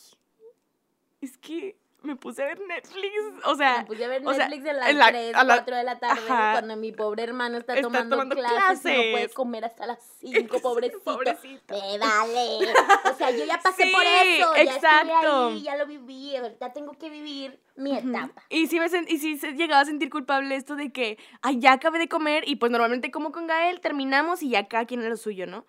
es 1.21 1.37
que 1.37 1.77
me 2.03 2.17
puse 2.17 2.43
a 2.43 2.47
ver 2.47 2.61
Netflix. 2.61 3.11
O 3.45 3.55
sea, 3.55 3.79
Me 3.79 3.85
puse 3.87 4.05
a 4.05 4.09
ver 4.09 4.23
o 4.27 4.35
sea, 4.35 4.49
Netflix 4.49 4.69
a 4.71 4.73
las 4.75 4.89
en 4.91 4.99
la- 4.99 5.09
3, 5.09 5.35
a 5.35 5.45
la- 5.45 5.55
4 5.57 5.77
de 5.77 5.85
la 5.85 5.99
tarde, 5.99 6.21
Ajá. 6.29 6.53
cuando 6.53 6.77
mi 6.77 6.93
pobre 6.93 7.23
hermano 7.25 7.59
está, 7.59 7.75
Está 7.75 7.83
tomando, 7.83 8.17
tomando 8.17 8.37
clases, 8.37 8.85
y 8.93 8.97
no 9.07 9.11
puede 9.13 9.29
comer 9.31 9.65
hasta 9.65 9.87
las 9.87 9.99
5, 10.21 10.61
pobrecito. 10.61 11.03
Pobrecito. 11.03 11.75
Me 11.75 11.99
vale. 11.99 12.73
O 13.11 13.15
sea, 13.17 13.31
yo 13.31 13.45
ya 13.45 13.59
pasé 13.63 13.85
Sí, 13.85 13.93
por 13.93 14.03
eso, 14.05 14.55
ya 14.57 14.63
exacto. 14.63 15.13
estuve 15.15 15.53
ahí, 15.53 15.63
ya 15.63 15.77
lo 15.77 15.87
viví, 15.87 16.37
ahorita 16.37 16.73
tengo 16.73 16.93
que 16.93 17.09
vivir 17.11 17.59
mi 17.77 17.97
etapa. 17.97 18.43
Y 18.51 18.67
sí, 18.67 18.79
me 18.79 18.87
y 19.09 19.39
se 19.39 19.53
llegaba 19.53 19.81
a 19.81 19.85
sentir 19.87 20.11
culpable 20.11 20.55
esto 20.55 20.77
de 20.77 20.93
que, 20.93 21.19
ay, 21.41 21.59
ya 21.61 21.73
acabé 21.73 21.99
de 21.99 22.09
comer 22.09 22.47
y 22.47 22.57
pues 22.57 22.71
normalmente 22.71 23.11
como 23.11 23.33
con 23.33 23.47
Gael, 23.47 23.81
terminamos 23.81 24.43
y 24.43 24.51
ya 24.51 24.69
cada 24.69 24.85
quien 24.85 25.03
a 25.03 25.09
lo 25.09 25.17
suyo, 25.17 25.47
¿no? 25.47 25.65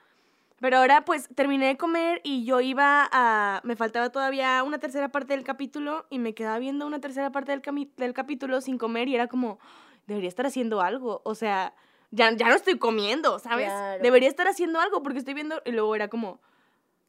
Pero 0.62 0.78
ahora 0.78 1.04
pues 1.04 1.28
terminé 1.36 1.66
de 1.68 1.76
comer 1.76 2.22
y 2.24 2.46
yo 2.46 2.62
iba 2.62 3.10
a... 3.12 3.62
Me 3.64 3.76
faltaba 3.76 4.12
todavía 4.12 4.62
una 4.64 4.78
tercera 4.78 5.10
parte 5.10 5.34
del 5.34 5.44
capítulo 5.44 6.06
y 6.12 6.20
me 6.20 6.36
quedaba 6.36 6.60
viendo 6.60 6.86
una 6.86 7.02
tercera 7.02 7.32
parte 7.32 7.52
del, 7.52 7.64
cami- 7.64 7.90
del 7.98 8.14
capítulo 8.14 8.62
sin 8.62 8.78
comer 8.78 9.08
y 9.10 9.16
era 9.16 9.26
como, 9.28 9.58
debería 10.06 10.30
estar 10.30 10.46
haciendo 10.46 10.82
algo. 10.82 11.22
O 11.26 11.34
sea, 11.34 11.74
ya, 12.12 12.32
ya 12.32 12.48
no 12.48 12.54
estoy 12.54 12.78
comiendo, 12.78 13.40
¿sabes? 13.40 13.66
Claro. 13.70 14.04
Debería 14.04 14.30
estar 14.30 14.48
haciendo 14.48 14.80
algo 14.80 15.02
porque 15.02 15.18
estoy 15.18 15.34
viendo... 15.34 15.62
Y 15.66 15.72
luego 15.72 15.96
era 15.96 16.10
como, 16.10 16.40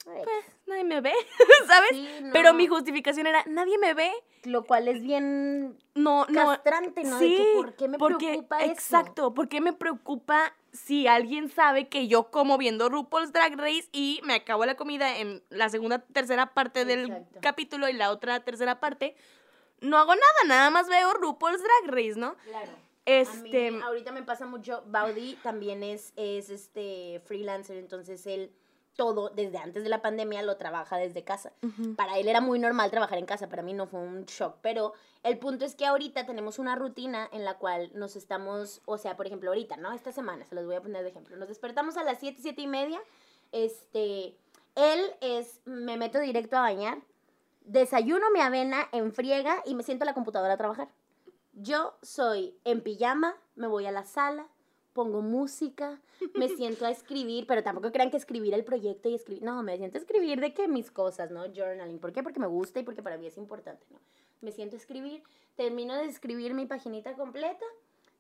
Ay, 0.06 0.22
nadie 0.66 0.84
me 0.84 1.00
ve, 1.00 1.12
¿sabes? 1.66 1.90
sí, 1.92 2.08
Pero 2.32 2.54
mi 2.54 2.66
justificación 2.66 3.26
era, 3.26 3.44
nadie 3.46 3.78
me 3.78 3.94
ve, 3.94 4.10
Lo 4.44 4.64
cual 4.64 4.88
es 4.88 5.00
bien 5.02 5.78
no, 5.94 6.26
no. 6.28 6.46
castrante, 6.48 7.04
¿no? 7.04 7.18
de 7.18 7.28
que, 7.28 7.52
¿por 7.54 7.74
qué 7.76 7.88
me 7.88 7.98
porque- 7.98 8.26
preocupa 8.26 8.62
eso? 8.64 8.72
Exacto, 8.72 9.32
¿por 9.34 9.48
qué 9.48 9.60
me 9.60 9.72
preocupa 9.72 10.54
si 10.72 11.06
alguien 11.06 11.48
sabe 11.50 11.88
que 11.88 12.08
yo 12.08 12.30
como 12.30 12.58
viendo 12.58 12.88
RuPaul's 12.88 13.32
Drag 13.32 13.56
Race 13.58 13.88
y 13.92 14.20
me 14.24 14.34
acabo 14.34 14.64
la 14.66 14.74
comida 14.74 15.18
en 15.18 15.42
la 15.50 15.68
segunda, 15.68 16.00
tercera 16.00 16.52
parte 16.54 16.84
del 16.84 17.04
Exacto. 17.10 17.38
capítulo 17.42 17.88
y 17.88 17.92
la 17.92 18.10
otra 18.10 18.40
tercera 18.44 18.80
parte? 18.80 19.14
No 19.80 19.98
hago 19.98 20.14
nada, 20.14 20.44
nada 20.46 20.70
más 20.70 20.88
veo 20.88 21.12
RuPaul's 21.14 21.60
Drag 21.62 21.94
Race, 21.94 22.14
¿no? 22.18 22.36
Claro. 22.44 22.72
Este, 23.04 23.68
A 23.68 23.70
mí 23.72 23.80
ahorita 23.82 24.12
me 24.12 24.22
pasa 24.22 24.46
mucho, 24.46 24.82
Baudi 24.86 25.34
también 25.42 25.82
es, 25.82 26.12
es 26.16 26.50
este 26.50 27.20
freelancer, 27.26 27.76
entonces 27.76 28.26
él 28.26 28.52
todo 28.96 29.30
desde 29.30 29.58
antes 29.58 29.82
de 29.82 29.88
la 29.88 30.02
pandemia 30.02 30.42
lo 30.42 30.56
trabaja 30.56 30.96
desde 30.96 31.24
casa. 31.24 31.52
Para 31.96 32.18
él 32.18 32.28
era 32.28 32.40
muy 32.40 32.58
normal 32.58 32.90
trabajar 32.90 33.18
en 33.18 33.26
casa, 33.26 33.48
para 33.48 33.62
mí 33.62 33.72
no 33.72 33.86
fue 33.86 34.00
un 34.00 34.24
shock, 34.26 34.56
pero 34.60 34.92
el 35.22 35.38
punto 35.38 35.64
es 35.64 35.74
que 35.74 35.86
ahorita 35.86 36.26
tenemos 36.26 36.58
una 36.58 36.76
rutina 36.76 37.28
en 37.32 37.44
la 37.44 37.58
cual 37.58 37.90
nos 37.94 38.16
estamos, 38.16 38.82
o 38.84 38.98
sea, 38.98 39.16
por 39.16 39.26
ejemplo, 39.26 39.50
ahorita, 39.50 39.76
¿no? 39.76 39.92
Esta 39.92 40.12
semana, 40.12 40.44
se 40.44 40.54
los 40.54 40.66
voy 40.66 40.76
a 40.76 40.82
poner 40.82 41.02
de 41.02 41.10
ejemplo, 41.10 41.36
nos 41.36 41.48
despertamos 41.48 41.96
a 41.96 42.04
las 42.04 42.18
7, 42.18 42.38
7 42.42 42.60
y 42.60 42.66
media, 42.66 43.00
este, 43.52 44.36
él 44.74 45.00
es, 45.20 45.60
me 45.64 45.96
meto 45.96 46.18
directo 46.18 46.56
a 46.56 46.62
bañar, 46.62 46.98
desayuno 47.64 48.30
mi 48.32 48.40
avena 48.40 48.88
en 48.92 49.12
friega 49.12 49.62
y 49.64 49.74
me 49.74 49.82
siento 49.82 50.04
a 50.04 50.06
la 50.06 50.14
computadora 50.14 50.54
a 50.54 50.58
trabajar. 50.58 50.88
Yo 51.54 51.94
soy 52.02 52.56
en 52.64 52.80
pijama, 52.80 53.36
me 53.56 53.66
voy 53.66 53.86
a 53.86 53.92
la 53.92 54.04
sala, 54.04 54.46
pongo 54.92 55.22
música, 55.22 56.00
me 56.34 56.48
siento 56.56 56.86
a 56.86 56.90
escribir, 56.90 57.46
pero 57.46 57.62
tampoco 57.62 57.92
crean 57.92 58.10
que 58.10 58.16
escribir 58.16 58.54
el 58.54 58.64
proyecto 58.64 59.08
y 59.08 59.14
escribir, 59.14 59.42
no, 59.42 59.62
me 59.62 59.76
siento 59.76 59.98
a 59.98 60.00
escribir 60.00 60.40
de 60.40 60.54
que 60.54 60.68
mis 60.68 60.90
cosas, 60.90 61.30
¿no? 61.30 61.44
Journaling. 61.52 61.98
¿Por 61.98 62.12
qué? 62.12 62.22
Porque 62.22 62.40
me 62.40 62.46
gusta 62.46 62.80
y 62.80 62.82
porque 62.82 63.02
para 63.02 63.18
mí 63.18 63.26
es 63.26 63.36
importante, 63.36 63.84
¿no? 63.90 63.98
Me 64.40 64.52
siento 64.52 64.76
a 64.76 64.78
escribir, 64.78 65.22
termino 65.56 65.94
de 65.94 66.06
escribir 66.06 66.54
mi 66.54 66.66
paginita 66.66 67.14
completa, 67.14 67.64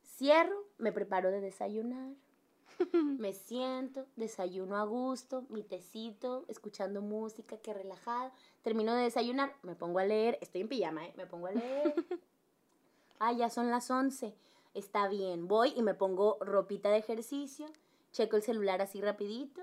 cierro, 0.04 0.64
me 0.78 0.92
preparo 0.92 1.30
de 1.30 1.40
desayunar, 1.40 2.12
me 3.18 3.32
siento, 3.32 4.06
desayuno 4.16 4.76
a 4.76 4.84
gusto, 4.84 5.44
mi 5.48 5.62
tecito, 5.62 6.44
escuchando 6.48 7.02
música, 7.02 7.56
que 7.56 7.74
relajada. 7.74 8.32
Termino 8.62 8.94
de 8.94 9.02
desayunar, 9.02 9.54
me 9.62 9.74
pongo 9.74 9.98
a 9.98 10.04
leer, 10.04 10.38
estoy 10.40 10.62
en 10.62 10.68
pijama, 10.68 11.06
¿eh? 11.06 11.12
Me 11.16 11.26
pongo 11.26 11.46
a 11.46 11.52
leer. 11.52 11.94
Ah, 13.24 13.30
ya 13.30 13.50
son 13.50 13.70
las 13.70 13.88
11. 13.88 14.34
Está 14.74 15.08
bien, 15.08 15.48
voy 15.48 15.72
y 15.76 15.82
me 15.82 15.94
pongo 15.94 16.38
ropita 16.40 16.88
de 16.90 16.98
ejercicio, 16.98 17.66
checo 18.10 18.36
el 18.36 18.42
celular 18.42 18.80
así 18.80 19.00
rapidito, 19.02 19.62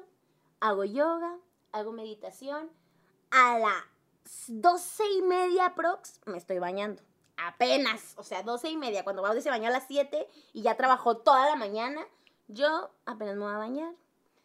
hago 0.60 0.84
yoga, 0.84 1.38
hago 1.72 1.92
meditación. 1.92 2.70
A 3.32 3.60
las 3.60 4.48
doce 4.48 5.04
y 5.18 5.22
media 5.22 5.74
prox 5.76 6.20
me 6.26 6.38
estoy 6.38 6.60
bañando. 6.60 7.02
Apenas, 7.38 8.14
o 8.18 8.24
sea, 8.24 8.44
doce 8.44 8.70
y 8.70 8.78
media. 8.78 9.04
Cuando 9.04 9.22
Baudi 9.22 9.42
se 9.42 9.50
bañó 9.50 9.68
a 9.68 9.72
las 9.72 9.88
7 9.88 10.28
y 10.54 10.62
ya 10.62 10.76
trabajó 10.76 11.18
toda 11.18 11.50
la 11.50 11.56
mañana, 11.56 12.06
yo 12.48 12.92
apenas 13.06 13.36
me 13.36 13.46
voy 13.46 13.54
a 13.54 13.58
bañar. 13.58 13.94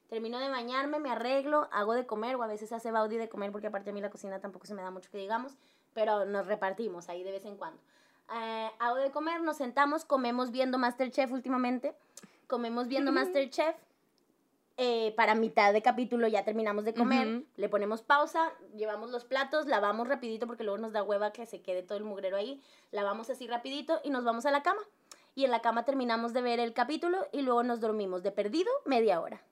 Termino 0.08 0.38
de 0.38 0.48
bañarme, 0.48 1.00
me 1.00 1.10
arreglo, 1.10 1.68
hago 1.72 1.94
de 1.94 2.06
comer, 2.06 2.36
o 2.36 2.42
a 2.42 2.46
veces 2.46 2.72
hace 2.72 2.92
Baudi 2.92 3.16
de 3.16 3.28
comer, 3.28 3.50
porque 3.50 3.66
aparte 3.66 3.90
a 3.90 3.92
mí 3.92 4.00
la 4.00 4.10
cocina 4.10 4.40
tampoco 4.40 4.66
se 4.66 4.74
me 4.74 4.82
da 4.82 4.90
mucho 4.90 5.10
que 5.10 5.18
digamos, 5.18 5.56
pero 5.92 6.24
nos 6.24 6.46
repartimos 6.46 7.08
ahí 7.08 7.24
de 7.24 7.32
vez 7.32 7.44
en 7.44 7.56
cuando. 7.56 7.80
Eh, 8.32 8.70
hago 8.78 8.96
de 8.96 9.10
comer, 9.10 9.42
nos 9.42 9.56
sentamos, 9.58 10.04
comemos 10.04 10.50
viendo 10.50 10.78
Masterchef 10.78 11.30
últimamente, 11.32 11.94
comemos 12.46 12.88
viendo 12.88 13.12
Masterchef. 13.12 13.76
eh, 14.76 15.12
para 15.16 15.34
mitad 15.36 15.72
de 15.72 15.82
capítulo 15.82 16.26
ya 16.26 16.44
terminamos 16.44 16.84
de 16.84 16.94
comer, 16.94 17.42
le 17.56 17.68
ponemos 17.68 18.02
pausa, 18.02 18.50
llevamos 18.76 19.10
los 19.10 19.24
platos, 19.24 19.66
lavamos 19.66 20.08
rapidito 20.08 20.48
porque 20.48 20.64
luego 20.64 20.78
nos 20.78 20.92
da 20.92 21.02
hueva 21.04 21.32
que 21.32 21.46
se 21.46 21.60
quede 21.62 21.82
todo 21.84 21.96
el 21.96 22.02
mugrero 22.04 22.36
ahí, 22.36 22.60
lavamos 22.90 23.30
así 23.30 23.46
rapidito 23.46 24.00
y 24.02 24.10
nos 24.10 24.24
vamos 24.24 24.46
a 24.46 24.50
la 24.50 24.62
cama. 24.64 24.80
Y 25.36 25.44
en 25.44 25.50
la 25.52 25.60
cama 25.62 25.84
terminamos 25.84 26.32
de 26.32 26.42
ver 26.42 26.58
el 26.60 26.72
capítulo 26.72 27.26
y 27.32 27.42
luego 27.42 27.62
nos 27.62 27.80
dormimos 27.80 28.22
de 28.22 28.30
perdido 28.32 28.70
media 28.84 29.20
hora. 29.20 29.42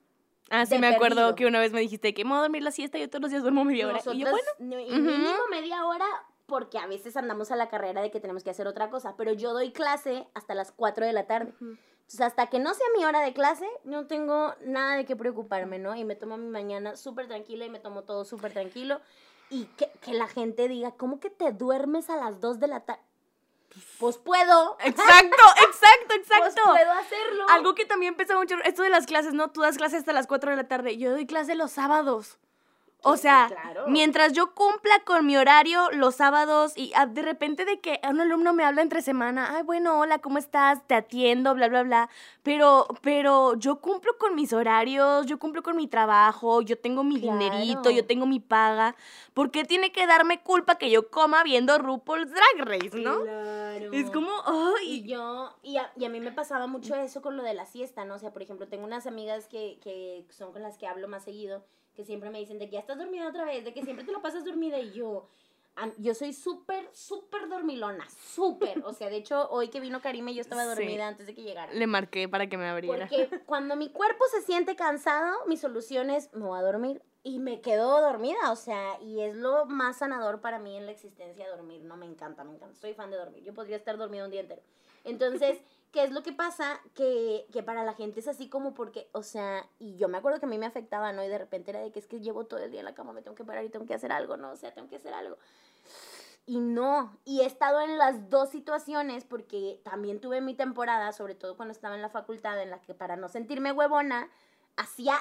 Ah, 0.49 0.65
sí, 0.65 0.77
me 0.77 0.87
acuerdo 0.87 1.15
perdido. 1.15 1.35
que 1.35 1.45
una 1.45 1.59
vez 1.59 1.71
me 1.73 1.79
dijiste 1.79 2.13
que 2.13 2.23
me 2.25 2.31
voy 2.31 2.39
a 2.39 2.41
dormir 2.41 2.63
la 2.63 2.71
siesta 2.71 2.97
y 2.97 3.01
yo 3.01 3.09
todos 3.09 3.21
los 3.21 3.31
días 3.31 3.43
duermo 3.43 3.63
media 3.63 3.85
hora. 3.87 3.95
Nosotros, 3.97 4.15
y 4.15 4.19
yo, 4.23 4.29
bueno, 4.29 4.47
no, 4.59 4.79
y 4.79 4.87
Ujú. 4.91 4.99
mínimo 5.01 5.47
media 5.49 5.85
hora 5.85 6.05
porque 6.45 6.77
a 6.77 6.87
veces 6.87 7.15
andamos 7.17 7.51
a 7.51 7.55
la 7.55 7.69
carrera 7.69 8.01
de 8.01 8.11
que 8.11 8.19
tenemos 8.19 8.43
que 8.43 8.49
hacer 8.49 8.67
otra 8.67 8.89
cosa, 8.89 9.15
pero 9.17 9.33
yo 9.33 9.53
doy 9.53 9.71
clase 9.71 10.27
hasta 10.33 10.55
las 10.55 10.71
4 10.71 11.05
de 11.05 11.13
la 11.13 11.25
tarde. 11.25 11.53
Entonces, 11.59 12.21
hasta 12.21 12.47
que 12.47 12.59
no 12.59 12.73
sea 12.73 12.85
mi 12.97 13.05
hora 13.05 13.21
de 13.21 13.33
clase, 13.33 13.67
no 13.85 14.07
tengo 14.07 14.53
nada 14.65 14.95
de 14.95 15.05
qué 15.05 15.15
preocuparme, 15.15 15.79
¿no? 15.79 15.95
Y 15.95 16.03
me 16.03 16.15
tomo 16.15 16.37
mi 16.37 16.49
mañana 16.49 16.95
súper 16.95 17.27
tranquila 17.27 17.65
y 17.65 17.69
me 17.69 17.79
tomo 17.79 18.03
todo 18.03 18.25
súper 18.25 18.51
tranquilo. 18.53 18.99
Y 19.49 19.65
que, 19.77 19.89
que 20.01 20.13
la 20.13 20.27
gente 20.27 20.67
diga, 20.67 20.91
¿cómo 20.91 21.19
que 21.19 21.29
te 21.29 21.51
duermes 21.53 22.09
a 22.09 22.17
las 22.17 22.41
2 22.41 22.59
de 22.59 22.67
la 22.67 22.81
tarde? 22.81 23.01
Pues 23.99 24.17
puedo. 24.17 24.77
exacto, 24.83 25.43
exacto, 25.67 26.07
Pues 26.07 26.19
exacto. 26.19 26.61
puedo 26.71 26.91
hacerlo. 26.91 27.45
Algo 27.49 27.73
que 27.73 27.85
también 27.85 28.15
pesa 28.15 28.37
mucho, 28.37 28.55
esto 28.65 28.83
de 28.83 28.89
las 28.89 29.05
clases, 29.05 29.33
¿no? 29.33 29.51
Tú 29.51 29.61
das 29.61 29.77
clases 29.77 29.99
hasta 29.99 30.13
las 30.13 30.27
4 30.27 30.51
de 30.51 30.57
la 30.57 30.67
tarde. 30.67 30.97
Yo 30.97 31.11
doy 31.11 31.25
clase 31.25 31.55
los 31.55 31.71
sábados. 31.71 32.37
O 33.05 33.17
sea, 33.17 33.47
claro. 33.49 33.83
mientras 33.87 34.31
yo 34.31 34.53
cumpla 34.55 35.03
con 35.05 35.25
mi 35.25 35.35
horario 35.35 35.91
los 35.91 36.15
sábados 36.15 36.71
y 36.77 36.93
ah, 36.95 37.05
de 37.05 37.21
repente 37.21 37.65
de 37.65 37.81
que 37.81 37.99
un 38.09 38.21
alumno 38.21 38.53
me 38.53 38.63
habla 38.63 38.81
entre 38.81 39.01
semana, 39.01 39.55
ay, 39.57 39.63
bueno, 39.63 39.99
hola, 39.99 40.19
¿cómo 40.19 40.37
estás? 40.37 40.87
Te 40.87 40.95
atiendo, 40.95 41.53
bla, 41.53 41.67
bla, 41.67 41.83
bla. 41.83 42.09
Pero, 42.43 42.87
pero 43.01 43.55
yo 43.55 43.81
cumplo 43.81 44.17
con 44.17 44.35
mis 44.35 44.53
horarios, 44.53 45.25
yo 45.25 45.37
cumplo 45.37 45.61
con 45.63 45.75
mi 45.75 45.87
trabajo, 45.87 46.61
yo 46.61 46.77
tengo 46.79 47.03
mi 47.03 47.19
Claro. 47.19 47.39
dinerito, 47.39 47.89
yo 47.91 48.05
tengo 48.05 48.25
mi 48.25 48.39
paga. 48.39 48.95
¿Por 49.33 49.51
qué 49.51 49.65
tiene 49.65 49.91
que 49.91 50.07
darme 50.07 50.41
culpa 50.41 50.77
que 50.77 50.89
yo 50.89 51.09
coma 51.09 51.43
viendo 51.43 51.77
RuPaul's 51.77 52.31
Drag 52.31 52.67
Race, 52.67 52.97
no? 52.97 53.19
Claro. 53.21 53.91
Es 53.91 54.09
como, 54.11 54.29
Y 54.81 55.01
ay, 55.01 55.03
yo, 55.07 55.53
y 55.61 55.75
a, 55.77 55.91
y 55.97 56.05
a 56.05 56.09
mí 56.09 56.19
me 56.21 56.31
pasaba 56.31 56.67
mucho 56.67 56.95
eso 56.95 57.21
con 57.21 57.35
lo 57.35 57.43
de 57.43 57.53
la 57.53 57.65
siesta, 57.65 58.05
¿no? 58.05 58.15
O 58.15 58.19
sea, 58.19 58.31
por 58.31 58.41
ejemplo, 58.41 58.67
tengo 58.69 58.85
unas 58.85 59.07
amigas 59.07 59.47
que, 59.47 59.77
que 59.81 60.25
son 60.29 60.53
con 60.53 60.61
las 60.61 60.77
que 60.77 60.87
hablo 60.87 61.07
más 61.09 61.23
seguido, 61.23 61.65
que 61.95 62.03
siempre 62.03 62.29
me 62.29 62.39
dicen 62.39 62.59
de 62.59 62.65
que 62.65 62.73
ya 62.73 62.79
estás 62.79 62.97
dormida 62.97 63.27
otra 63.27 63.45
vez, 63.45 63.63
de 63.63 63.73
que 63.73 63.83
siempre 63.83 64.05
te 64.05 64.11
lo 64.11 64.21
pasas 64.21 64.45
dormida 64.45 64.79
y 64.79 64.91
yo, 64.93 65.27
yo 65.97 66.13
soy 66.15 66.33
súper, 66.33 66.87
súper 66.93 67.47
dormilona, 67.49 68.07
súper. 68.09 68.81
O 68.85 68.93
sea, 68.93 69.09
de 69.09 69.17
hecho, 69.17 69.47
hoy 69.49 69.69
que 69.69 69.79
vino 69.79 70.01
Karime 70.01 70.33
yo 70.33 70.41
estaba 70.41 70.63
Sí. 70.63 70.69
dormida 70.69 71.07
antes 71.07 71.27
de 71.27 71.35
que 71.35 71.43
llegara. 71.43 71.71
Le 71.73 71.87
marqué 71.87 72.27
para 72.27 72.47
que 72.47 72.57
me 72.57 72.67
abriera. 72.67 73.07
Porque 73.09 73.41
cuando 73.45 73.75
mi 73.75 73.89
cuerpo 73.89 74.23
se 74.31 74.41
siente 74.41 74.75
cansado, 74.75 75.35
mi 75.47 75.57
solución 75.57 76.09
es 76.09 76.33
me 76.33 76.45
voy 76.45 76.59
a 76.59 76.63
dormir 76.63 77.01
y 77.25 77.39
me 77.39 77.61
quedo 77.61 78.01
dormida, 78.01 78.51
o 78.51 78.55
sea, 78.55 78.99
y 79.01 79.21
es 79.21 79.35
lo 79.35 79.65
más 79.65 79.99
sanador 79.99 80.41
para 80.41 80.59
mí 80.59 80.75
en 80.75 80.85
la 80.85 80.91
existencia 80.91 81.47
dormir, 81.49 81.81
no 81.83 81.95
me 81.95 82.05
encanta, 82.05 82.43
me 82.43 82.53
encanta, 82.53 82.75
soy 82.75 82.93
fan 82.93 83.11
de 83.11 83.17
dormir, 83.17 83.43
yo 83.43 83.53
podría 83.53 83.77
estar 83.77 83.97
dormida 83.97 84.25
un 84.25 84.31
día 84.31 84.41
entero. 84.41 84.61
Entonces, 85.05 85.57
¿qué 85.93 86.03
es 86.03 86.11
lo 86.11 86.23
que 86.23 86.33
pasa? 86.33 86.81
Que, 86.95 87.47
que 87.53 87.63
para 87.63 87.85
la 87.85 87.93
gente 87.93 88.19
es 88.19 88.27
así 88.27 88.49
como 88.49 88.73
porque, 88.73 89.07
o 89.13 89.23
sea, 89.23 89.65
y 89.79 89.95
yo 89.95 90.09
me 90.09 90.17
acuerdo 90.17 90.39
que 90.39 90.47
a 90.47 90.49
mí 90.49 90.57
me 90.57 90.65
afectaba, 90.65 91.13
¿no? 91.13 91.23
Y 91.23 91.27
de 91.29 91.37
repente 91.37 91.71
era 91.71 91.79
de 91.79 91.91
que 91.91 91.99
es 91.99 92.07
que 92.07 92.19
llevo 92.19 92.45
todo 92.45 92.59
el 92.59 92.71
día 92.71 92.81
en 92.81 92.85
la 92.85 92.95
cama, 92.95 93.13
me 93.13 93.21
tengo 93.21 93.35
que 93.35 93.45
parar 93.45 93.63
y 93.63 93.69
tengo 93.69 93.85
que 93.85 93.93
hacer 93.93 94.11
algo, 94.11 94.35
¿no? 94.35 94.51
O 94.51 94.57
sea, 94.57 94.73
tengo 94.73 94.89
que 94.89 94.97
hacer 94.97 95.13
algo. 95.13 95.37
Y 96.45 96.59
no, 96.59 97.15
y 97.23 97.41
he 97.41 97.45
estado 97.45 97.79
en 97.79 97.97
las 97.97 98.29
dos 98.29 98.49
situaciones 98.49 99.23
porque 99.23 99.79
también 99.83 100.19
tuve 100.19 100.41
mi 100.41 100.55
temporada, 100.55 101.13
sobre 101.13 101.35
todo 101.35 101.55
cuando 101.55 101.71
estaba 101.71 101.95
en 101.95 102.01
la 102.01 102.09
facultad, 102.09 102.61
en 102.61 102.71
la 102.71 102.81
que 102.81 102.95
para 102.95 103.15
no 103.15 103.29
sentirme 103.29 103.71
huevona, 103.71 104.29
hacía 104.75 105.15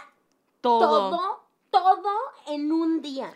todo. 0.63 1.11
todo, 1.11 1.43
todo 1.71 2.11
en 2.49 2.73
un 2.73 3.03
día. 3.03 3.33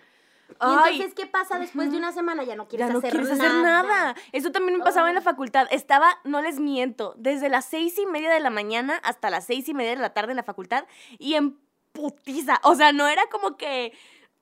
Y 0.48 0.88
entonces, 0.88 1.14
¿qué 1.14 1.26
pasa 1.26 1.58
después 1.58 1.90
de 1.90 1.98
una 1.98 2.12
semana? 2.12 2.44
Ya 2.44 2.56
no 2.56 2.68
quieres 2.68 2.86
ya 2.86 2.92
no 2.92 2.98
hacer 2.98 3.10
quieres 3.10 3.30
nada. 3.30 3.44
hacer 3.48 3.62
nada. 3.62 4.16
Eso 4.32 4.52
también 4.52 4.78
me 4.78 4.84
pasaba 4.84 5.08
en 5.08 5.14
la 5.14 5.20
facultad. 5.20 5.66
Estaba, 5.70 6.08
no 6.24 6.40
les 6.40 6.60
miento, 6.60 7.14
desde 7.18 7.48
las 7.48 7.64
seis 7.64 7.98
y 7.98 8.06
media 8.06 8.30
de 8.30 8.40
la 8.40 8.50
mañana 8.50 8.96
hasta 9.02 9.30
las 9.30 9.44
seis 9.44 9.68
y 9.68 9.74
media 9.74 9.90
de 9.90 9.96
la 10.02 10.14
tarde 10.14 10.32
en 10.32 10.36
la 10.36 10.42
facultad 10.44 10.84
y 11.18 11.34
en 11.34 11.58
putiza. 11.92 12.60
O 12.62 12.74
sea, 12.74 12.92
no 12.92 13.06
era 13.08 13.22
como 13.30 13.56
que, 13.56 13.92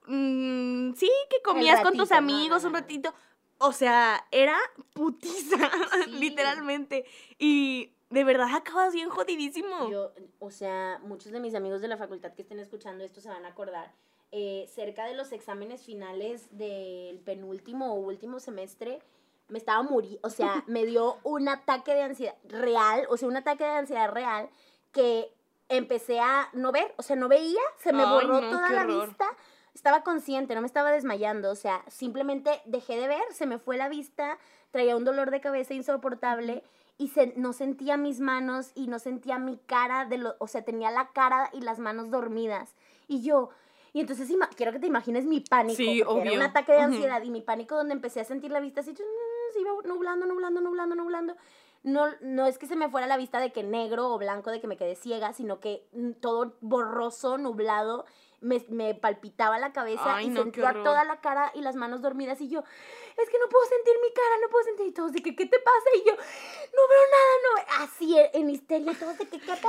mm, 0.06 0.92
sí, 0.94 1.10
que 1.30 1.42
comías 1.42 1.80
con 1.80 1.96
tus 1.96 2.10
no, 2.10 2.16
amigos 2.16 2.62
no, 2.62 2.68
un 2.68 2.74
ratito. 2.74 3.14
O 3.58 3.72
sea, 3.72 4.26
era 4.30 4.56
putiza, 4.92 5.56
Sí. 6.04 6.10
literalmente. 6.10 7.04
Y 7.38 7.92
de 8.10 8.24
verdad 8.24 8.54
acabas 8.54 8.92
bien 8.92 9.08
jodidísimo. 9.08 9.88
Yo, 9.90 10.12
o 10.38 10.50
sea, 10.50 11.00
muchos 11.02 11.32
de 11.32 11.40
mis 11.40 11.54
amigos 11.54 11.80
de 11.80 11.88
la 11.88 11.96
facultad 11.96 12.32
que 12.34 12.42
estén 12.42 12.58
escuchando 12.60 13.04
esto 13.04 13.20
se 13.20 13.28
van 13.28 13.44
a 13.44 13.48
acordar. 13.48 13.92
Eh, 14.36 14.66
cerca 14.68 15.04
de 15.04 15.14
los 15.14 15.30
exámenes 15.30 15.84
finales 15.84 16.48
del 16.50 17.20
penúltimo 17.20 17.94
o 17.94 18.00
último 18.00 18.40
semestre, 18.40 18.98
me 19.46 19.58
estaba 19.58 19.84
muriendo, 19.84 20.18
o 20.24 20.28
sea, 20.30 20.64
me 20.66 20.84
dio 20.84 21.18
un 21.22 21.48
ataque 21.48 21.94
de 21.94 22.02
ansiedad 22.02 22.34
real, 22.48 23.06
o 23.10 23.16
sea, 23.16 23.28
un 23.28 23.36
ataque 23.36 23.62
de 23.62 23.70
ansiedad 23.70 24.10
real 24.10 24.50
que 24.90 25.32
empecé 25.68 26.18
a 26.18 26.48
no 26.52 26.72
ver, 26.72 26.92
o 26.96 27.04
sea, 27.04 27.14
no 27.14 27.28
veía, 27.28 27.60
se 27.78 27.92
me 27.92 28.02
Ay, 28.02 28.10
borró 28.10 28.40
no, 28.40 28.50
toda 28.50 28.70
la 28.70 28.80
horror. 28.80 29.06
vista, 29.06 29.24
estaba 29.72 30.02
consciente, 30.02 30.56
no 30.56 30.62
me 30.62 30.66
estaba 30.66 30.90
desmayando, 30.90 31.52
o 31.52 31.54
sea, 31.54 31.84
simplemente 31.86 32.60
dejé 32.64 32.96
de 32.96 33.06
ver, 33.06 33.22
se 33.30 33.46
me 33.46 33.60
fue 33.60 33.76
la 33.76 33.88
vista, 33.88 34.36
traía 34.72 34.96
un 34.96 35.04
dolor 35.04 35.30
de 35.30 35.40
cabeza 35.40 35.74
insoportable 35.74 36.64
y 36.98 37.10
se, 37.10 37.34
no 37.36 37.52
sentía 37.52 37.96
mis 37.96 38.18
manos 38.18 38.72
y 38.74 38.88
no 38.88 38.98
sentía 38.98 39.38
mi 39.38 39.58
cara, 39.58 40.06
de 40.06 40.18
lo, 40.18 40.34
o 40.40 40.48
sea, 40.48 40.64
tenía 40.64 40.90
la 40.90 41.10
cara 41.12 41.50
y 41.52 41.60
las 41.60 41.78
manos 41.78 42.10
dormidas. 42.10 42.74
Y 43.06 43.22
yo, 43.22 43.50
y 43.94 44.00
entonces 44.00 44.28
quiero 44.56 44.72
que 44.72 44.80
te 44.80 44.88
imagines 44.88 45.24
mi 45.24 45.40
pánico, 45.40 45.76
Sí, 45.76 46.02
porque 46.04 46.20
era 46.22 46.32
un 46.32 46.36
obvio. 46.38 46.44
ataque 46.50 46.72
de 46.72 46.80
ansiedad 46.80 47.22
y 47.22 47.30
mi 47.30 47.40
pánico 47.40 47.76
donde 47.76 47.94
empecé 47.94 48.20
a 48.20 48.24
sentir 48.24 48.50
la 48.50 48.58
vista 48.58 48.80
así, 48.80 48.92
se 48.94 49.60
iba 49.60 49.70
nublando, 49.84 50.26
nublando, 50.26 50.60
nublando, 50.60 50.96
nublando. 50.96 51.36
No, 51.84 52.06
no 52.20 52.46
es 52.46 52.58
que 52.58 52.66
se 52.66 52.74
me 52.74 52.88
fuera 52.88 53.06
la 53.06 53.16
vista 53.16 53.38
de 53.38 53.52
que 53.52 53.62
negro 53.62 54.12
o 54.12 54.18
blanco, 54.18 54.50
de 54.50 54.60
que 54.60 54.66
me 54.66 54.76
quedé 54.76 54.96
ciega, 54.96 55.32
sino 55.32 55.60
que 55.60 55.86
mm, 55.92 56.12
todo 56.20 56.56
borroso, 56.60 57.38
nublado, 57.38 58.04
me, 58.44 58.64
me 58.68 58.94
palpitaba 58.94 59.58
la 59.58 59.72
cabeza 59.72 60.16
Ay, 60.16 60.26
y 60.26 60.28
no, 60.28 60.42
sentía 60.42 60.72
toda 60.84 61.04
la 61.04 61.20
cara 61.20 61.50
y 61.54 61.60
las 61.62 61.74
manos 61.76 62.02
dormidas 62.02 62.40
y 62.40 62.48
yo, 62.48 62.60
es 62.60 63.28
que 63.30 63.38
no 63.38 63.48
puedo 63.48 63.64
sentir 63.66 63.94
mi 64.02 64.12
cara, 64.12 64.36
no 64.42 64.48
puedo 64.50 64.64
sentir 64.64 64.86
y 64.86 64.92
todos 64.92 65.12
de 65.12 65.22
que, 65.22 65.34
¿qué 65.34 65.46
te 65.46 65.58
pasa? 65.58 65.86
Y 65.96 66.06
yo, 66.06 66.12
no 66.14 66.88
veo 66.88 67.04
nada, 67.10 67.34
no. 67.78 67.84
Así 67.84 68.16
en- 68.32 68.50
histeria, 68.50 68.92
todos 68.98 69.18
de 69.18 69.26
que, 69.28 69.40
¿qué 69.40 69.52
pasa? 69.52 69.68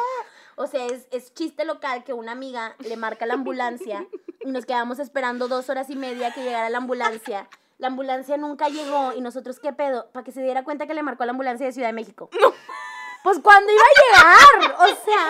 O 0.58 0.68
sea, 0.68 0.86
es, 0.86 1.08
es 1.12 1.34
chiste 1.34 1.66
local 1.66 2.04
que 2.04 2.14
una 2.14 2.32
amiga 2.34 2.76
le 2.80 2.98
marca 2.98 3.26
la 3.26 3.34
ambulancia 3.34 4.06
y 4.42 4.52
nos 4.52 4.66
quedamos 4.66 5.00
esperando 5.00 5.48
dos 5.48 5.70
horas 5.70 5.90
y 5.90 5.96
media 5.96 6.34
que 6.34 6.44
llegara 6.44 6.70
la 6.70 6.78
ambulancia. 6.78 7.50
La 7.78 7.88
ambulancia 7.88 8.38
nunca 8.38 8.70
llegó 8.70 9.12
y 9.14 9.22
nosotros, 9.22 9.60
¿qué 9.60 9.74
pedo? 9.74 10.10
Para 10.14 10.24
que 10.24 10.32
se 10.32 10.42
diera 10.42 10.64
cuenta 10.64 10.88
que 10.88 10.94
le 10.94 11.04
marcó 11.04 11.26
la 11.26 11.32
ambulancia 11.32 11.66
de 11.66 11.74
Ciudad 11.74 11.90
de 11.90 11.94
México. 11.94 12.30
Pues 13.24 13.40
cuando 13.40 13.72
iba 13.72 13.82
a 13.82 14.02
llegar, 14.62 14.76
o 14.80 14.86
sea, 15.04 15.26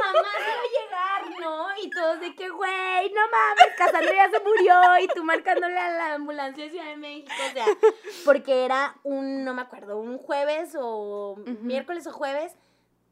jamás 0.00 0.26
iba 0.38 0.60
a 0.60 0.84
llegar, 0.84 0.99
¿no? 1.40 1.66
Y 1.82 1.90
todos 1.90 2.20
de 2.20 2.34
que, 2.34 2.48
güey, 2.48 3.10
no 3.12 3.20
mames, 3.30 3.76
Cassandra 3.76 4.12
ya 4.14 4.30
se 4.30 4.40
murió 4.44 4.74
y 5.02 5.08
tú 5.08 5.24
marcándole 5.24 5.78
a 5.78 5.90
la 5.90 6.14
ambulancia 6.14 6.64
de 6.64 6.70
Ciudad 6.70 6.86
de 6.86 6.96
México, 6.96 7.32
o 7.48 7.52
sea, 7.52 7.66
porque 8.24 8.64
era 8.64 8.94
un, 9.02 9.44
no 9.44 9.54
me 9.54 9.62
acuerdo, 9.62 9.98
un 9.98 10.18
jueves 10.18 10.76
o 10.80 11.36
miércoles 11.62 12.06
o 12.06 12.12
jueves, 12.12 12.54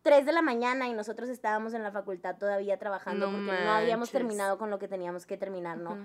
3 0.02 0.24
de 0.26 0.32
la 0.32 0.42
mañana 0.42 0.88
y 0.88 0.94
nosotros 0.94 1.28
estábamos 1.28 1.74
en 1.74 1.82
la 1.82 1.90
facultad 1.90 2.36
todavía 2.38 2.78
trabajando 2.78 3.26
No 3.30 3.36
porque 3.36 3.64
no 3.64 3.72
habíamos 3.72 4.08
manches. 4.08 4.12
terminado 4.12 4.56
con 4.58 4.70
lo 4.70 4.78
que 4.78 4.88
teníamos 4.88 5.26
que 5.26 5.36
terminar, 5.36 5.76
¿no? 5.78 5.92
Ujú. 5.92 6.04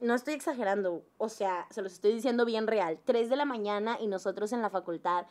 No 0.00 0.14
estoy 0.14 0.34
exagerando, 0.34 1.02
o 1.18 1.28
sea, 1.28 1.66
se 1.70 1.82
los 1.82 1.92
estoy 1.92 2.12
diciendo 2.14 2.44
bien 2.46 2.66
real. 2.66 2.98
3 3.04 3.28
de 3.28 3.36
la 3.36 3.44
mañana 3.44 3.98
y 4.00 4.06
nosotros 4.06 4.52
en 4.52 4.62
la 4.62 4.70
facultad, 4.70 5.26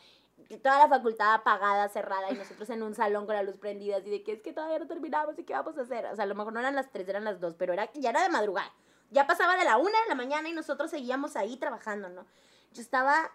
toda 0.58 0.78
la 0.78 0.88
facultad 0.88 1.34
apagada, 1.34 1.88
cerrada, 1.88 2.30
y 2.30 2.34
nosotros 2.34 2.68
en 2.70 2.82
un 2.82 2.94
salón 2.94 3.26
con 3.26 3.34
la 3.34 3.42
luz 3.42 3.56
prendida, 3.56 3.98
así 3.98 4.10
de 4.10 4.22
que 4.22 4.32
es 4.32 4.42
que 4.42 4.52
todavía 4.52 4.78
no 4.78 4.86
terminamos 4.86 5.38
y 5.38 5.44
qué 5.44 5.52
vamos 5.52 5.78
a 5.78 5.82
hacer. 5.82 6.06
O 6.06 6.16
sea, 6.16 6.24
a 6.24 6.26
lo 6.26 6.34
mejor 6.34 6.52
no 6.52 6.60
eran 6.60 6.74
las 6.74 6.90
3, 6.90 7.08
eran 7.08 7.24
las 7.24 7.40
2, 7.40 7.54
pero 7.54 7.72
era, 7.72 7.90
ya 7.94 8.10
era 8.10 8.22
de 8.22 8.28
madrugada. 8.28 8.72
Ya 9.10 9.26
pasaba 9.26 9.56
de 9.56 9.64
la 9.64 9.76
1 9.76 9.86
de 9.88 10.08
la 10.08 10.14
mañana 10.14 10.48
y 10.48 10.52
nosotros 10.52 10.90
seguíamos 10.90 11.36
ahí 11.36 11.56
trabajando, 11.56 12.08
¿no? 12.08 12.26
Yo 12.72 12.82
estaba 12.82 13.30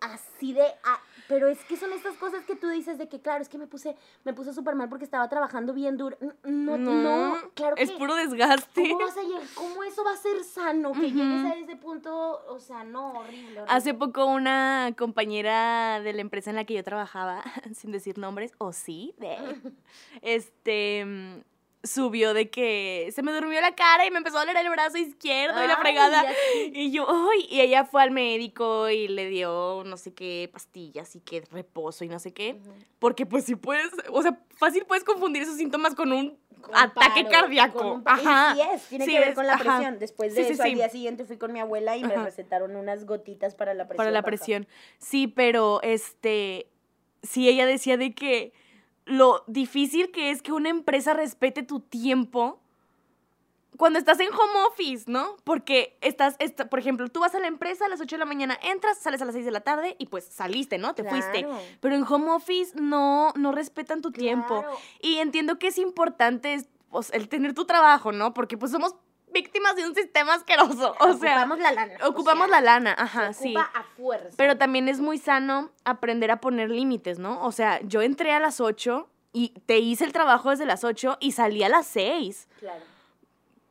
así 0.00 0.52
de... 0.52 0.64
ah, 0.84 1.00
pero 1.28 1.48
es 1.48 1.62
que 1.64 1.76
son 1.76 1.92
estas 1.92 2.16
cosas 2.16 2.44
que 2.44 2.56
tú 2.56 2.68
dices 2.68 2.96
de 2.96 3.08
que, 3.08 3.20
claro, 3.20 3.42
es 3.42 3.48
que 3.48 3.58
me 3.58 3.66
puse, 3.66 3.96
me 4.24 4.32
puse 4.32 4.54
súper 4.54 4.74
mal 4.74 4.88
porque 4.88 5.04
estaba 5.04 5.28
trabajando 5.28 5.74
bien 5.74 5.96
duro. 5.96 6.16
No, 6.44 6.78
no, 6.78 6.92
no, 6.94 7.36
claro 7.54 7.76
que... 7.76 7.82
Es 7.82 7.92
puro 7.92 8.14
desgaste. 8.14 8.88
¿Cómo 8.88 9.04
vas 9.04 9.16
a 9.16 9.22
llegar? 9.22 9.42
¿Cómo 9.54 9.84
eso 9.84 10.04
va 10.04 10.12
a 10.12 10.16
ser 10.16 10.42
sano? 10.44 10.92
Que 10.92 11.12
llegues 11.12 11.44
a 11.44 11.54
ese 11.54 11.76
punto, 11.76 12.44
o 12.48 12.58
sea, 12.58 12.84
no, 12.84 13.12
horrible. 13.12 13.60
horrible. 13.60 13.64
Hace 13.68 13.94
poco 13.94 14.26
una 14.26 14.94
compañera 14.96 16.00
de 16.00 16.12
la 16.12 16.20
empresa 16.22 16.50
en 16.50 16.56
la 16.56 16.64
que 16.64 16.74
yo 16.74 16.84
trabajaba, 16.84 17.42
sin 17.74 17.92
decir 17.92 18.18
nombres, 18.18 18.52
o 18.58 18.72
sí, 18.72 19.14
de, 19.18 19.36
este, 20.22 21.44
subió 21.84 22.34
de 22.34 22.50
que 22.50 23.08
se 23.14 23.22
me 23.22 23.32
durmió 23.32 23.60
la 23.60 23.74
cara 23.74 24.04
y 24.04 24.10
me 24.10 24.18
empezó 24.18 24.36
a 24.38 24.40
doler 24.40 24.56
el 24.56 24.68
brazo 24.70 24.98
izquierdo 24.98 25.62
y 25.62 25.66
la 25.68 25.76
fregada. 25.76 26.24
Y 26.72 26.90
yo, 26.90 27.06
ay, 27.08 27.46
y 27.48 27.60
ella 27.60 27.84
fue 27.84 28.02
al 28.02 28.10
médico 28.10 28.88
y 28.88 29.08
le 29.08 29.28
dio 29.28 29.82
no 29.86 29.96
sé 29.96 30.12
qué 30.12 30.50
pastillas 30.52 31.14
y 31.16 31.20
qué 31.20 31.42
reposo 31.52 32.04
y 32.04 32.08
no 32.08 32.18
sé 32.18 32.32
qué. 32.32 32.60
Porque 32.98 33.26
pues 33.26 33.44
sí 33.44 33.54
puedes, 33.54 33.90
o 34.10 34.22
sea, 34.22 34.38
fácil 34.56 34.84
puedes 34.86 35.04
confundir 35.04 35.42
esos 35.42 35.56
síntomas 35.56 35.94
con 35.94 36.12
un 36.12 36.36
Con 36.60 36.74
ataque 36.76 37.24
paro, 37.24 37.30
cardíaco. 37.42 37.78
con 37.78 38.02
Ajá. 38.06 38.54
Sí 38.56 38.60
es, 38.74 38.82
tiene 38.88 39.04
Sí 39.04 39.12
que 39.12 39.18
ver 39.20 39.28
es, 39.28 39.34
con 39.36 39.46
la 39.46 39.54
ajá. 39.54 39.62
presión. 39.76 39.98
Después 40.00 40.34
de 40.34 40.44
Sí, 40.44 40.52
eso, 40.52 40.62
sí. 40.64 40.68
al 40.70 40.74
día 40.74 40.88
siguiente 40.88 41.24
fui 41.24 41.36
con 41.38 41.52
mi 41.52 41.60
abuela 41.60 41.96
y 41.96 42.02
me 42.02 42.16
recetaron 42.16 42.74
unas 42.74 43.06
gotitas 43.06 43.54
para 43.54 43.72
la 43.74 43.84
presión. 43.84 43.96
para 43.98 44.10
la 44.10 44.20
baja. 44.20 44.26
presión. 44.26 44.66
Sí, 44.98 45.28
pero 45.28 45.80
este, 45.82 46.66
sí, 47.22 47.48
ella 47.48 47.66
decía 47.66 47.96
de 47.96 48.14
que 48.14 48.52
lo 49.08 49.44
difícil 49.46 50.10
que 50.10 50.30
es 50.30 50.42
que 50.42 50.52
una 50.52 50.68
empresa 50.68 51.14
respete 51.14 51.62
tu 51.62 51.80
tiempo 51.80 52.60
cuando 53.76 53.98
estás 53.98 54.18
en 54.18 54.28
home 54.28 54.66
office, 54.68 55.04
¿no? 55.06 55.36
Porque 55.44 55.96
estás, 56.00 56.36
por 56.68 56.80
ejemplo, 56.80 57.08
tú 57.08 57.20
vas 57.20 57.34
a 57.36 57.38
la 57.38 57.46
empresa 57.46 57.86
a 57.86 57.88
las 57.88 58.00
8 58.00 58.16
de 58.16 58.18
la 58.18 58.24
mañana, 58.24 58.58
entras, 58.62 58.98
sales 58.98 59.22
a 59.22 59.24
las 59.24 59.34
6 59.34 59.44
de 59.44 59.52
la 59.52 59.60
tarde 59.60 59.94
y 59.98 60.06
pues 60.06 60.24
saliste, 60.24 60.78
¿no? 60.78 60.94
Te 60.94 61.04
fuiste. 61.04 61.46
Pero 61.80 61.94
en 61.94 62.02
home 62.02 62.30
office 62.32 62.72
no, 62.74 63.32
no 63.36 63.52
respetan 63.52 64.02
tu 64.02 64.10
tiempo. 64.10 64.64
Y 65.00 65.18
entiendo 65.18 65.58
que 65.60 65.68
es 65.68 65.78
importante 65.78 66.68
pues, 66.90 67.10
el 67.14 67.28
tener 67.28 67.54
tu 67.54 67.66
trabajo, 67.66 68.10
¿no? 68.10 68.34
Porque 68.34 68.58
pues 68.58 68.72
somos 68.72 68.96
víctimas 69.32 69.76
de 69.76 69.86
un 69.86 69.94
sistema 69.94 70.34
asqueroso. 70.34 70.94
O 71.00 71.14
sea, 71.14 71.44
ocupamos 71.44 71.58
la 71.58 71.72
lana. 71.72 71.94
o 72.02 72.08
ocupamos 72.08 72.48
sea, 72.48 72.60
la 72.60 72.72
lana, 72.72 72.94
ajá, 72.98 73.32
se 73.32 73.42
sí. 73.42 73.56
ocupa 73.56 73.70
a 73.74 73.82
fuerza. 73.82 74.34
Pero 74.36 74.56
también 74.58 74.88
es 74.88 75.00
muy 75.00 75.18
sano 75.18 75.70
aprender 75.84 76.30
a 76.30 76.40
poner 76.40 76.70
límites, 76.70 77.18
¿no? 77.18 77.44
O 77.44 77.52
sea, 77.52 77.80
yo 77.82 78.02
entré 78.02 78.32
a 78.32 78.40
las 78.40 78.60
8 78.60 79.08
y 79.32 79.50
te 79.66 79.78
hice 79.78 80.04
el 80.04 80.12
trabajo 80.12 80.50
desde 80.50 80.66
las 80.66 80.84
8 80.84 81.18
y 81.20 81.32
salí 81.32 81.62
a 81.62 81.68
las 81.68 81.86
6. 81.86 82.48
Claro. 82.60 82.82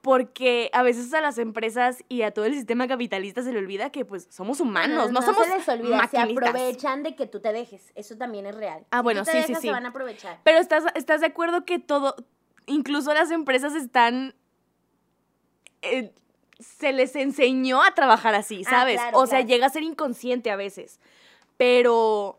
Porque 0.02 0.70
a 0.72 0.84
veces 0.84 1.13
a 1.13 1.20
las 1.20 1.38
empresas 1.38 2.04
y 2.08 2.22
a 2.22 2.32
todo 2.32 2.46
el 2.46 2.54
sistema 2.54 2.88
capitalista 2.88 3.41
se 3.41 3.52
le 3.52 3.60
olvida 3.60 3.89
que 3.89 4.06
pues 4.06 4.28
somos 4.30 4.62
humanos, 4.62 5.12
no, 5.12 5.22
somos 5.22 5.46
se 5.46 5.58
les 5.58 5.67
olvida, 5.67 6.08
se 6.08 6.17
aprovechan 6.17 7.04
de 7.04 7.15
que 7.15 7.28
tú 7.28 7.41
te 7.41 7.52
dejes. 7.52 7.91
Eso 7.96 8.15
también 8.15 8.46
es 8.46 8.56
real. 8.56 8.86
Ah, 8.91 9.00
Si 9.00 9.04
bueno, 9.04 9.22
tú 9.22 9.26
te 9.26 9.32
sí, 9.32 9.38
sí, 9.41 9.48
dejas, 9.48 9.62
sí. 9.62 9.67
Se 9.67 9.74
van 9.74 9.86
a 9.86 9.89
aprovechar. 9.89 10.39
Pero 10.43 10.60
estás, 10.60 10.86
estás 10.96 11.20
de 11.20 11.28
acuerdo 11.28 11.65
que 11.65 11.80
todo, 11.80 12.15
incluso 12.67 13.13
las 13.13 13.32
empresas 13.32 13.76
están... 13.76 14.34
eh, 15.81 16.13
se 16.59 16.91
les 16.93 17.15
enseñó 17.15 17.83
a 17.83 17.93
trabajar 17.93 18.33
así, 18.35 18.63
Ah, 18.67 18.69
¿sabes? 18.69 18.95
claro, 18.95 19.17
o 19.19 19.25
sea, 19.27 19.39
claro. 19.39 19.47
llega 19.49 19.65
a 19.67 19.69
ser 19.69 19.83
inconsciente 19.83 20.49
a 20.51 20.55
veces. 20.55 20.99
Pero 21.57 22.37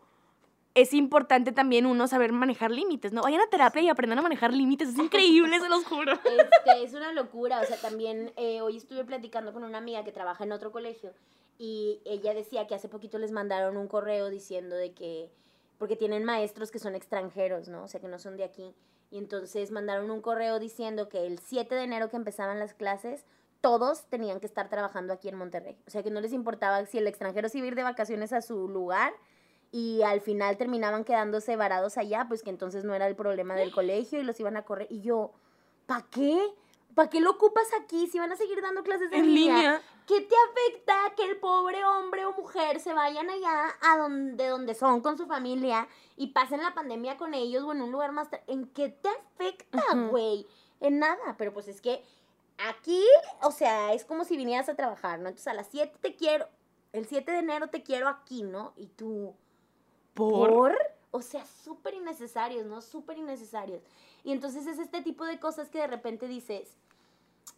es 0.75 0.95
importante 0.95 1.51
también 1.53 1.87
uno 1.87 2.07
saber 2.07 2.33
manejar 2.33 2.71
límites, 2.71 3.13
¿no? 3.13 3.23
Vayan 3.23 3.41
a 3.41 3.49
terapia 3.49 3.83
y 3.83 3.89
aprendan 3.89 4.19
a 4.21 4.23
manejar 4.23 4.53
límites, 4.53 4.91
es 4.91 4.99
increíble, 4.99 5.59
se 5.59 5.69
los 5.69 5.85
juro. 5.85 6.13
Este, 6.25 6.85
es 6.85 6.95
una 6.95 7.13
locura, 7.13 7.61
o 7.61 7.65
sea, 7.67 7.77
también 7.81 8.33
eh, 8.37 8.61
hoy 8.61 8.77
estuve 8.77 9.05
platicando 9.05 9.53
con 9.53 9.65
una 9.65 9.79
amiga 9.79 10.05
que 10.05 10.13
trabaja 10.13 10.45
en 10.45 10.53
otro 10.53 10.71
colegio 10.71 11.13
y 11.59 12.01
ella 12.05 12.33
decía 12.35 12.67
que 12.69 12.75
hace 12.77 12.89
poquito 12.89 13.19
les 13.19 13.33
mandaron 13.33 13.77
un 13.77 13.89
correo 13.89 14.31
diciendo 14.31 14.77
de 14.77 14.93
que, 14.93 15.29
porque 15.79 15.97
tienen 15.97 16.25
maestros 16.25 16.71
que 16.71 16.79
son 16.79 16.95
extranjeros, 16.95 17.69
¿no? 17.69 17.83
O 17.85 17.89
sea, 17.89 18.01
que 18.01 18.07
no 18.09 18.19
son 18.21 18.37
de 18.37 18.45
aquí. 18.45 18.73
Y 19.11 19.19
entonces 19.19 19.71
mandaron 19.71 20.11
un 20.11 20.21
correo 20.21 20.59
diciendo 20.59 21.09
que 21.09 21.27
el 21.27 21.39
7 21.39 21.75
de 21.75 21.85
enero 21.85 22.11
que 22.11 22.17
empezaban 22.17 22.59
las 22.59 22.75
clases, 22.75 23.25
todos 23.61 24.05
tenían 24.07 24.41
que 24.41 24.47
estar 24.47 24.69
trabajando 24.69 25.13
aquí 25.13 25.29
en 25.29 25.37
Monterrey. 25.37 25.77
O 25.87 25.91
sea, 25.91 26.03
que 26.03 26.11
no 26.11 26.21
les 26.21 26.33
importaba 26.33 26.85
si 26.87 26.99
el 26.99 27.07
extranjero 27.07 27.49
se 27.49 27.59
iba 27.59 27.65
a 27.65 27.69
ir 27.69 27.75
de 27.75 27.83
vacaciones 27.83 28.33
a 28.33 28.43
su 28.43 28.69
lugar 28.69 29.13
y 29.71 30.03
al 30.03 30.21
final 30.21 30.57
terminaban 30.57 31.05
quedándose 31.05 31.57
varados 31.57 31.99
allá, 31.99 32.27
pues 32.29 32.43
que 32.43 32.51
entonces 32.51 32.85
no 32.85 32.95
era 32.95 33.07
el 33.07 33.17
problema 33.17 33.55
del 33.55 33.73
colegio 33.73 34.21
y 34.21 34.25
los 34.25 34.39
iban 34.41 34.57
a 34.57 34.63
correr. 34.63 34.87
Y 34.91 35.01
yo, 35.01 35.33
¿para 35.87 36.07
qué? 36.11 36.39
¿Para 36.99 37.11
qué 37.11 37.21
lo 37.21 37.31
ocupas 37.31 37.69
aquí 37.81 38.09
si 38.09 38.19
van 38.19 38.33
a 38.33 38.37
seguir 38.37 38.61
dando 38.61 38.83
clases 38.83 39.13
en, 39.13 39.21
En 39.21 39.33
línea. 39.33 39.81
¿Qué 40.05 40.21
te 40.21 40.35
afecta 40.51 41.15
que 41.15 41.31
el 41.31 41.37
pobre 41.37 41.85
hombre 41.85 42.27
o 42.27 42.33
mujer 42.33 42.81
se 42.81 42.93
vayan 42.93 43.31
allá 43.31 43.67
a 43.81 43.99
donde, 43.99 44.49
donde 44.49 44.75
son 44.75 45.01
con 45.01 45.17
su 45.17 45.27
familia 45.27 45.87
y 46.17 46.33
pasen 46.33 46.61
la 46.61 46.75
pandemia 46.75 47.17
con 47.17 47.35
ellos 47.35 47.63
o 47.63 47.71
en 47.71 47.83
un 47.83 47.93
lugar 47.93 48.11
más... 48.11 48.27
¿En 48.49 48.67
qué 48.67 48.89
te 48.89 49.09
afecta, 49.11 49.81
güey? 50.11 50.45
En 50.81 50.99
nada, 50.99 51.37
pero 51.39 51.53
pues 51.53 51.69
es 51.69 51.81
que 51.81 52.03
aquí, 52.69 53.05
o 53.43 53.53
sea, 53.53 53.93
es 53.93 54.05
como 54.05 54.25
si 54.25 54.37
vinieras 54.37 54.69
a 54.69 54.75
trabajar, 54.75 55.21
¿no? 55.21 55.29
Entonces 55.29 55.47
a 55.47 55.55
las 55.55 55.69
7 55.69 55.99
te 56.01 56.17
quiero, 56.17 56.49
el 56.93 57.07
7 57.07 57.31
de 57.31 57.39
enero 57.39 57.69
te 57.69 57.85
quiero 57.85 58.09
aquí, 58.09 58.43
¿no? 58.43 58.73
Y 58.77 58.89
tú... 58.89 59.37
Por... 60.15 60.51
¿Por? 60.51 60.79
O 61.13 61.23
sea, 61.23 61.47
súper 61.47 61.95
innecesarios, 61.95 62.67
¿no? 62.67 62.83
Súper 62.83 63.19
innecesarios. 63.19 63.83
Y 64.25 64.33
entonces 64.33 64.67
es 64.67 64.81
este 64.81 65.01
tipo 65.01 65.25
de 65.25 65.39
cosas 65.39 65.71
que 65.71 65.79
de 65.79 65.87
repente 65.87 66.27
dices, 66.27 66.77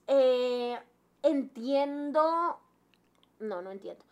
eh, 0.06 0.78
entiendo... 1.22 2.58
No, 3.38 3.62
no 3.62 3.70
entiendo. 3.72 4.04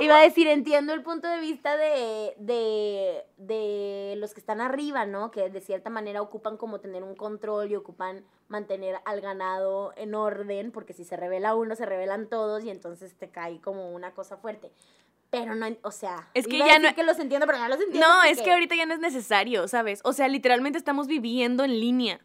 Iba, 0.00 0.18
a 0.18 0.22
decir, 0.22 0.46
entiendo 0.46 0.92
el 0.92 1.02
punto 1.02 1.26
de 1.26 1.40
vista 1.40 1.76
de, 1.78 2.34
de, 2.36 3.24
de 3.38 4.14
los 4.18 4.34
que 4.34 4.40
están 4.40 4.60
arriba, 4.60 5.06
¿no? 5.06 5.30
Que 5.30 5.48
de 5.48 5.60
cierta 5.62 5.88
manera 5.88 6.20
ocupan 6.20 6.58
como 6.58 6.80
tener 6.80 7.02
un 7.02 7.16
control 7.16 7.70
y 7.70 7.76
ocupan 7.76 8.22
mantener 8.48 8.96
al 9.06 9.22
ganado 9.22 9.94
en 9.96 10.14
orden, 10.14 10.70
porque 10.70 10.92
si 10.92 11.04
se 11.04 11.16
revela 11.16 11.54
uno, 11.54 11.76
se 11.76 11.86
revelan 11.86 12.28
todos 12.28 12.62
y 12.64 12.68
entonces 12.70 13.14
te 13.16 13.30
cae 13.30 13.58
como 13.62 13.90
una 13.92 14.12
cosa 14.12 14.36
fuerte. 14.36 14.70
Pero 15.30 15.54
no, 15.54 15.66
o 15.82 15.90
sea, 15.90 16.28
Es 16.34 16.46
que 16.46 16.58
ya 16.58 16.78
no- 16.78 16.94
que 16.94 17.02
los 17.04 17.18
entiendo, 17.18 17.46
pero 17.46 17.58
no 17.58 17.68
los 17.68 17.80
entiendo. 17.80 18.06
No, 18.06 18.22
es 18.24 18.42
que 18.42 18.52
ahorita 18.52 18.74
ya 18.76 18.84
no 18.84 18.92
es 18.92 19.00
necesario, 19.00 19.66
¿sabes? 19.66 20.00
O 20.04 20.12
sea, 20.12 20.28
literalmente 20.28 20.76
estamos 20.78 21.06
viviendo 21.06 21.64
en 21.64 21.80
línea. 21.80 22.20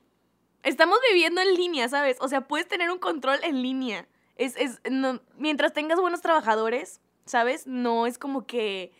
Estamos 0.63 0.98
viviendo 1.10 1.41
en 1.41 1.54
línea, 1.56 1.88
¿sabes? 1.89 2.17
O 2.19 2.28
sea, 2.28 2.41
puedes 2.48 2.67
tener 2.67 2.91
un 2.91 3.00
control 3.00 3.39
en 3.43 3.62
línea. 3.62 4.08
Es, 4.36 4.56
es, 4.58 4.80
no, 4.89 5.19
mientras 5.38 5.74
tengas 5.74 6.00
buenos 6.00 6.22
trabajadores, 6.22 7.00
¿sabes? 7.26 7.67
No 7.67 8.06
es 8.08 8.17
como 8.17 8.45
que... 8.45 8.91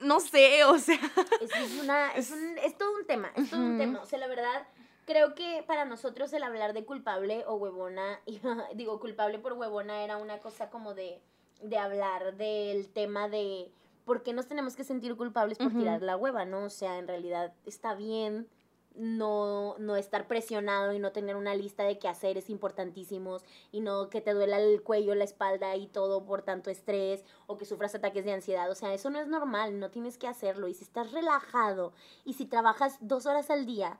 No 0.00 0.20
sé, 0.20 0.64
o 0.64 0.78
sea... 0.78 0.96
Es, 1.40 1.50
es 1.54 1.80
una, 1.82 2.12
es, 2.12 2.30
un- 2.30 2.58
es 2.58 2.76
todo 2.76 2.94
un 2.96 3.06
tema, 3.06 3.30
es 3.34 3.50
todo 3.50 3.60
un 3.60 3.78
tema. 3.78 4.00
O 4.00 4.06
sea, 4.06 4.18
la 4.18 4.28
verdad, 4.28 4.66
creo 5.06 5.34
que 5.34 5.64
para 5.66 5.84
nosotros 5.84 6.32
el 6.32 6.42
hablar 6.44 6.72
de 6.72 6.84
culpable 6.84 7.44
o 7.46 7.54
huevona, 7.54 8.20
digo, 8.74 9.00
culpable 9.00 9.38
por 9.38 9.54
huevona 9.54 10.04
era 10.04 10.16
una 10.16 10.38
cosa 10.38 10.70
como 10.70 10.94
de, 10.94 11.20
de 11.62 11.78
hablar 11.78 12.36
del 12.36 12.88
tema 12.88 13.28
de 13.28 13.70
por 14.04 14.22
qué 14.22 14.32
nos 14.32 14.46
tenemos 14.46 14.74
que 14.76 14.84
sentir 14.84 15.16
culpables 15.16 15.58
por 15.58 15.72
tirar 15.72 16.00
la 16.02 16.16
hueva, 16.16 16.44
¿no? 16.44 16.64
O 16.64 16.70
sea, 16.70 16.98
en 16.98 17.06
realidad 17.08 17.52
está 17.66 17.94
bien 17.94 18.48
no, 18.98 19.76
no 19.78 19.96
estar 19.96 20.26
presionado 20.26 20.92
y 20.92 20.98
no 20.98 21.12
tener 21.12 21.36
una 21.36 21.54
lista 21.54 21.84
de 21.84 21.98
quehaceres 21.98 22.50
importantísimos 22.50 23.44
y 23.72 23.80
no 23.80 24.10
que 24.10 24.20
te 24.20 24.34
duela 24.34 24.58
el 24.58 24.82
cuello, 24.82 25.14
la 25.14 25.24
espalda 25.24 25.76
y 25.76 25.86
todo 25.86 26.24
por 26.24 26.42
tanto 26.42 26.70
estrés 26.70 27.24
o 27.46 27.58
que 27.58 27.64
sufras 27.64 27.94
ataques 27.94 28.24
de 28.24 28.32
ansiedad. 28.32 28.70
O 28.70 28.74
sea, 28.74 28.92
eso 28.92 29.10
no 29.10 29.20
es 29.20 29.28
normal, 29.28 29.78
no 29.78 29.90
tienes 29.90 30.18
que 30.18 30.26
hacerlo. 30.26 30.68
Y 30.68 30.74
si 30.74 30.84
estás 30.84 31.12
relajado 31.12 31.92
y 32.24 32.34
si 32.34 32.46
trabajas 32.46 32.98
dos 33.00 33.26
horas 33.26 33.50
al 33.50 33.66
día, 33.66 33.98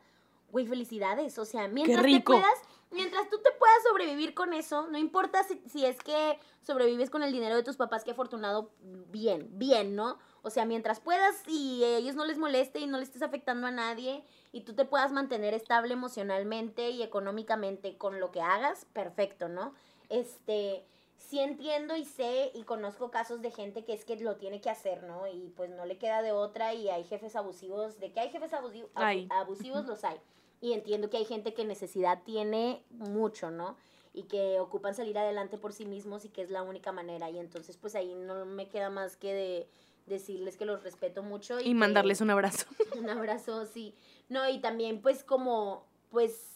güey, 0.50 0.66
felicidades. 0.66 1.38
O 1.38 1.44
sea, 1.44 1.68
mientras 1.68 2.04
te 2.04 2.20
puedas, 2.20 2.58
mientras 2.90 3.28
tú 3.30 3.38
te 3.38 3.50
puedas 3.52 3.82
sobrevivir 3.88 4.34
con 4.34 4.52
eso, 4.52 4.88
no 4.88 4.98
importa 4.98 5.44
si, 5.44 5.62
si 5.68 5.84
es 5.84 5.98
que 6.02 6.38
sobrevives 6.62 7.11
con 7.11 7.22
el 7.22 7.32
dinero 7.32 7.56
de 7.56 7.62
tus 7.62 7.76
papás, 7.76 8.04
que 8.04 8.11
afortunado, 8.11 8.70
bien, 9.11 9.48
bien, 9.52 9.94
¿no? 9.94 10.18
O 10.42 10.50
sea, 10.50 10.64
mientras 10.64 11.00
puedas 11.00 11.42
y 11.46 11.84
a 11.84 11.98
ellos 11.98 12.14
no 12.14 12.24
les 12.24 12.38
moleste 12.38 12.80
y 12.80 12.87
no 12.87 12.98
le 12.98 13.04
estés 13.04 13.22
afectando 13.22 13.66
a 13.66 13.70
nadie 13.70 14.24
y 14.52 14.62
tú 14.62 14.74
te 14.74 14.84
puedas 14.84 15.12
mantener 15.12 15.54
estable 15.54 15.92
emocionalmente 15.94 16.90
y 16.90 17.02
económicamente 17.02 17.96
con 17.96 18.20
lo 18.20 18.30
que 18.30 18.40
hagas, 18.40 18.87
perfecto, 18.92 19.48
¿no? 19.48 19.74
Este, 20.08 20.84
sí 21.16 21.40
entiendo 21.40 21.96
y 21.96 22.04
sé 22.04 22.50
y 22.54 22.62
conozco 22.62 23.11
casos 23.11 23.42
de 23.42 23.50
gente 23.50 23.84
que 23.84 23.92
es 23.92 24.04
que 24.04 24.16
lo 24.16 24.37
tiene 24.37 24.61
que 24.61 24.70
hacer, 24.70 25.02
¿no? 25.02 25.26
Y 25.26 25.52
pues 25.56 25.70
no 25.70 25.84
le 25.84 25.98
queda 25.98 26.22
de 26.22 26.32
otra 26.32 26.74
y 26.74 26.88
hay 26.88 27.04
jefes 27.04 27.37
abusivos, 27.37 27.98
de 28.00 28.12
que 28.12 28.20
hay 28.20 28.30
jefes 28.30 28.52
abusi- 28.52 28.88
abu- 28.94 29.04
Hay. 29.04 29.28
abusivos, 29.30 29.84
los 29.87 30.04
hay. 30.04 30.18
Y 30.61 30.72
entiendo 30.72 31.11
que 31.11 31.18
hay 31.18 31.24
gente 31.24 31.54
que 31.54 31.64
necesidad 31.64 32.22
tiene 32.24 32.82
mucho, 32.90 33.50
¿no? 33.50 33.76
Y 34.14 34.24
que 34.24 34.58
ocupan 34.58 34.94
salir 34.94 35.16
adelante 35.18 35.58
por 35.58 35.72
sí 35.72 35.84
mismos 35.84 36.24
y 36.24 36.30
que 36.30 36.42
es 36.42 36.50
la 36.50 36.62
única 36.62 36.90
manera. 36.90 37.30
Y 37.30 37.38
entonces 37.38 37.76
pues 37.76 37.94
ahí 37.94 38.14
no 38.14 38.44
me 38.46 38.68
queda 38.68 38.90
más 38.90 39.16
que 39.16 39.34
de 39.34 39.68
decirles 40.09 40.57
que 40.57 40.64
los 40.64 40.83
respeto 40.83 41.23
mucho. 41.23 41.59
Y, 41.59 41.62
Y 41.62 41.66
que- 41.66 41.75
mandarles 41.75 42.21
un 42.21 42.31
abrazo. 42.31 42.66
un 42.99 43.09
abrazo, 43.11 43.66
sí. 43.66 43.94
No, 44.29 44.49
y 44.49 44.59
también 44.61 45.01
pues 45.03 45.23
como, 45.25 45.85
pues 46.11 46.55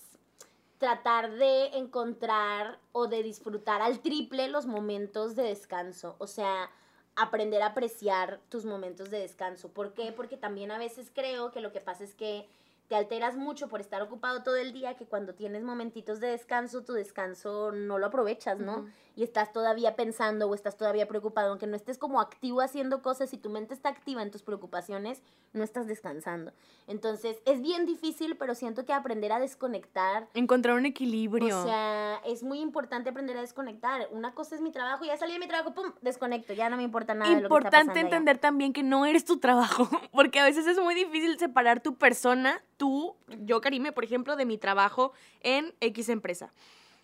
tratar 0.78 1.32
de 1.34 1.66
encontrar 1.78 2.78
o 2.92 3.06
de 3.06 3.22
disfrutar 3.22 3.82
al 3.82 4.00
triple 4.00 4.48
los 4.48 4.66
momentos 4.66 5.36
de 5.36 5.44
descanso. 5.44 6.16
O 6.18 6.26
sea, 6.26 6.70
aprender 7.14 7.62
a 7.62 7.66
apreciar 7.66 8.40
tus 8.48 8.64
momentos 8.64 9.10
de 9.10 9.18
descanso. 9.20 9.68
¿Por 9.68 9.94
qué? 9.94 10.12
Porque 10.12 10.36
también 10.36 10.70
a 10.72 10.78
veces 10.78 11.10
creo 11.14 11.52
que 11.52 11.60
lo 11.60 11.70
que 11.72 11.80
pasa 11.80 12.02
es 12.02 12.14
que 12.14 12.48
te 12.92 12.96
alteras 12.98 13.38
mucho 13.38 13.68
por 13.70 13.80
estar 13.80 14.02
ocupado 14.02 14.42
todo 14.42 14.56
el 14.56 14.74
día, 14.74 14.96
que 14.98 15.06
cuando 15.06 15.32
tienes 15.32 15.62
momentitos 15.62 16.20
de 16.20 16.26
descanso, 16.26 16.84
tu 16.84 16.92
descanso 16.92 17.72
no 17.72 17.96
lo 17.98 18.08
aprovechas, 18.08 18.58
¿no? 18.58 18.80
Ujú. 18.80 18.88
Y 19.16 19.22
estás 19.22 19.50
todavía 19.50 19.96
pensando 19.96 20.46
o 20.46 20.54
estás 20.54 20.76
todavía 20.76 21.08
preocupado, 21.08 21.48
aunque 21.50 21.66
no 21.66 21.74
estés 21.74 21.96
como 21.96 22.20
activo 22.20 22.60
haciendo 22.60 23.00
cosas, 23.00 23.30
si 23.30 23.38
tu 23.38 23.48
mente 23.48 23.72
está 23.72 23.88
activa 23.88 24.20
en 24.22 24.30
tus 24.30 24.42
preocupaciones, 24.42 25.22
no 25.54 25.64
estás 25.64 25.86
descansando. 25.86 26.52
Entonces, 26.86 27.38
es 27.46 27.62
bien 27.62 27.86
difícil, 27.86 28.36
pero 28.36 28.54
siento 28.54 28.84
que 28.84 28.92
aprender 28.92 29.32
a 29.32 29.38
desconectar 29.40 30.28
Encontrar 30.34 30.76
un 30.76 30.84
equilibrio. 30.84 31.60
o 31.60 31.64
sea, 31.64 32.20
es 32.26 32.42
muy 32.42 32.60
importante 32.60 33.08
aprender 33.08 33.38
a 33.38 33.40
desconectar. 33.40 34.06
Una 34.10 34.34
cosa 34.34 34.54
es 34.54 34.60
mi 34.60 34.70
trabajo, 34.70 35.04
ya 35.06 35.16
salí 35.16 35.32
de 35.32 35.38
mi 35.38 35.48
trabajo, 35.48 35.72
pum, 35.72 35.92
desconecto, 36.02 36.52
ya 36.52 36.68
no 36.68 36.76
me 36.76 36.82
importa 36.82 37.14
nada 37.14 37.34
de 37.34 37.40
lo 37.40 37.48
que 37.48 37.54
está 37.54 37.68
Importante 37.68 37.98
allá. 38.00 38.00
entender 38.08 38.36
también 38.36 38.74
que 38.74 38.82
no 38.82 39.06
eres 39.06 39.24
tu 39.24 39.38
trabajo, 39.38 39.88
porque 40.12 40.40
a 40.40 40.44
veces 40.44 40.66
es 40.66 40.78
muy 40.78 40.94
difícil 40.94 41.38
separar 41.38 41.80
tu 41.80 41.94
persona, 41.96 42.62
tú, 42.82 43.14
yo 43.44 43.60
Karime, 43.60 43.92
por 43.92 44.02
ejemplo, 44.02 44.34
de 44.34 44.44
mi 44.44 44.58
trabajo 44.58 45.12
en 45.42 45.72
X 45.80 46.08
empresa. 46.08 46.52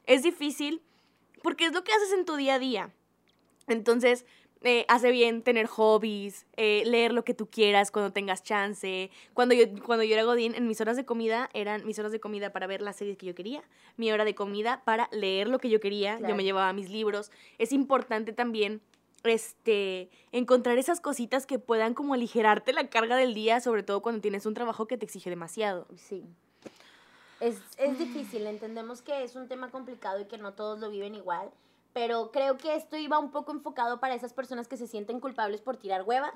Es 0.07 0.25
difícil 0.25 0.83
porque 1.41 1.67
es 1.67 1.73
lo 1.73 1.85
que 1.85 1.93
haces 1.93 2.12
en 2.14 2.25
tu 2.25 2.35
día 2.35 2.55
a 2.55 2.59
día. 2.59 2.91
Entonces, 3.69 4.27
eh, 4.64 4.85
hace 4.88 5.12
bien 5.12 5.43
tener 5.43 5.69
hobbies, 5.69 6.47
eh, 6.57 6.83
leer 6.85 7.12
lo 7.12 7.23
que 7.23 7.33
tú 7.33 7.47
quieras 7.47 7.93
cuando 7.93 8.12
tengas 8.12 8.43
chance. 8.43 9.12
Cuando 9.35 9.55
yo, 9.55 9.67
cuando 9.87 10.03
yo 10.03 10.14
era 10.14 10.25
Godín, 10.25 10.57
en 10.57 10.67
mis 10.67 10.81
horas 10.81 10.97
de 10.97 11.05
comida 11.05 11.49
eran 11.55 11.87
mis 11.87 11.97
horas 12.01 12.11
de 12.11 12.19
comida 12.19 12.51
para 12.51 12.67
ver 12.67 12.83
las 12.83 12.97
series 12.97 13.17
que 13.17 13.27
yo 13.27 13.37
quería, 13.37 13.62
mi 13.97 14.11
hora 14.11 14.25
de 14.25 14.35
comida 14.35 14.83
para 14.85 15.09
leer 15.12 15.47
lo 15.47 15.61
que 15.61 15.71
yo 15.71 15.79
quería. 15.79 16.19
Yo 16.27 16.35
me 16.35 16.43
llevaba 16.43 16.73
mis 16.73 16.91
libros. 16.91 17.31
Es 17.59 17.71
importante 17.71 18.33
también 18.33 18.81
este, 19.24 20.11
encontrar 20.33 20.78
esas 20.78 21.00
cositas 21.00 21.46
que 21.46 21.59
puedan 21.59 21.94
como 21.94 22.14
aligerarte 22.14 22.72
la 22.72 22.88
carga 22.88 23.16
del 23.16 23.35
día, 23.35 23.61
sobre 23.61 23.83
todo 23.83 24.02
cuando 24.02 24.20
tienes 24.20 24.46
un 24.46 24.54
trabajo 24.54 24.87
que 24.87 24.96
te 24.96 25.04
exige 25.04 25.31
demasiado. 25.31 25.87
Sí. 25.96 26.24
Es, 27.40 27.61
es 27.76 27.98
difícil, 27.98 28.46
entendemos 28.46 29.00
que 29.02 29.22
es 29.22 29.37
un 29.37 29.46
tema 29.48 29.70
complicado 29.70 30.20
y 30.20 30.24
que 30.24 30.38
no 30.38 30.54
todos 30.54 30.81
lo 30.81 30.90
viven 30.90 31.14
igual, 31.14 31.50
pero 31.92 32.31
creo 32.33 32.59
que 32.59 32.74
esto 32.74 32.96
iba 32.96 33.18
un 33.18 33.31
poco 33.31 33.52
enfocado 33.52 34.00
para 34.00 34.14
esas 34.14 34.33
personas 34.33 34.66
que 34.66 34.76
se 34.76 34.87
sienten 34.87 35.20
culpables 35.20 35.61
por 35.61 35.76
tirar 35.76 36.02
hueva. 36.02 36.33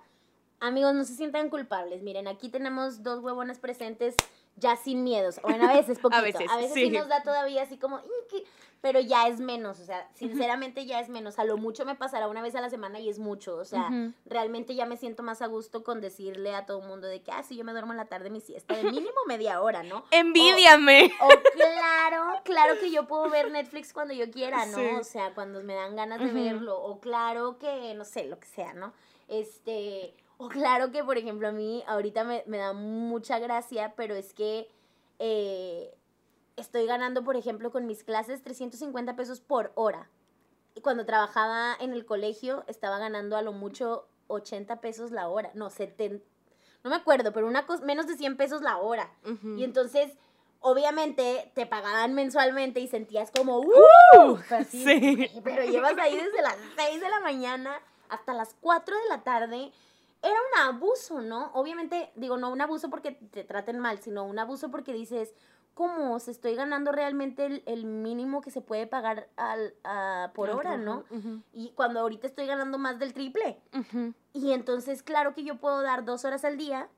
Amigos, 0.61 0.95
no 0.95 1.05
se 1.05 1.15
sientan 1.15 1.51
culpables. 1.51 2.03
Miren, 2.03 2.29
aquí 2.29 2.49
tenemos 2.49 3.03
dos 3.03 3.19
huevones 3.19 3.59
presentes 3.59 4.15
ya 4.57 4.77
sin 4.77 5.03
miedos. 5.03 5.41
Bueno, 5.43 5.69
a 5.69 5.73
veces 5.73 5.99
poquito. 6.03 6.21
a 6.21 6.23
veces, 6.23 6.47
veces, 6.57 6.75
sí. 6.75 6.85
sí. 6.85 6.91
nos 6.91 7.09
da 7.09 7.23
todavía 7.23 7.63
así 7.63 7.79
como... 7.79 8.01
Pero 8.83 8.99
ya 8.99 9.29
es 9.29 9.39
menos, 9.39 9.79
o 9.79 9.85
sea, 9.85 10.11
sinceramente 10.13 10.85
ya 10.87 10.99
es 10.99 11.09
menos. 11.09 11.39
A 11.39 11.45
lo 11.45 11.57
mucho 11.57 11.85
me 11.85 11.95
pasará 11.95 12.27
una 12.27 12.43
vez 12.43 12.57
a 12.57 12.61
la 12.61 12.69
semana 12.69 12.99
y 12.99 13.09
es 13.09 13.21
mucho. 13.21 13.57
O 13.57 13.65
sea, 13.65 13.89
realmente 14.27 14.75
ya 14.75 14.87
me 14.87 14.97
siento 14.97 15.23
más 15.23 15.41
a 15.41 15.47
gusto 15.47 15.85
con 15.85 16.01
decirle 16.01 16.53
a 16.53 16.67
todo 16.67 16.81
el 16.83 16.89
mundo 16.89 17.07
de 17.07 17.23
que, 17.23 17.31
ah, 17.31 17.45
sí, 17.45 17.57
yo 17.57 17.63
me 17.65 17.71
duermo 17.71 17.93
en 17.93 17.99
la 17.99 18.07
tarde 18.07 18.29
mi 18.29 18.41
siesta, 18.41 18.75
de 18.75 18.83
mínimo 18.83 19.13
media 19.29 19.63
hora, 19.63 19.85
¿no? 19.85 20.05
Envidiame. 20.11 21.13
O 21.21 21.29
claro, 21.55 22.41
claro 22.43 22.75
que 22.81 22.91
yo 22.91 23.07
puedo 23.07 23.31
ver 23.31 23.53
Netflix 23.53 23.93
cuando 23.93 24.15
yo 24.15 24.29
quiera, 24.33 24.67
¿no? 24.67 24.79
Sí. 24.79 24.87
O 24.99 25.05
sea, 25.05 25.33
cuando 25.33 25.63
me 25.63 25.75
dan 25.75 25.95
ganas 25.95 26.19
de 26.19 26.33
verlo. 26.33 26.77
O 26.83 26.99
claro 26.99 27.59
que, 27.59 27.95
no 27.95 28.05
sé, 28.05 28.27
lo 28.27 28.41
que 28.41 28.49
sea, 28.49 28.75
¿no? 28.75 28.93
Este, 29.29 30.13
O 30.39 30.49
claro 30.49 30.91
que, 30.91 31.05
por 31.05 31.19
ejemplo, 31.19 31.47
a 31.47 31.53
mí 31.53 31.85
ahorita 31.87 32.25
me, 32.25 32.43
me 32.47 32.59
da 32.59 32.73
mucha 32.73 33.39
gracia, 33.39 33.95
pero 33.97 34.17
es 34.17 34.35
que 34.35 34.69
eh, 35.21 35.95
estoy 36.57 36.87
ganando, 36.87 37.25
por 37.25 37.37
ejemplo, 37.37 37.71
con 37.71 37.87
mis 37.87 38.05
clases 38.05 38.43
350 38.43 39.17
pesos 39.17 39.41
por 39.41 39.73
hora. 39.75 40.09
Y 40.75 40.81
cuando 40.81 41.05
trabajaba 41.05 41.77
en 41.81 41.93
el 41.93 42.05
colegio 42.05 42.65
estaba 42.67 42.99
ganando 42.99 43.37
a 43.37 43.43
lo 43.43 43.53
mucho 43.53 44.07
80 44.29 44.81
pesos 44.81 45.11
la 45.11 45.29
hora. 45.29 45.51
No, 45.55 45.71
70. 45.71 46.25
No 46.85 46.91
me 46.91 46.97
acuerdo, 46.97 47.33
pero 47.33 47.47
una 47.47 47.67
menos 47.83 48.07
de 48.07 48.17
100 48.17 48.37
pesos 48.37 48.63
la 48.63 48.79
hora. 48.79 49.13
Ujú. 49.25 49.57
Y 49.57 49.65
entonces, 49.65 50.13
obviamente, 50.61 51.53
te 51.55 51.67
pagaban 51.67 52.15
mensualmente 52.15 52.81
y 52.81 52.89
sentías 52.89 53.31
como, 53.31 53.59
¡uh! 53.61 54.39
Así, 54.51 54.85
sí. 54.85 55.41
Pero 55.45 55.65
llevas 55.65 55.97
ahí 55.99 56.17
desde 56.17 56.43
las 56.43 56.57
6 56.77 57.01
de 57.01 57.09
la 57.09 57.21
mañana 57.21 57.81
hasta 58.09 58.35
las 58.35 58.55
4 58.61 58.97
de 58.97 59.09
la 59.09 59.23
tarde. 59.23 59.73
Era 60.23 60.35
un 60.35 60.61
abuso, 60.69 61.21
¿no? 61.21 61.51
Obviamente, 61.55 62.11
digo, 62.15 62.37
no 62.37 62.51
un 62.51 62.61
abuso 62.61 62.91
porque 62.91 63.13
te 63.13 63.45
traten 63.45 63.79
mal, 63.79 63.99
sino 63.99 64.25
un 64.25 64.39
abuso 64.39 64.71
porque 64.71 64.93
dices, 64.93 65.35
¿cómo? 65.75 66.19
Se 66.21 66.31
estoy 66.31 66.55
ganando 66.55 66.93
realmente 66.93 67.47
el, 67.47 67.63
el 67.67 67.85
mínimo 67.85 68.41
que 68.41 68.51
se 68.51 68.61
puede 68.61 68.87
pagar 68.87 69.29
al, 69.37 69.75
a- 69.85 70.31
por 70.35 70.51
hora, 70.51 70.77
¿no? 70.77 71.05
Y 71.53 71.71
cuando 71.71 72.01
ahorita 72.01 72.27
estoy 72.27 72.47
ganando 72.47 72.79
más 72.79 72.99
del 72.99 73.13
triple. 73.13 73.59
Y 74.33 74.53
entonces, 74.53 75.03
claro 75.03 75.35
que 75.35 75.45
yo 75.45 75.57
puedo 75.57 75.83
dar 75.83 76.05
dos 76.05 76.25
horas 76.25 76.45
al 76.45 76.57
día 76.57 76.89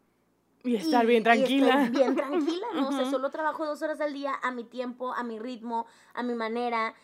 Y 0.64 0.76
estar 0.76 1.04
y- 1.04 1.08
bien 1.08 1.22
tranquila. 1.24 1.88
bien 1.90 2.14
tranquila, 2.16 2.66
¿no? 2.74 2.88
O 2.88 2.92
sea, 2.92 3.10
solo 3.10 3.30
trabajo 3.30 3.64
dos 3.66 3.82
horas 3.82 4.00
al 4.00 4.12
día 4.12 4.32
a 4.42 4.50
mi 4.50 4.64
tiempo, 4.64 5.12
a 5.12 5.22
mi 5.22 5.38
ritmo, 5.38 5.86
a 6.14 6.22
mi 6.22 6.34
manera. 6.34 6.94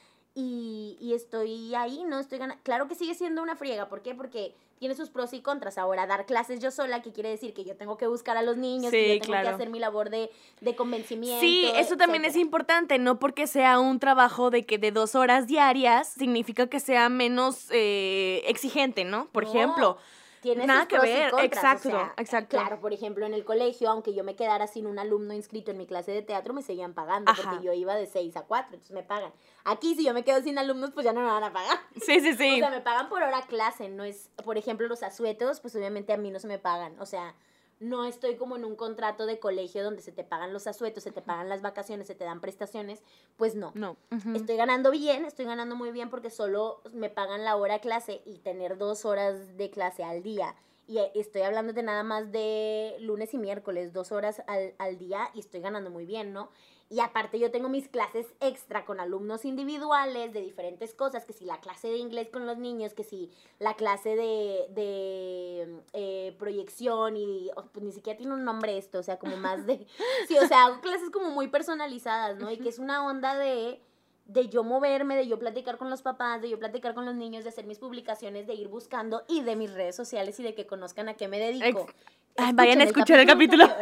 Y, 0.41 0.97
y 1.01 1.13
estoy 1.15 1.75
ahí, 1.75 2.03
¿no? 2.05 2.19
Estoy 2.19 2.39
ganando. 2.39 2.63
Claro 2.63 2.89
que 2.89 2.95
sigue 2.95 3.15
siendo 3.15 3.43
una 3.43 3.57
friega. 3.57 3.89
¿Por 3.89 4.01
qué? 4.01 4.15
Porque 4.15 4.55
tiene 4.79 4.95
sus 4.95 5.11
pros 5.11 5.35
y 5.35 5.43
contras. 5.43 5.77
Ahora, 5.77 6.07
dar 6.07 6.25
clases 6.25 6.61
yo 6.61 6.71
sola, 6.71 7.03
que 7.03 7.13
quiere 7.13 7.29
decir 7.29 7.53
que 7.53 7.65
yo 7.65 7.77
tengo 7.77 7.99
que 7.99 8.07
buscar 8.07 8.39
a 8.39 8.43
los 8.43 8.57
niños, 8.57 8.91
que 8.91 9.03
yo 9.09 9.13
tengo 9.21 9.27
claro. 9.27 9.49
que 9.49 9.55
hacer 9.55 9.69
mi 9.69 9.79
labor 9.79 10.09
de, 10.09 10.31
de 10.63 10.75
convencimiento. 10.75 11.41
Sí, 11.41 11.71
eso 11.75 11.99
también 11.99 12.25
es 12.25 12.37
importante, 12.37 12.99
no 12.99 13.19
porque 13.19 13.47
sea 13.47 13.79
un 13.79 13.99
trabajo 14.01 14.49
de 14.49 14.65
que 14.65 14.79
de 14.79 14.91
dos 14.91 15.15
horas 15.15 15.47
diarias 15.47 16.09
significa 16.09 16.67
que 16.69 16.81
sea 16.81 17.11
menos 17.11 17.67
eh, 17.71 18.43
exigente, 18.47 19.05
¿no? 19.05 19.27
Por 19.33 19.45
No, 19.45 19.51
ejemplo, 19.51 19.99
Tiene 20.41 20.67
Nada 20.67 20.81
sus 20.81 20.89
que 20.89 20.97
pros 20.97 21.09
y 21.09 21.13
ver, 21.13 21.31
contras, 21.31 21.43
o 21.43 21.45
exacto, 21.45 21.91
sea, 21.91 22.15
exacto. 22.17 22.57
Claro, 22.57 22.81
por 22.81 22.93
ejemplo, 22.93 23.27
en 23.27 23.35
el 23.35 23.45
colegio, 23.45 23.91
aunque 23.91 24.15
yo 24.15 24.25
me 24.25 24.37
quedara 24.37 24.67
sin 24.67 24.87
un 24.87 24.99
alumno 24.99 25.35
inscrito 25.35 25.71
en 25.71 25.77
mi 25.77 25.87
clase 25.87 26.13
de 26.13 26.23
teatro, 26.23 26.55
me 26.55 26.63
seguían 26.63 26.95
pagando 26.95 27.31
Ajá. 27.31 27.43
porque 27.43 27.65
yo 27.65 27.73
iba 27.75 27.95
de 27.95 28.07
6 28.07 28.37
a 28.37 28.43
4, 28.43 28.75
entonces 28.75 28.95
me 28.95 29.03
pagan. 29.03 29.33
Aquí, 29.65 29.95
si 29.95 30.05
yo 30.05 30.15
me 30.15 30.25
quedo 30.25 30.43
sin 30.43 30.59
alumnos, 30.59 30.93
pues 30.93 31.05
ya 31.05 31.13
no 31.13 31.21
me 31.21 31.27
van 31.27 31.45
a 31.45 31.53
pagar. 31.53 31.79
sí, 32.01 32.21
sí, 32.21 32.35
sí. 32.35 32.55
O 32.55 32.59
sea, 32.59 32.71
me 32.71 32.81
pagan 32.81 33.09
por 33.09 33.23
hora 33.23 33.43
clase, 33.43 33.89
no 33.91 34.05
es, 34.05 34.31
por 34.45 34.57
ejemplo, 34.57 34.89
los 34.89 35.03
asuetos, 35.03 35.61
pues 35.61 35.77
obviamente 35.77 36.13
a 36.13 36.17
mí 36.17 36.31
no 36.31 36.39
se 36.39 36.49
me 36.49 36.59
pagan. 36.59 36.99
O 37.01 37.07
sea, 37.07 37.35
no 37.81 38.05
estoy 38.05 38.37
como 38.37 38.57
en 38.57 38.65
un 38.65 38.77
contrato 38.77 39.27
de 39.27 39.39
colegio 39.39 39.83
donde 39.83 40.03
se 40.03 40.13
te 40.13 40.23
pagan 40.23 40.53
los 40.53 40.67
asuetos, 40.67 41.03
se 41.03 41.13
te 41.13 41.23
pagan 41.23 41.49
las 41.49 41.63
vacaciones, 41.63 42.07
se 42.07 42.15
te 42.15 42.25
dan 42.25 42.41
prestaciones, 42.41 43.03
pues 43.37 43.55
no. 43.55 43.73
no. 43.75 43.97
Estoy 44.35 44.57
ganando 44.57 44.91
bien, 44.91 45.25
estoy 45.25 45.47
ganando 45.47 45.75
muy 45.75 45.91
bien 45.91 46.11
porque 46.11 46.31
solo 46.31 46.83
me 46.93 47.09
pagan 47.09 47.43
la 47.43 47.57
hora 47.57 47.79
clase 47.79 48.21
y 48.27 48.39
tener 48.39 48.77
dos 48.77 49.07
horas 49.07 49.57
de 49.57 49.71
clase 49.71 50.05
al 50.05 50.23
día. 50.23 50.55
Y 50.87 50.99
eh, 50.99 51.11
estoy 51.15 51.43
hablando 51.43 51.73
de 51.73 51.83
nada 51.83 52.03
más 52.03 52.31
de 52.31 52.97
lunes 53.01 53.33
y 53.33 53.39
miércoles, 53.39 53.95
dos 53.95 54.13
horas 54.13 54.43
al, 54.47 54.75
al 54.77 54.99
día 54.99 55.31
y 55.35 55.41
estoy 55.41 55.61
ganando 55.61 55.89
muy 55.89 56.05
bien, 56.05 56.35
¿no? 56.35 56.51
Y 56.93 56.99
aparte 56.99 57.39
yo 57.39 57.53
tengo 57.53 57.69
mis 57.69 57.87
clases 57.89 58.27
extra 58.41 58.85
con 58.85 58.99
alumnos 58.99 59.45
individuales 59.45 60.33
de 60.33 60.41
diferentes 60.41 60.93
cosas, 60.93 61.25
que 61.25 61.33
si 61.33 61.45
la 61.45 61.61
clase 61.61 61.87
de 61.87 61.99
inglés 61.99 62.29
con 62.31 62.47
los 62.47 62.59
niños, 62.59 62.95
que 62.95 63.05
si 63.05 63.31
la 63.61 63.75
clase 63.75 64.17
de, 64.17 64.67
de 64.71 65.81
eh, 65.93 66.35
proyección 66.37 67.17
y 67.17 67.49
oh, 67.55 67.67
pues 67.73 67.85
ni 67.85 67.93
siquiera 67.93 68.17
tiene 68.17 68.35
un 68.35 68.45
nombre 68.45 68.77
esto, 68.77 68.99
o 68.99 69.03
sea, 69.05 69.21
como 69.21 69.37
más 69.37 69.67
de... 69.67 69.87
Sí, 70.27 70.37
o 70.37 70.49
sea, 70.49 70.65
hago 70.65 70.81
clases 70.81 71.11
como 71.11 71.31
muy 71.31 71.47
personalizadas, 71.47 72.39
¿no? 72.39 72.51
Y 72.51 72.59
que 72.59 72.69
es 72.69 72.81
una 72.81 73.07
onda 73.07 73.37
de 73.39 73.81
de 74.27 74.49
yo 74.49 74.63
moverme, 74.63 75.17
de 75.17 75.27
yo 75.27 75.41
platicar 75.41 75.77
con 75.77 75.91
los 75.91 76.03
papás, 76.03 76.41
de 76.41 76.49
yo 76.49 76.57
platicar 76.59 76.95
con 76.95 77.05
los 77.05 77.17
niños, 77.17 77.43
de 77.43 77.51
hacer 77.51 77.67
mis 77.67 77.79
publicaciones, 77.81 78.47
de 78.47 78.55
ir 78.55 78.69
buscando 78.69 79.25
y 79.27 79.43
de 79.43 79.57
mis 79.57 79.73
redes 79.73 79.97
sociales 79.97 80.39
y 80.39 80.45
de 80.45 80.55
que 80.55 80.67
conozcan 80.69 81.09
a 81.09 81.15
qué 81.15 81.27
me 81.27 81.41
dedico. 81.41 81.81
Ex- 81.81 81.95
Ay, 82.37 82.53
vayan 82.53 82.81
a 82.81 82.85
escuchar 82.85 83.19
el 83.21 83.27
capítulo. 83.27 83.67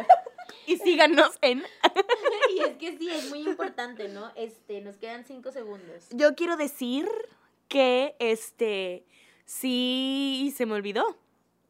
Y 0.65 0.77
síganos 0.77 1.37
en... 1.41 1.63
que 2.79 2.97
sí, 2.97 3.09
es 3.09 3.29
muy 3.29 3.47
importante, 3.47 4.07
¿no? 4.07 4.31
Este, 4.35 4.81
nos 4.81 4.97
quedan 4.97 5.25
cinco 5.25 5.51
segundos. 5.51 6.07
Yo 6.11 6.33
quiero 6.33 6.57
decir 6.57 7.07
que, 7.67 8.15
este, 8.17 9.05
sí, 9.45 10.51
se 10.57 10.65
me 10.65 10.73
olvidó. 10.73 11.17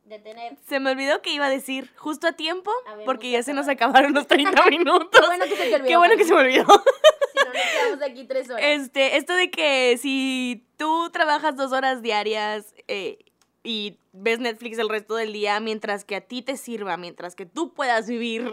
De 0.05 0.19
tener... 0.19 0.57
Se 0.67 0.79
me 0.79 0.91
olvidó 0.91 1.21
que 1.21 1.33
iba 1.33 1.47
a 1.47 1.49
decir 1.49 1.91
justo 1.97 2.27
a 2.27 2.31
tiempo, 2.31 2.71
porque 3.05 3.29
ya 3.29 3.43
se 3.43 3.53
nos 3.53 3.67
acabaron 3.67 4.13
los 4.13 4.27
30 4.27 4.65
minutos. 4.69 5.21
Qué 5.21 5.27
bueno 5.27 5.45
que 5.45 5.55
se 5.55 5.69
te 5.69 5.75
olvidó. 5.75 5.87
Qué 5.87 5.97
bueno 5.97 6.15
que 6.15 6.23
se 6.23 6.33
me 6.33 6.39
olvidó. 6.39 6.65
Si 7.29 7.45
no, 7.45 7.53
nos 7.53 7.63
quedamos 7.63 8.01
aquí 8.01 8.23
tres 8.25 8.49
horas. 8.49 8.65
Este, 8.65 9.17
esto 9.17 9.33
de 9.33 9.49
que 9.51 9.97
si 9.97 10.65
tú 10.77 11.09
trabajas 11.11 11.55
dos 11.55 11.71
horas 11.71 12.01
diarias 12.01 12.73
eh, 12.87 13.19
y 13.63 13.97
ves 14.13 14.39
Netflix 14.39 14.77
el 14.79 14.89
resto 14.89 15.15
del 15.15 15.31
día 15.31 15.59
mientras 15.59 16.03
que 16.05 16.15
a 16.15 16.21
ti 16.21 16.41
te 16.41 16.57
sirva, 16.57 16.97
mientras 16.97 17.35
que 17.35 17.45
tú 17.45 17.73
puedas 17.73 18.07
vivir 18.07 18.51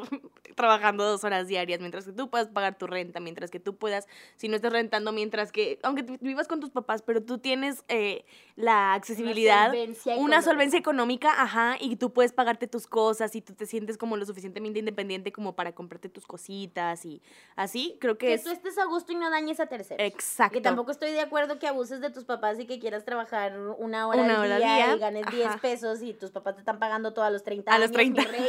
trabajando 0.56 1.04
dos 1.04 1.22
horas 1.22 1.46
diarias, 1.46 1.78
mientras 1.78 2.04
que 2.06 2.12
tú 2.12 2.28
puedas 2.28 2.48
pagar 2.48 2.76
tu 2.76 2.88
renta, 2.88 3.20
mientras 3.20 3.50
que 3.50 3.60
tú 3.60 3.76
puedas, 3.76 4.08
si 4.34 4.48
no 4.48 4.56
estás 4.56 4.72
rentando, 4.72 5.12
mientras 5.12 5.52
que, 5.52 5.78
aunque 5.84 6.02
vivas 6.20 6.48
con 6.48 6.58
tus 6.58 6.70
papás, 6.70 7.02
pero 7.02 7.22
tú 7.22 7.38
tienes 7.38 7.84
eh, 7.86 8.24
la 8.56 8.94
accesibilidad, 8.94 9.66
solvencia 9.66 10.16
una 10.16 10.42
solvencia 10.42 10.78
económica, 10.78 11.30
ajá, 11.40 11.76
y 11.78 11.96
tú 11.96 12.12
puedes 12.12 12.32
pagarte 12.32 12.66
tus 12.66 12.86
cosas 12.88 13.36
y 13.36 13.42
tú 13.42 13.54
te 13.54 13.66
sientes 13.66 13.98
como 13.98 14.16
lo 14.16 14.24
suficientemente 14.26 14.80
independiente 14.80 15.30
como 15.30 15.54
para 15.54 15.72
comprarte 15.72 16.08
tus 16.08 16.26
cositas 16.26 17.04
y 17.04 17.22
así, 17.54 17.96
creo 18.00 18.18
que, 18.18 18.26
Que 18.28 18.34
es... 18.34 18.42
tú 18.42 18.50
estés 18.50 18.78
a 18.78 18.86
gusto 18.86 19.12
y 19.12 19.14
no 19.16 19.30
dañes 19.30 19.60
a 19.60 19.66
terceros. 19.66 20.04
Exacto. 20.04 20.54
Que 20.54 20.60
tampoco 20.60 20.90
estoy 20.90 21.12
de 21.12 21.20
acuerdo 21.20 21.58
que 21.58 21.68
abuses 21.68 22.00
de 22.00 22.10
tus 22.10 22.24
papás 22.24 22.58
y 22.58 22.66
que 22.66 22.78
quieras 22.78 23.04
trabajar 23.04 23.58
una 23.78 24.08
hora, 24.08 24.22
Una 24.22 24.34
al, 24.40 24.46
hora 24.46 24.56
día 24.56 24.74
día, 24.76 24.96
y 24.96 24.98
ganes 24.98 25.26
10 25.30 25.46
ajá. 25.46 25.58
pesos 25.58 26.02
y 26.02 26.14
tus 26.14 26.30
papás 26.30 26.54
te 26.54 26.60
están 26.60 26.78
pagando 26.78 27.12
todos 27.12 27.28
a 27.28 27.30
los 27.30 27.42
30 27.44 27.70
A 27.70 27.74
años. 27.74 27.88
los 27.88 27.92
30. 27.92 28.22
mi 28.22 28.28
rey. 28.28 28.48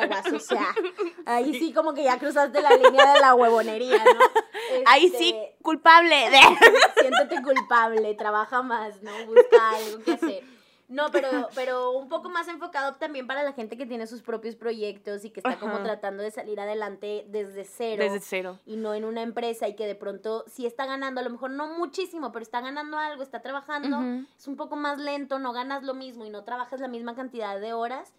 Aguas, 0.00 0.32
o 0.32 0.38
sea. 0.38 0.74
Ahí 1.26 1.54
sí 1.58 1.72
como 1.72 1.94
que 1.94 2.04
ya 2.04 2.18
cruzaste 2.18 2.60
la 2.62 2.70
línea 2.76 3.14
de 3.14 3.20
la 3.20 3.34
huevonería, 3.34 3.96
¿no? 3.98 4.20
Ahí 4.86 5.06
Este, 5.06 5.18
sí, 5.18 5.34
culpable. 5.62 6.14
de- 6.30 6.40
Siéntete 7.00 7.42
culpable, 7.42 8.14
trabaja 8.14 8.62
más, 8.62 9.02
¿no? 9.02 9.10
Busca 9.26 9.70
algo 9.70 10.02
que 10.04 10.12
hacer. 10.12 10.44
No, 10.86 11.10
pero, 11.10 11.48
pero 11.54 11.92
un 11.92 12.10
poco 12.10 12.28
más 12.28 12.46
enfocado 12.46 12.96
también 12.96 13.26
para 13.26 13.42
la 13.42 13.54
gente 13.54 13.78
que 13.78 13.86
tiene 13.86 14.06
sus 14.06 14.20
propios 14.20 14.54
proyectos 14.54 15.24
y 15.24 15.30
que 15.30 15.40
está 15.40 15.58
como 15.58 15.78
tratando 15.82 16.22
de 16.22 16.30
salir 16.30 16.60
adelante 16.60 17.24
desde 17.28 17.64
cero 17.64 18.02
Desde 18.04 18.20
cero. 18.20 18.60
y 18.66 18.76
no 18.76 18.92
en 18.92 19.06
una 19.06 19.22
empresa 19.22 19.66
y 19.66 19.76
que 19.76 19.86
de 19.86 19.94
pronto 19.94 20.44
sí 20.46 20.66
está 20.66 20.84
ganando, 20.84 21.22
a 21.22 21.24
lo 21.24 21.30
mejor 21.30 21.50
no 21.50 21.68
muchísimo, 21.68 22.32
pero 22.32 22.42
está 22.42 22.60
ganando 22.60 22.98
algo, 22.98 23.22
está 23.22 23.40
trabajando, 23.40 23.98
es 24.36 24.46
un 24.46 24.56
poco 24.56 24.76
más 24.76 24.98
lento, 24.98 25.38
no 25.38 25.54
ganas 25.54 25.82
lo 25.84 25.94
mismo 25.94 26.26
y 26.26 26.30
no 26.30 26.44
trabajas 26.44 26.80
la 26.80 26.88
misma 26.88 27.14
cantidad 27.16 27.58
de 27.58 27.72
horas, 27.72 28.12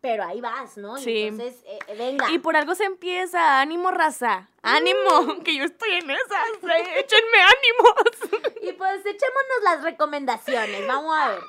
pero 0.00 0.24
ahí 0.24 0.40
vas, 0.40 0.76
¿no? 0.76 0.96
Y 0.98 1.02
Sí. 1.02 1.22
entonces, 1.22 1.60
eh, 1.66 1.78
eh, 1.88 1.94
venga. 1.96 2.30
Y 2.30 2.38
por 2.38 2.56
algo 2.56 2.74
se 2.74 2.84
empieza. 2.84 3.60
Ánimo, 3.60 3.90
raza. 3.90 4.48
Ánimo. 4.62 5.42
Que 5.44 5.56
yo 5.56 5.64
estoy 5.64 5.90
en 5.92 6.10
esas. 6.10 6.48
Échenme 6.98 7.38
ánimos. 7.40 8.42
Y 8.62 8.72
pues 8.72 9.00
echémonos 9.00 9.62
las 9.64 9.82
recomendaciones, 9.82 10.86
vamos 10.86 11.16
a 11.16 11.28
ver. 11.30 11.40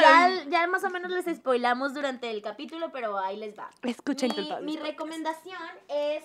Ya, 0.00 0.44
ya 0.48 0.66
más 0.66 0.84
o 0.84 0.90
menos 0.90 1.10
les 1.10 1.24
spoilamos 1.36 1.94
durante 1.94 2.30
el 2.30 2.42
capítulo, 2.42 2.90
pero 2.92 3.18
ahí 3.18 3.36
les 3.36 3.56
va. 3.58 3.70
Escuchen 3.82 4.32
mi, 4.36 4.48
total. 4.48 4.64
mi 4.64 4.76
recomendación 4.76 5.60
es 5.88 6.24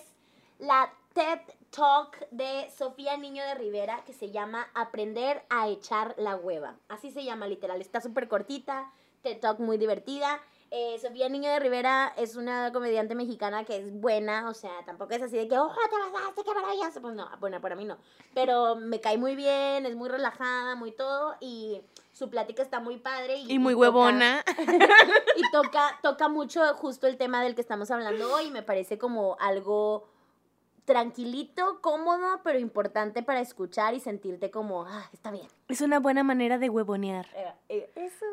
la 0.58 0.92
TED 1.14 1.40
Talk 1.70 2.28
de 2.30 2.70
Sofía 2.76 3.16
Niño 3.16 3.42
de 3.44 3.54
Rivera 3.54 4.02
que 4.04 4.12
se 4.12 4.30
llama 4.30 4.68
Aprender 4.74 5.44
a 5.48 5.68
echar 5.68 6.14
la 6.18 6.36
hueva. 6.36 6.76
Así 6.88 7.10
se 7.10 7.24
llama 7.24 7.46
literal. 7.46 7.80
Está 7.80 8.00
súper 8.00 8.28
cortita, 8.28 8.90
TED 9.22 9.38
Talk 9.40 9.58
muy 9.58 9.78
divertida. 9.78 10.40
Eh, 10.74 10.98
Sofía 11.02 11.28
Niño 11.28 11.50
de 11.50 11.58
Rivera 11.60 12.14
es 12.16 12.34
una 12.34 12.72
comediante 12.72 13.14
mexicana 13.14 13.62
que 13.64 13.76
es 13.76 13.92
buena, 13.92 14.48
o 14.48 14.54
sea, 14.54 14.70
tampoco 14.86 15.12
es 15.12 15.20
así 15.20 15.36
de 15.36 15.46
que, 15.46 15.58
oh, 15.58 15.68
te 15.68 16.10
pasaste, 16.12 16.42
qué 16.44 16.54
maravilloso. 16.54 17.02
Pues 17.02 17.14
no, 17.14 17.28
bueno, 17.40 17.60
para 17.60 17.76
mí 17.76 17.84
no. 17.84 17.98
Pero 18.32 18.74
me 18.76 18.98
cae 18.98 19.18
muy 19.18 19.36
bien, 19.36 19.84
es 19.84 19.94
muy 19.94 20.08
relajada, 20.08 20.74
muy 20.74 20.90
todo, 20.92 21.36
y 21.40 21.82
su 22.14 22.30
plática 22.30 22.62
está 22.62 22.80
muy 22.80 22.96
padre. 22.96 23.36
Y, 23.36 23.52
Y 23.52 23.58
muy 23.58 23.74
toca- 23.74 23.80
huevona. 23.82 24.42
y 25.36 25.42
toca, 25.52 25.98
toca 26.02 26.28
mucho 26.28 26.62
justo 26.76 27.06
el 27.06 27.18
tema 27.18 27.42
del 27.42 27.54
que 27.54 27.60
estamos 27.60 27.90
hablando 27.90 28.32
hoy. 28.34 28.50
Me 28.50 28.62
parece 28.62 28.96
como 28.96 29.36
algo 29.40 30.08
tranquilito, 30.84 31.80
cómodo, 31.80 32.40
pero 32.42 32.58
importante 32.58 33.22
para 33.22 33.40
escuchar 33.40 33.94
y 33.94 34.00
sentirte 34.00 34.50
como, 34.50 34.84
ah, 34.84 35.08
está 35.12 35.30
bien. 35.30 35.46
Es 35.68 35.80
una 35.80 36.00
buena 36.00 36.24
manera 36.24 36.58
de 36.58 36.68
huevonear. 36.68 37.26
Eh, 37.34 37.54
eh, 37.68 37.90
eso. 37.96 38.26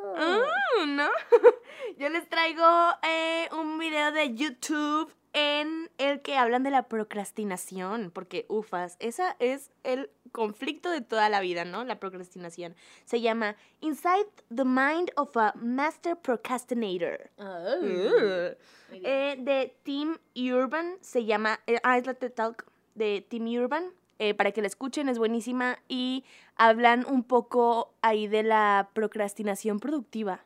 Mm, 0.84 0.95
¿No? 0.95 1.10
Yo 1.97 2.10
les 2.10 2.28
traigo 2.28 2.66
eh, 3.04 3.50
un 3.54 3.78
video 3.78 4.12
de 4.12 4.34
YouTube 4.34 5.14
en 5.34 5.89
el 5.97 6.21
que 6.21 6.38
hablan 6.38 6.63
de 6.63 6.71
la 6.71 6.84
procrastinación, 6.84 8.11
porque 8.11 8.45
ufas, 8.49 8.95
esa 8.99 9.36
es 9.39 9.71
el 9.84 10.09
conflicto 10.32 10.89
de 10.89 11.01
toda 11.01 11.30
la 11.30 11.39
vida, 11.39 11.65
¿no? 11.65 11.84
La 11.84 11.99
procrastinación. 11.99 12.75
Se 13.05 13.21
llama 13.21 13.55
Inside 13.82 14.27
the 14.53 14.65
Mind 14.65 15.11
of 15.15 15.36
a 15.38 15.53
Master 15.55 16.15
Procrastinator. 16.15 17.30
Uh. 17.38 17.82
muy 17.82 18.99
bien. 18.99 19.03
Eh, 19.03 19.36
de 19.39 19.75
Team 19.84 20.17
Urban, 20.36 20.95
se 21.01 21.25
llama, 21.25 21.59
eh, 21.67 21.80
ah, 21.84 21.97
es 21.97 22.05
la 22.05 22.13
TED 22.13 22.32
Talk 22.34 22.65
de 22.95 23.25
Team 23.27 23.47
Urban, 23.47 23.93
eh, 24.17 24.34
para 24.34 24.51
que 24.51 24.61
la 24.61 24.67
escuchen, 24.67 25.09
es 25.09 25.17
buenísima, 25.17 25.77
y 25.88 26.25
hablan 26.55 27.05
un 27.05 27.23
poco 27.23 27.93
ahí 28.01 28.27
de 28.27 28.43
la 28.43 28.89
procrastinación 28.93 29.80
productiva. 29.80 30.43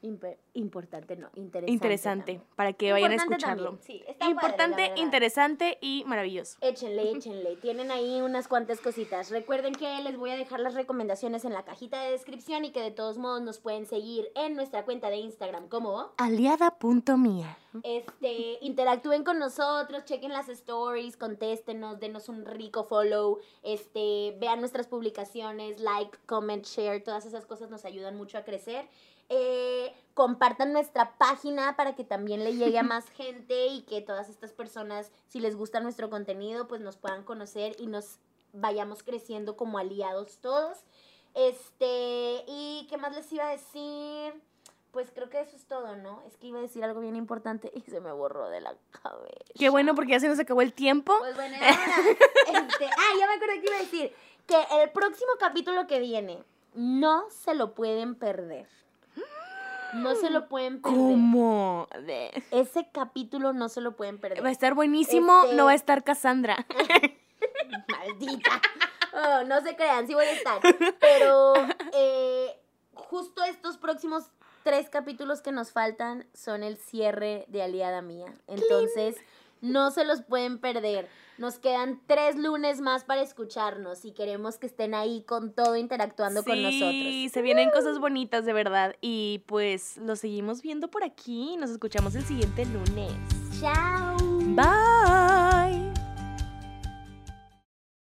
Impe- 0.00 0.38
importante, 0.54 1.16
no, 1.16 1.28
interesante. 1.34 1.72
Interesante, 1.72 2.32
también. 2.34 2.54
para 2.54 2.72
que 2.72 2.92
vayan 2.92 3.10
a 3.10 3.14
Importante 3.14 3.34
escucharlo. 3.34 3.64
también, 3.70 3.84
sí, 3.84 4.04
está 4.06 4.26
Importante, 4.30 4.92
interesante 4.96 5.78
y 5.80 6.04
maravilloso. 6.06 6.56
Échenle, 6.60 7.10
échenle. 7.10 7.56
Tienen 7.56 7.90
ahí 7.90 8.20
unas 8.20 8.46
cuantas 8.46 8.80
cositas. 8.80 9.30
Recuerden 9.30 9.74
que 9.74 9.88
les 10.04 10.16
voy 10.16 10.30
a 10.30 10.36
dejar 10.36 10.60
las 10.60 10.74
recomendaciones 10.74 11.44
en 11.44 11.52
la 11.52 11.64
cajita 11.64 12.00
de 12.00 12.12
descripción 12.12 12.64
y 12.64 12.70
que 12.70 12.80
de 12.80 12.92
todos 12.92 13.18
modos 13.18 13.42
nos 13.42 13.58
pueden 13.58 13.86
seguir 13.86 14.30
en 14.36 14.54
nuestra 14.54 14.84
cuenta 14.84 15.10
de 15.10 15.16
Instagram 15.16 15.68
como 15.68 16.12
Aliada.mía. 16.16 17.58
este 17.82 18.58
interactúen 18.60 19.24
con 19.24 19.40
nosotros, 19.40 20.04
chequen 20.04 20.32
las 20.32 20.48
stories, 20.48 21.16
contéstenos, 21.16 21.98
denos 21.98 22.28
un 22.28 22.44
rico 22.46 22.84
follow, 22.84 23.38
este, 23.64 24.36
vean 24.38 24.60
nuestras 24.60 24.86
publicaciones, 24.86 25.80
like, 25.80 26.16
comment, 26.26 26.64
share, 26.64 27.02
todas 27.02 27.26
esas 27.26 27.46
cosas 27.46 27.68
nos 27.68 27.84
ayudan 27.84 28.16
mucho 28.16 28.38
a 28.38 28.44
crecer. 28.44 28.88
Eh, 29.28 29.94
compartan 30.14 30.72
nuestra 30.72 31.16
página 31.16 31.76
para 31.76 31.94
que 31.94 32.02
también 32.02 32.42
le 32.42 32.56
llegue 32.56 32.78
a 32.78 32.82
más 32.82 33.08
gente 33.16 33.66
y 33.66 33.82
que 33.82 34.00
todas 34.00 34.28
estas 34.28 34.52
personas, 34.52 35.12
si 35.28 35.38
les 35.38 35.54
gusta 35.54 35.80
nuestro 35.80 36.10
contenido, 36.10 36.66
pues 36.66 36.80
nos 36.80 36.96
puedan 36.96 37.22
conocer 37.22 37.76
y 37.78 37.86
nos 37.86 38.18
vayamos 38.52 39.02
creciendo 39.02 39.56
como 39.56 39.78
aliados 39.78 40.38
todos. 40.38 40.78
Este, 41.34 42.42
y 42.48 42.86
qué 42.90 42.96
más 42.96 43.14
les 43.14 43.32
iba 43.32 43.46
a 43.46 43.52
decir? 43.52 44.32
Pues 44.90 45.10
creo 45.14 45.28
que 45.28 45.40
eso 45.40 45.54
es 45.54 45.66
todo, 45.66 45.94
¿no? 45.96 46.22
Es 46.26 46.36
que 46.36 46.48
iba 46.48 46.58
a 46.58 46.62
decir 46.62 46.82
algo 46.82 47.00
bien 47.00 47.14
importante 47.14 47.70
y 47.74 47.82
se 47.82 48.00
me 48.00 48.10
borró 48.10 48.48
de 48.48 48.60
la 48.60 48.74
cabeza. 48.90 49.52
Qué 49.56 49.68
bueno 49.68 49.94
porque 49.94 50.12
ya 50.12 50.20
se 50.20 50.28
nos 50.28 50.38
acabó 50.38 50.62
el 50.62 50.72
tiempo. 50.72 51.14
Pues 51.20 51.36
bueno, 51.36 51.54
ahora, 51.56 51.70
este, 52.66 52.86
ah, 52.86 53.12
ya 53.20 53.26
me 53.26 53.34
acordé 53.34 53.60
que 53.60 53.66
iba 53.66 53.76
a 53.76 53.80
decir 53.80 54.12
que 54.46 54.56
el 54.82 54.90
próximo 54.90 55.30
capítulo 55.38 55.86
que 55.86 56.00
viene 56.00 56.42
no 56.74 57.30
se 57.30 57.54
lo 57.54 57.74
pueden 57.74 58.14
perder. 58.14 58.66
No 59.94 60.14
se 60.14 60.30
lo 60.30 60.48
pueden 60.48 60.80
perder. 60.82 60.98
¿Cómo? 60.98 61.88
Ese 62.50 62.88
capítulo 62.92 63.52
no 63.52 63.68
se 63.68 63.80
lo 63.80 63.96
pueden 63.96 64.18
perder. 64.18 64.44
Va 64.44 64.48
a 64.48 64.52
estar 64.52 64.74
buenísimo, 64.74 65.44
Este- 65.44 65.56
no 65.56 65.64
va 65.66 65.72
a 65.72 65.74
estar 65.74 66.04
Cassandra. 66.04 66.66
Maldita. 67.88 68.60
Oh, 69.12 69.44
no 69.44 69.60
se 69.62 69.74
crean, 69.76 70.06
sí 70.06 70.14
voy 70.14 70.26
a 70.26 70.32
estar. 70.32 70.60
Pero 71.00 71.54
eh, 71.92 72.56
justo 72.94 73.42
estos 73.44 73.76
próximos 73.78 74.30
tres 74.64 74.90
capítulos 74.90 75.40
que 75.40 75.52
nos 75.52 75.72
faltan 75.72 76.26
son 76.34 76.62
el 76.62 76.76
cierre 76.76 77.44
de 77.48 77.62
Aliada 77.62 78.02
Mía. 78.02 78.32
Entonces, 78.46 79.16
no 79.60 79.90
se 79.90 80.04
los 80.04 80.22
pueden 80.22 80.58
perder. 80.58 81.08
Nos 81.38 81.60
quedan 81.60 82.00
tres 82.06 82.36
lunes 82.36 82.80
más 82.80 83.04
para 83.04 83.22
escucharnos 83.22 84.04
y 84.04 84.10
queremos 84.12 84.58
que 84.58 84.66
estén 84.66 84.92
ahí 84.92 85.22
con 85.22 85.52
todo 85.52 85.76
interactuando 85.76 86.42
con 86.42 86.60
nosotros. 86.60 86.90
Sí, 86.90 87.30
se 87.32 87.42
vienen 87.42 87.70
cosas 87.70 88.00
bonitas 88.00 88.44
de 88.44 88.52
verdad. 88.52 88.96
Y 89.00 89.44
pues 89.46 89.98
lo 89.98 90.16
seguimos 90.16 90.62
viendo 90.62 90.90
por 90.90 91.04
aquí. 91.04 91.56
Nos 91.56 91.70
escuchamos 91.70 92.16
el 92.16 92.24
siguiente 92.24 92.64
lunes. 92.66 93.12
Chao. 93.60 94.27